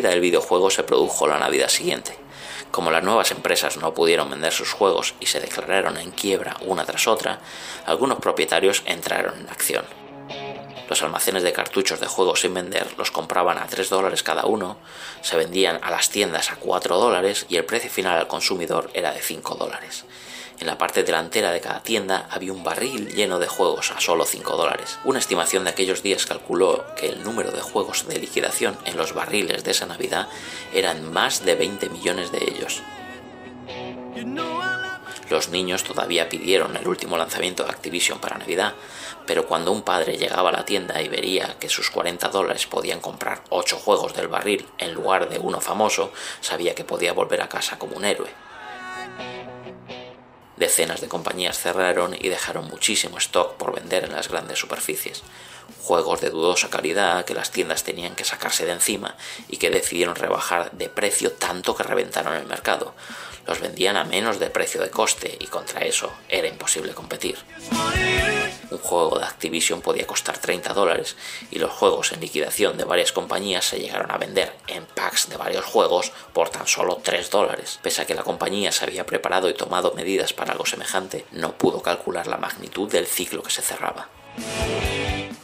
caída 0.00 0.14
del 0.14 0.20
videojuego 0.20 0.70
se 0.70 0.82
produjo 0.82 1.26
la 1.26 1.38
Navidad 1.38 1.68
siguiente. 1.68 2.16
Como 2.70 2.90
las 2.90 3.04
nuevas 3.04 3.32
empresas 3.32 3.76
no 3.76 3.92
pudieron 3.92 4.30
vender 4.30 4.50
sus 4.50 4.72
juegos 4.72 5.14
y 5.20 5.26
se 5.26 5.40
declararon 5.40 5.98
en 5.98 6.10
quiebra 6.10 6.56
una 6.62 6.86
tras 6.86 7.06
otra, 7.06 7.40
algunos 7.84 8.18
propietarios 8.18 8.82
entraron 8.86 9.38
en 9.38 9.48
acción. 9.50 9.84
Los 10.88 11.02
almacenes 11.02 11.42
de 11.42 11.52
cartuchos 11.52 12.00
de 12.00 12.06
juegos 12.06 12.40
sin 12.40 12.54
vender 12.54 12.86
los 12.96 13.10
compraban 13.10 13.58
a 13.58 13.66
3 13.66 13.90
dólares 13.90 14.22
cada 14.22 14.46
uno, 14.46 14.78
se 15.20 15.36
vendían 15.36 15.78
a 15.82 15.90
las 15.90 16.08
tiendas 16.08 16.50
a 16.50 16.56
4 16.56 16.96
dólares 16.96 17.44
y 17.50 17.56
el 17.56 17.66
precio 17.66 17.90
final 17.90 18.18
al 18.18 18.26
consumidor 18.26 18.88
era 18.94 19.12
de 19.12 19.20
5 19.20 19.54
dólares. 19.56 20.06
En 20.60 20.66
la 20.66 20.76
parte 20.76 21.02
delantera 21.02 21.52
de 21.52 21.60
cada 21.62 21.82
tienda 21.82 22.26
había 22.30 22.52
un 22.52 22.62
barril 22.62 23.08
lleno 23.08 23.38
de 23.38 23.48
juegos 23.48 23.92
a 23.92 24.00
solo 24.00 24.26
5 24.26 24.56
dólares. 24.58 24.98
Una 25.04 25.18
estimación 25.18 25.64
de 25.64 25.70
aquellos 25.70 26.02
días 26.02 26.26
calculó 26.26 26.84
que 26.96 27.08
el 27.08 27.24
número 27.24 27.50
de 27.50 27.62
juegos 27.62 28.06
de 28.06 28.18
liquidación 28.18 28.76
en 28.84 28.98
los 28.98 29.14
barriles 29.14 29.64
de 29.64 29.70
esa 29.70 29.86
Navidad 29.86 30.28
eran 30.74 31.10
más 31.10 31.46
de 31.46 31.54
20 31.54 31.88
millones 31.88 32.30
de 32.30 32.44
ellos. 32.44 32.82
Los 35.30 35.48
niños 35.48 35.82
todavía 35.82 36.28
pidieron 36.28 36.76
el 36.76 36.86
último 36.86 37.16
lanzamiento 37.16 37.64
de 37.64 37.70
Activision 37.70 38.18
para 38.18 38.36
Navidad, 38.36 38.74
pero 39.26 39.46
cuando 39.46 39.72
un 39.72 39.80
padre 39.80 40.18
llegaba 40.18 40.50
a 40.50 40.52
la 40.52 40.66
tienda 40.66 41.00
y 41.00 41.08
vería 41.08 41.56
que 41.58 41.70
sus 41.70 41.88
40 41.88 42.28
dólares 42.28 42.66
podían 42.66 43.00
comprar 43.00 43.44
8 43.48 43.78
juegos 43.78 44.12
del 44.12 44.28
barril 44.28 44.66
en 44.76 44.92
lugar 44.92 45.30
de 45.30 45.38
uno 45.38 45.60
famoso, 45.60 46.12
sabía 46.42 46.74
que 46.74 46.84
podía 46.84 47.14
volver 47.14 47.40
a 47.40 47.48
casa 47.48 47.78
como 47.78 47.96
un 47.96 48.04
héroe. 48.04 48.49
Decenas 50.60 51.00
de 51.00 51.08
compañías 51.08 51.58
cerraron 51.58 52.14
y 52.14 52.28
dejaron 52.28 52.68
muchísimo 52.68 53.16
stock 53.16 53.54
por 53.54 53.74
vender 53.74 54.04
en 54.04 54.12
las 54.12 54.28
grandes 54.28 54.58
superficies. 54.58 55.22
Juegos 55.82 56.20
de 56.20 56.28
dudosa 56.28 56.68
calidad 56.68 57.24
que 57.24 57.32
las 57.32 57.50
tiendas 57.50 57.82
tenían 57.82 58.14
que 58.14 58.24
sacarse 58.24 58.66
de 58.66 58.72
encima 58.72 59.16
y 59.48 59.56
que 59.56 59.70
decidieron 59.70 60.16
rebajar 60.16 60.70
de 60.72 60.90
precio 60.90 61.32
tanto 61.32 61.74
que 61.74 61.82
reventaron 61.82 62.34
el 62.34 62.44
mercado. 62.44 62.94
Los 63.50 63.60
vendían 63.60 63.96
a 63.96 64.04
menos 64.04 64.38
de 64.38 64.48
precio 64.48 64.80
de 64.80 64.90
coste 64.90 65.36
y 65.40 65.48
contra 65.48 65.80
eso 65.80 66.12
era 66.28 66.46
imposible 66.46 66.94
competir. 66.94 67.36
Un 68.70 68.78
juego 68.78 69.18
de 69.18 69.24
Activision 69.24 69.80
podía 69.80 70.06
costar 70.06 70.38
30 70.38 70.72
dólares 70.72 71.16
y 71.50 71.58
los 71.58 71.72
juegos 71.72 72.12
en 72.12 72.20
liquidación 72.20 72.76
de 72.76 72.84
varias 72.84 73.10
compañías 73.10 73.64
se 73.64 73.80
llegaron 73.80 74.12
a 74.12 74.18
vender 74.18 74.52
en 74.68 74.86
packs 74.86 75.28
de 75.28 75.36
varios 75.36 75.64
juegos 75.64 76.12
por 76.32 76.50
tan 76.50 76.68
solo 76.68 77.00
3 77.02 77.28
dólares. 77.28 77.80
Pese 77.82 78.02
a 78.02 78.06
que 78.06 78.14
la 78.14 78.22
compañía 78.22 78.70
se 78.70 78.84
había 78.84 79.04
preparado 79.04 79.50
y 79.50 79.54
tomado 79.54 79.94
medidas 79.94 80.32
para 80.32 80.52
algo 80.52 80.64
semejante, 80.64 81.26
no 81.32 81.58
pudo 81.58 81.82
calcular 81.82 82.28
la 82.28 82.36
magnitud 82.36 82.88
del 82.88 83.08
ciclo 83.08 83.42
que 83.42 83.50
se 83.50 83.62
cerraba. 83.62 84.06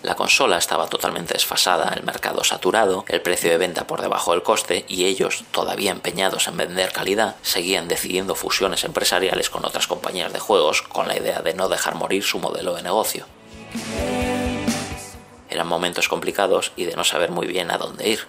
La 0.03 0.15
consola 0.15 0.59
estaba 0.59 0.87
totalmente 0.87 1.35
desfasada, 1.35 1.93
el 1.97 2.05
mercado 2.05 2.45
saturado, 2.45 3.05
el 3.09 3.23
precio 3.23 3.51
de 3.51 3.59
venta 3.59 3.87
por 3.87 4.03
debajo 4.03 4.33
del 4.33 4.43
coste 4.43 4.85
y 4.89 5.07
ellos, 5.07 5.45
todavía 5.51 5.91
empeñados 5.91 6.47
en 6.49 6.57
vender 6.57 6.93
calidad, 6.93 7.37
seguían 7.43 7.89
decidiendo 7.89 8.35
fusiones 8.35 8.85
empresariales 8.85 9.51
con 9.51 9.65
otras 9.65 9.87
compañías 9.87 10.33
de 10.33 10.39
juegos 10.39 10.83
con 10.83 11.09
la 11.09 11.17
idea 11.17 11.41
de 11.41 11.55
no 11.55 11.69
dejar 11.69 11.95
morir 11.95 12.23
su 12.23 12.39
modelo 12.39 12.75
de 12.75 12.83
negocio. 12.83 13.27
Eran 15.49 15.67
momentos 15.67 16.09
complicados 16.09 16.73
y 16.77 16.85
de 16.85 16.95
no 16.95 17.05
saber 17.05 17.31
muy 17.31 17.47
bien 17.47 17.71
a 17.71 17.79
dónde 17.79 18.09
ir 18.09 18.27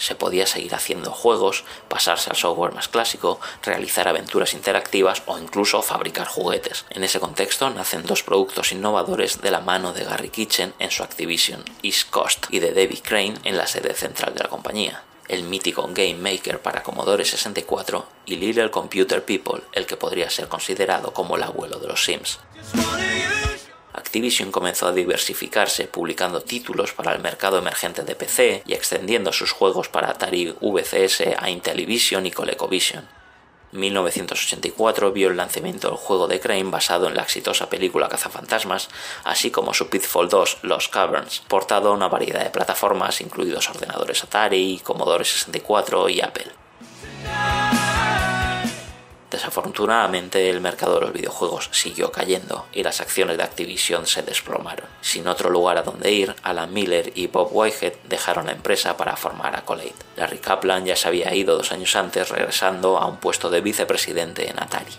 se 0.00 0.14
podía 0.14 0.46
seguir 0.46 0.74
haciendo 0.74 1.12
juegos, 1.12 1.64
pasarse 1.88 2.30
al 2.30 2.36
software 2.36 2.72
más 2.72 2.88
clásico, 2.88 3.38
realizar 3.62 4.08
aventuras 4.08 4.54
interactivas 4.54 5.22
o 5.26 5.38
incluso 5.38 5.82
fabricar 5.82 6.26
juguetes. 6.26 6.86
En 6.90 7.04
ese 7.04 7.20
contexto 7.20 7.68
nacen 7.70 8.06
dos 8.06 8.22
productos 8.22 8.72
innovadores 8.72 9.40
de 9.42 9.50
la 9.50 9.60
mano 9.60 9.92
de 9.92 10.04
Gary 10.04 10.30
Kitchen 10.30 10.74
en 10.78 10.90
su 10.90 11.02
Activision 11.02 11.62
East 11.82 12.08
Coast 12.10 12.46
y 12.50 12.58
de 12.60 12.72
David 12.72 13.00
Crane 13.02 13.34
en 13.44 13.56
la 13.56 13.66
sede 13.66 13.94
central 13.94 14.34
de 14.34 14.42
la 14.42 14.48
compañía 14.48 15.04
el 15.28 15.44
mítico 15.44 15.88
Game 15.92 16.16
Maker 16.16 16.60
para 16.60 16.82
Commodore 16.82 17.24
64 17.24 18.04
y 18.26 18.34
Little 18.34 18.70
Computer 18.72 19.24
People, 19.24 19.62
el 19.72 19.86
que 19.86 19.96
podría 19.96 20.28
ser 20.28 20.48
considerado 20.48 21.12
como 21.12 21.36
el 21.36 21.44
abuelo 21.44 21.78
de 21.78 21.86
los 21.86 22.04
Sims. 22.04 22.40
Activision 23.92 24.52
comenzó 24.52 24.86
a 24.86 24.92
diversificarse 24.92 25.86
publicando 25.86 26.42
títulos 26.42 26.92
para 26.92 27.12
el 27.12 27.20
mercado 27.20 27.58
emergente 27.58 28.02
de 28.02 28.14
PC 28.14 28.62
y 28.66 28.74
extendiendo 28.74 29.32
sus 29.32 29.52
juegos 29.52 29.88
para 29.88 30.10
Atari 30.10 30.54
VCS 30.60 31.36
a 31.38 31.50
Intellivision 31.50 32.26
y 32.26 32.30
ColecoVision. 32.30 33.20
1984 33.72 35.12
vio 35.12 35.28
el 35.28 35.36
lanzamiento 35.36 35.88
del 35.88 35.96
juego 35.96 36.26
de 36.26 36.40
Crane 36.40 36.64
basado 36.64 37.08
en 37.08 37.14
la 37.14 37.22
exitosa 37.22 37.68
película 37.70 38.08
Cazafantasmas, 38.08 38.88
así 39.24 39.50
como 39.50 39.74
su 39.74 39.88
Pitfall 39.88 40.28
2 40.28 40.58
Lost 40.62 40.92
Caverns, 40.92 41.40
portado 41.46 41.90
a 41.90 41.94
una 41.94 42.08
variedad 42.08 42.42
de 42.42 42.50
plataformas, 42.50 43.20
incluidos 43.20 43.68
ordenadores 43.70 44.24
Atari, 44.24 44.80
Commodore 44.82 45.24
64 45.24 46.08
y 46.08 46.20
Apple. 46.20 47.79
Desafortunadamente 49.30 50.50
el 50.50 50.60
mercado 50.60 50.96
de 50.96 51.02
los 51.02 51.12
videojuegos 51.12 51.68
siguió 51.72 52.10
cayendo 52.10 52.66
y 52.72 52.82
las 52.82 53.00
acciones 53.00 53.36
de 53.36 53.44
Activision 53.44 54.06
se 54.06 54.22
desplomaron. 54.22 54.86
Sin 55.02 55.28
otro 55.28 55.50
lugar 55.50 55.78
a 55.78 55.82
donde 55.82 56.10
ir, 56.10 56.34
Alan 56.42 56.72
Miller 56.74 57.12
y 57.14 57.28
Bob 57.28 57.50
Whitehead 57.52 57.92
dejaron 58.08 58.46
la 58.46 58.52
empresa 58.52 58.96
para 58.96 59.16
formar 59.16 59.54
Accolade. 59.54 59.94
Larry 60.16 60.38
Kaplan 60.38 60.84
ya 60.84 60.96
se 60.96 61.06
había 61.06 61.32
ido 61.32 61.56
dos 61.56 61.70
años 61.70 61.94
antes 61.94 62.28
regresando 62.28 62.98
a 62.98 63.06
un 63.06 63.18
puesto 63.18 63.50
de 63.50 63.60
vicepresidente 63.60 64.50
en 64.50 64.60
Atari. 64.60 64.94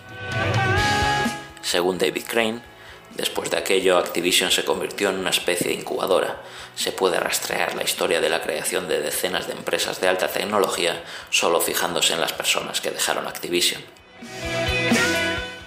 Según 1.60 1.98
David 1.98 2.24
Crane, 2.26 2.72
Después 3.14 3.50
de 3.50 3.58
aquello, 3.58 3.98
Activision 3.98 4.50
se 4.50 4.64
convirtió 4.64 5.10
en 5.10 5.18
una 5.18 5.28
especie 5.28 5.68
de 5.68 5.74
incubadora. 5.74 6.40
Se 6.74 6.92
puede 6.92 7.20
rastrear 7.20 7.74
la 7.74 7.82
historia 7.82 8.22
de 8.22 8.30
la 8.30 8.40
creación 8.40 8.88
de 8.88 9.02
decenas 9.02 9.46
de 9.46 9.52
empresas 9.52 10.00
de 10.00 10.08
alta 10.08 10.28
tecnología 10.28 11.04
solo 11.28 11.60
fijándose 11.60 12.14
en 12.14 12.22
las 12.22 12.32
personas 12.32 12.80
que 12.80 12.90
dejaron 12.90 13.26
Activision. 13.26 13.82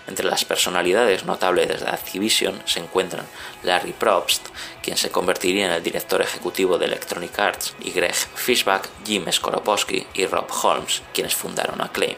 Entre 0.08 0.26
las 0.26 0.45
personalidades 0.45 1.26
notables 1.26 1.68
de 1.68 1.88
Activision 1.88 2.62
se 2.66 2.80
encuentran 2.80 3.26
Larry 3.64 3.93
Probst, 3.93 4.47
quien 4.82 4.97
se 4.97 5.10
convertiría 5.10 5.66
en 5.66 5.72
el 5.72 5.84
director 5.84 6.22
ejecutivo 6.22 6.78
de 6.78 6.86
Electronic 6.86 7.38
Arts, 7.39 7.76
y 7.80 7.91
Greg 7.91 8.14
Fishback, 8.14 8.89
Jim 9.06 9.26
Skoropowski 9.32 10.06
y 10.14 10.26
Rob 10.26 10.47
Holmes, 10.64 11.01
quienes 11.14 11.34
fundaron 11.34 11.82
Acclaim. 11.82 12.18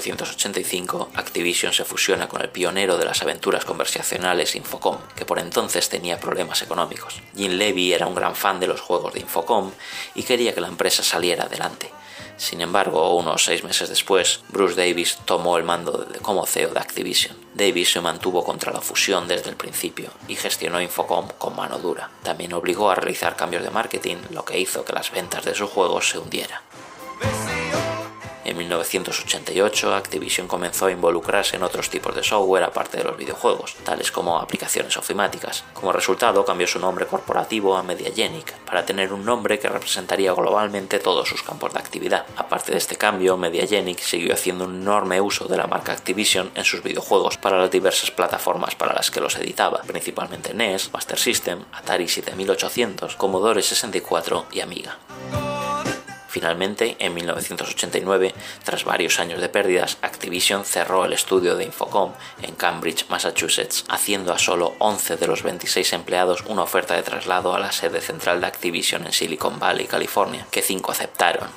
1985, 0.00 1.10
Activision 1.14 1.72
se 1.72 1.84
fusiona 1.84 2.28
con 2.28 2.40
el 2.40 2.48
pionero 2.48 2.96
de 2.96 3.04
las 3.04 3.22
aventuras 3.22 3.64
conversacionales 3.64 4.54
Infocom, 4.54 4.98
que 5.14 5.24
por 5.24 5.38
entonces 5.38 5.88
tenía 5.88 6.20
problemas 6.20 6.62
económicos. 6.62 7.20
Jim 7.36 7.52
Levy 7.52 7.92
era 7.92 8.06
un 8.06 8.14
gran 8.14 8.34
fan 8.34 8.60
de 8.60 8.66
los 8.66 8.80
juegos 8.80 9.14
de 9.14 9.20
Infocom 9.20 9.72
y 10.14 10.22
quería 10.22 10.54
que 10.54 10.60
la 10.60 10.68
empresa 10.68 11.02
saliera 11.02 11.44
adelante. 11.44 11.90
Sin 12.38 12.60
embargo, 12.60 13.16
unos 13.16 13.44
seis 13.44 13.64
meses 13.64 13.88
después, 13.88 14.40
Bruce 14.48 14.76
Davis 14.76 15.18
tomó 15.24 15.58
el 15.58 15.64
mando 15.64 16.06
como 16.22 16.46
CEO 16.46 16.72
de 16.72 16.78
Activision. 16.78 17.36
Davis 17.54 17.90
se 17.90 18.00
mantuvo 18.00 18.44
contra 18.44 18.72
la 18.72 18.80
fusión 18.80 19.26
desde 19.26 19.50
el 19.50 19.56
principio 19.56 20.10
y 20.28 20.36
gestionó 20.36 20.80
Infocom 20.80 21.28
con 21.36 21.56
mano 21.56 21.78
dura. 21.78 22.10
También 22.22 22.52
obligó 22.52 22.90
a 22.90 22.94
realizar 22.94 23.34
cambios 23.34 23.64
de 23.64 23.70
marketing, 23.70 24.18
lo 24.30 24.44
que 24.44 24.60
hizo 24.60 24.84
que 24.84 24.92
las 24.92 25.10
ventas 25.10 25.44
de 25.44 25.54
sus 25.56 25.68
juegos 25.68 26.10
se 26.10 26.18
hundieran. 26.18 26.60
En 28.58 28.66
1988, 28.66 29.94
Activision 29.94 30.48
comenzó 30.48 30.86
a 30.86 30.90
involucrarse 30.90 31.54
en 31.54 31.62
otros 31.62 31.90
tipos 31.90 32.12
de 32.12 32.24
software 32.24 32.64
aparte 32.64 32.96
de 32.96 33.04
los 33.04 33.16
videojuegos, 33.16 33.76
tales 33.84 34.10
como 34.10 34.36
aplicaciones 34.36 34.96
ofimáticas. 34.96 35.62
Como 35.74 35.92
resultado, 35.92 36.44
cambió 36.44 36.66
su 36.66 36.80
nombre 36.80 37.06
corporativo 37.06 37.76
a 37.76 37.84
Mediagenic, 37.84 38.52
para 38.66 38.84
tener 38.84 39.12
un 39.12 39.24
nombre 39.24 39.60
que 39.60 39.68
representaría 39.68 40.32
globalmente 40.32 40.98
todos 40.98 41.28
sus 41.28 41.44
campos 41.44 41.72
de 41.72 41.78
actividad. 41.78 42.26
Aparte 42.36 42.72
de 42.72 42.78
este 42.78 42.96
cambio, 42.96 43.36
Mediagenic 43.36 44.00
siguió 44.00 44.34
haciendo 44.34 44.64
un 44.64 44.82
enorme 44.82 45.20
uso 45.20 45.44
de 45.44 45.56
la 45.56 45.68
marca 45.68 45.92
Activision 45.92 46.50
en 46.56 46.64
sus 46.64 46.82
videojuegos 46.82 47.38
para 47.38 47.58
las 47.58 47.70
diversas 47.70 48.10
plataformas 48.10 48.74
para 48.74 48.94
las 48.94 49.12
que 49.12 49.20
los 49.20 49.36
editaba, 49.36 49.82
principalmente 49.82 50.52
NES, 50.52 50.92
Master 50.92 51.18
System, 51.18 51.64
Atari 51.74 52.08
7800, 52.08 53.14
Commodore 53.14 53.62
64 53.62 54.46
y 54.50 54.60
Amiga. 54.62 54.98
Finalmente, 56.38 56.94
en 57.00 57.14
1989, 57.14 58.32
tras 58.62 58.84
varios 58.84 59.18
años 59.18 59.40
de 59.40 59.48
pérdidas, 59.48 59.98
Activision 60.02 60.64
cerró 60.64 61.04
el 61.04 61.12
estudio 61.12 61.56
de 61.56 61.64
Infocom 61.64 62.12
en 62.42 62.54
Cambridge, 62.54 63.06
Massachusetts, 63.08 63.84
haciendo 63.88 64.32
a 64.32 64.38
solo 64.38 64.76
11 64.78 65.16
de 65.16 65.26
los 65.26 65.42
26 65.42 65.94
empleados 65.94 66.44
una 66.46 66.62
oferta 66.62 66.94
de 66.94 67.02
traslado 67.02 67.56
a 67.56 67.58
la 67.58 67.72
sede 67.72 68.00
central 68.00 68.40
de 68.40 68.46
Activision 68.46 69.04
en 69.04 69.12
Silicon 69.12 69.58
Valley, 69.58 69.88
California, 69.88 70.46
que 70.48 70.62
cinco 70.62 70.92
aceptaron. 70.92 71.48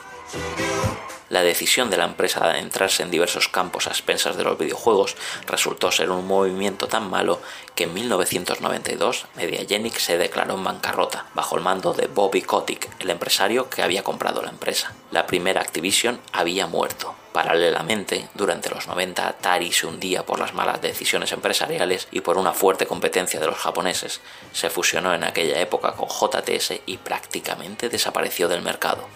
La 1.31 1.43
decisión 1.43 1.89
de 1.89 1.95
la 1.95 2.03
empresa 2.03 2.41
de 2.41 2.49
adentrarse 2.49 3.03
en 3.03 3.09
diversos 3.09 3.47
campos 3.47 3.87
a 3.87 3.91
expensas 3.91 4.35
de 4.35 4.43
los 4.43 4.57
videojuegos 4.57 5.15
resultó 5.47 5.89
ser 5.89 6.09
un 6.11 6.27
movimiento 6.27 6.87
tan 6.87 7.09
malo 7.09 7.39
que 7.73 7.85
en 7.85 7.93
1992 7.93 9.27
Mediagenic 9.37 9.97
se 9.97 10.17
declaró 10.17 10.55
en 10.55 10.65
bancarrota 10.65 11.27
bajo 11.33 11.55
el 11.55 11.63
mando 11.63 11.93
de 11.93 12.07
Bobby 12.07 12.41
Kotick, 12.41 12.89
el 12.99 13.11
empresario 13.11 13.69
que 13.69 13.81
había 13.81 14.03
comprado 14.03 14.41
la 14.41 14.49
empresa. 14.49 14.93
La 15.11 15.25
primera 15.25 15.61
Activision 15.61 16.19
había 16.33 16.67
muerto. 16.67 17.15
Paralelamente, 17.31 18.27
durante 18.33 18.69
los 18.69 18.87
90 18.87 19.25
Atari 19.25 19.71
se 19.71 19.87
hundía 19.87 20.25
por 20.25 20.37
las 20.37 20.53
malas 20.53 20.81
decisiones 20.81 21.31
empresariales 21.31 22.09
y 22.11 22.19
por 22.19 22.37
una 22.37 22.51
fuerte 22.51 22.87
competencia 22.87 23.39
de 23.39 23.45
los 23.45 23.55
japoneses. 23.55 24.19
Se 24.51 24.69
fusionó 24.69 25.13
en 25.13 25.23
aquella 25.23 25.61
época 25.61 25.93
con 25.93 26.09
JTS 26.09 26.81
y 26.85 26.97
prácticamente 26.97 27.87
desapareció 27.87 28.49
del 28.49 28.63
mercado. 28.63 29.07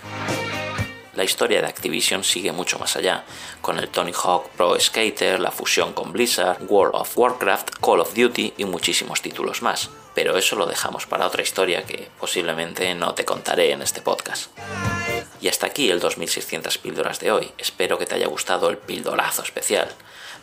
La 1.15 1.23
historia 1.23 1.61
de 1.61 1.67
Activision 1.67 2.25
sigue 2.25 2.51
mucho 2.51 2.77
más 2.77 2.97
allá, 2.97 3.23
con 3.61 3.79
el 3.79 3.87
Tony 3.87 4.11
Hawk 4.11 4.49
Pro 4.57 4.77
Skater, 4.77 5.39
la 5.39 5.49
fusión 5.49 5.93
con 5.93 6.11
Blizzard, 6.11 6.61
World 6.67 6.93
of 6.93 7.17
Warcraft, 7.17 7.69
Call 7.81 8.01
of 8.01 8.13
Duty 8.13 8.53
y 8.57 8.65
muchísimos 8.65 9.21
títulos 9.21 9.61
más. 9.61 9.89
Pero 10.13 10.37
eso 10.37 10.57
lo 10.57 10.65
dejamos 10.65 11.05
para 11.05 11.25
otra 11.25 11.41
historia 11.41 11.85
que 11.85 12.09
posiblemente 12.19 12.93
no 12.95 13.13
te 13.13 13.23
contaré 13.23 13.71
en 13.71 13.81
este 13.81 14.01
podcast. 14.01 14.51
Y 15.39 15.47
hasta 15.47 15.67
aquí 15.67 15.89
el 15.89 16.01
2600 16.01 16.77
píldoras 16.79 17.21
de 17.21 17.31
hoy. 17.31 17.51
Espero 17.57 17.97
que 17.97 18.05
te 18.05 18.15
haya 18.15 18.27
gustado 18.27 18.69
el 18.69 18.77
pildorazo 18.77 19.43
especial. 19.43 19.87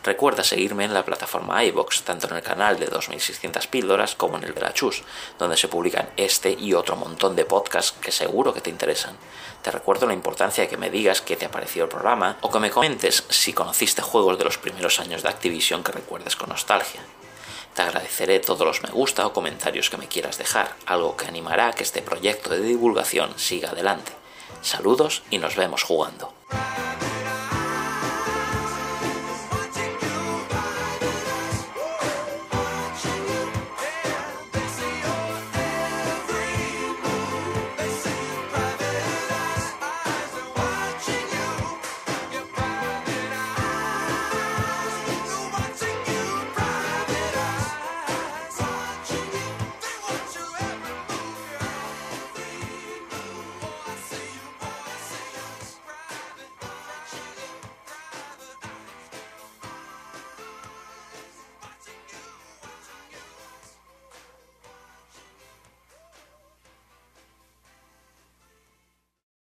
Recuerda 0.03 0.43
seguirme 0.43 0.83
en 0.83 0.93
la 0.93 1.05
plataforma 1.05 1.63
iBox, 1.63 2.03
tanto 2.03 2.27
en 2.27 2.35
el 2.35 2.43
canal 2.43 2.77
de 2.77 2.87
2600 2.87 3.67
píldoras 3.67 4.15
como 4.15 4.37
en 4.37 4.43
el 4.43 4.53
de 4.53 4.59
la 4.59 4.73
Chus, 4.73 5.01
donde 5.39 5.55
se 5.55 5.69
publican 5.69 6.09
este 6.17 6.51
y 6.51 6.73
otro 6.73 6.97
montón 6.97 7.37
de 7.37 7.45
podcasts 7.45 7.93
que 8.01 8.11
seguro 8.11 8.53
que 8.53 8.59
te 8.59 8.69
interesan. 8.69 9.15
Te 9.61 9.71
recuerdo 9.71 10.05
la 10.05 10.13
importancia 10.13 10.65
de 10.65 10.69
que 10.69 10.75
me 10.75 10.89
digas 10.89 11.21
qué 11.21 11.37
te 11.37 11.45
ha 11.45 11.51
parecido 11.51 11.85
el 11.85 11.89
programa 11.89 12.37
o 12.41 12.51
que 12.51 12.59
me 12.59 12.69
comentes 12.69 13.23
si 13.29 13.53
conociste 13.53 14.01
juegos 14.01 14.37
de 14.37 14.43
los 14.43 14.57
primeros 14.57 14.99
años 14.99 15.23
de 15.23 15.29
Activision 15.29 15.85
que 15.85 15.93
recuerdes 15.93 16.35
con 16.35 16.49
nostalgia. 16.49 16.99
Te 17.73 17.81
agradeceré 17.81 18.39
todos 18.39 18.67
los 18.67 18.83
me 18.83 18.89
gusta 18.89 19.25
o 19.25 19.31
comentarios 19.31 19.89
que 19.89 19.97
me 19.97 20.09
quieras 20.09 20.37
dejar, 20.37 20.75
algo 20.85 21.15
que 21.15 21.27
animará 21.27 21.69
a 21.69 21.73
que 21.73 21.83
este 21.83 22.01
proyecto 22.01 22.49
de 22.49 22.59
divulgación 22.59 23.33
siga 23.39 23.69
adelante. 23.69 24.11
Saludos 24.61 25.23
y 25.29 25.37
nos 25.37 25.55
vemos 25.55 25.83
jugando. 25.83 26.33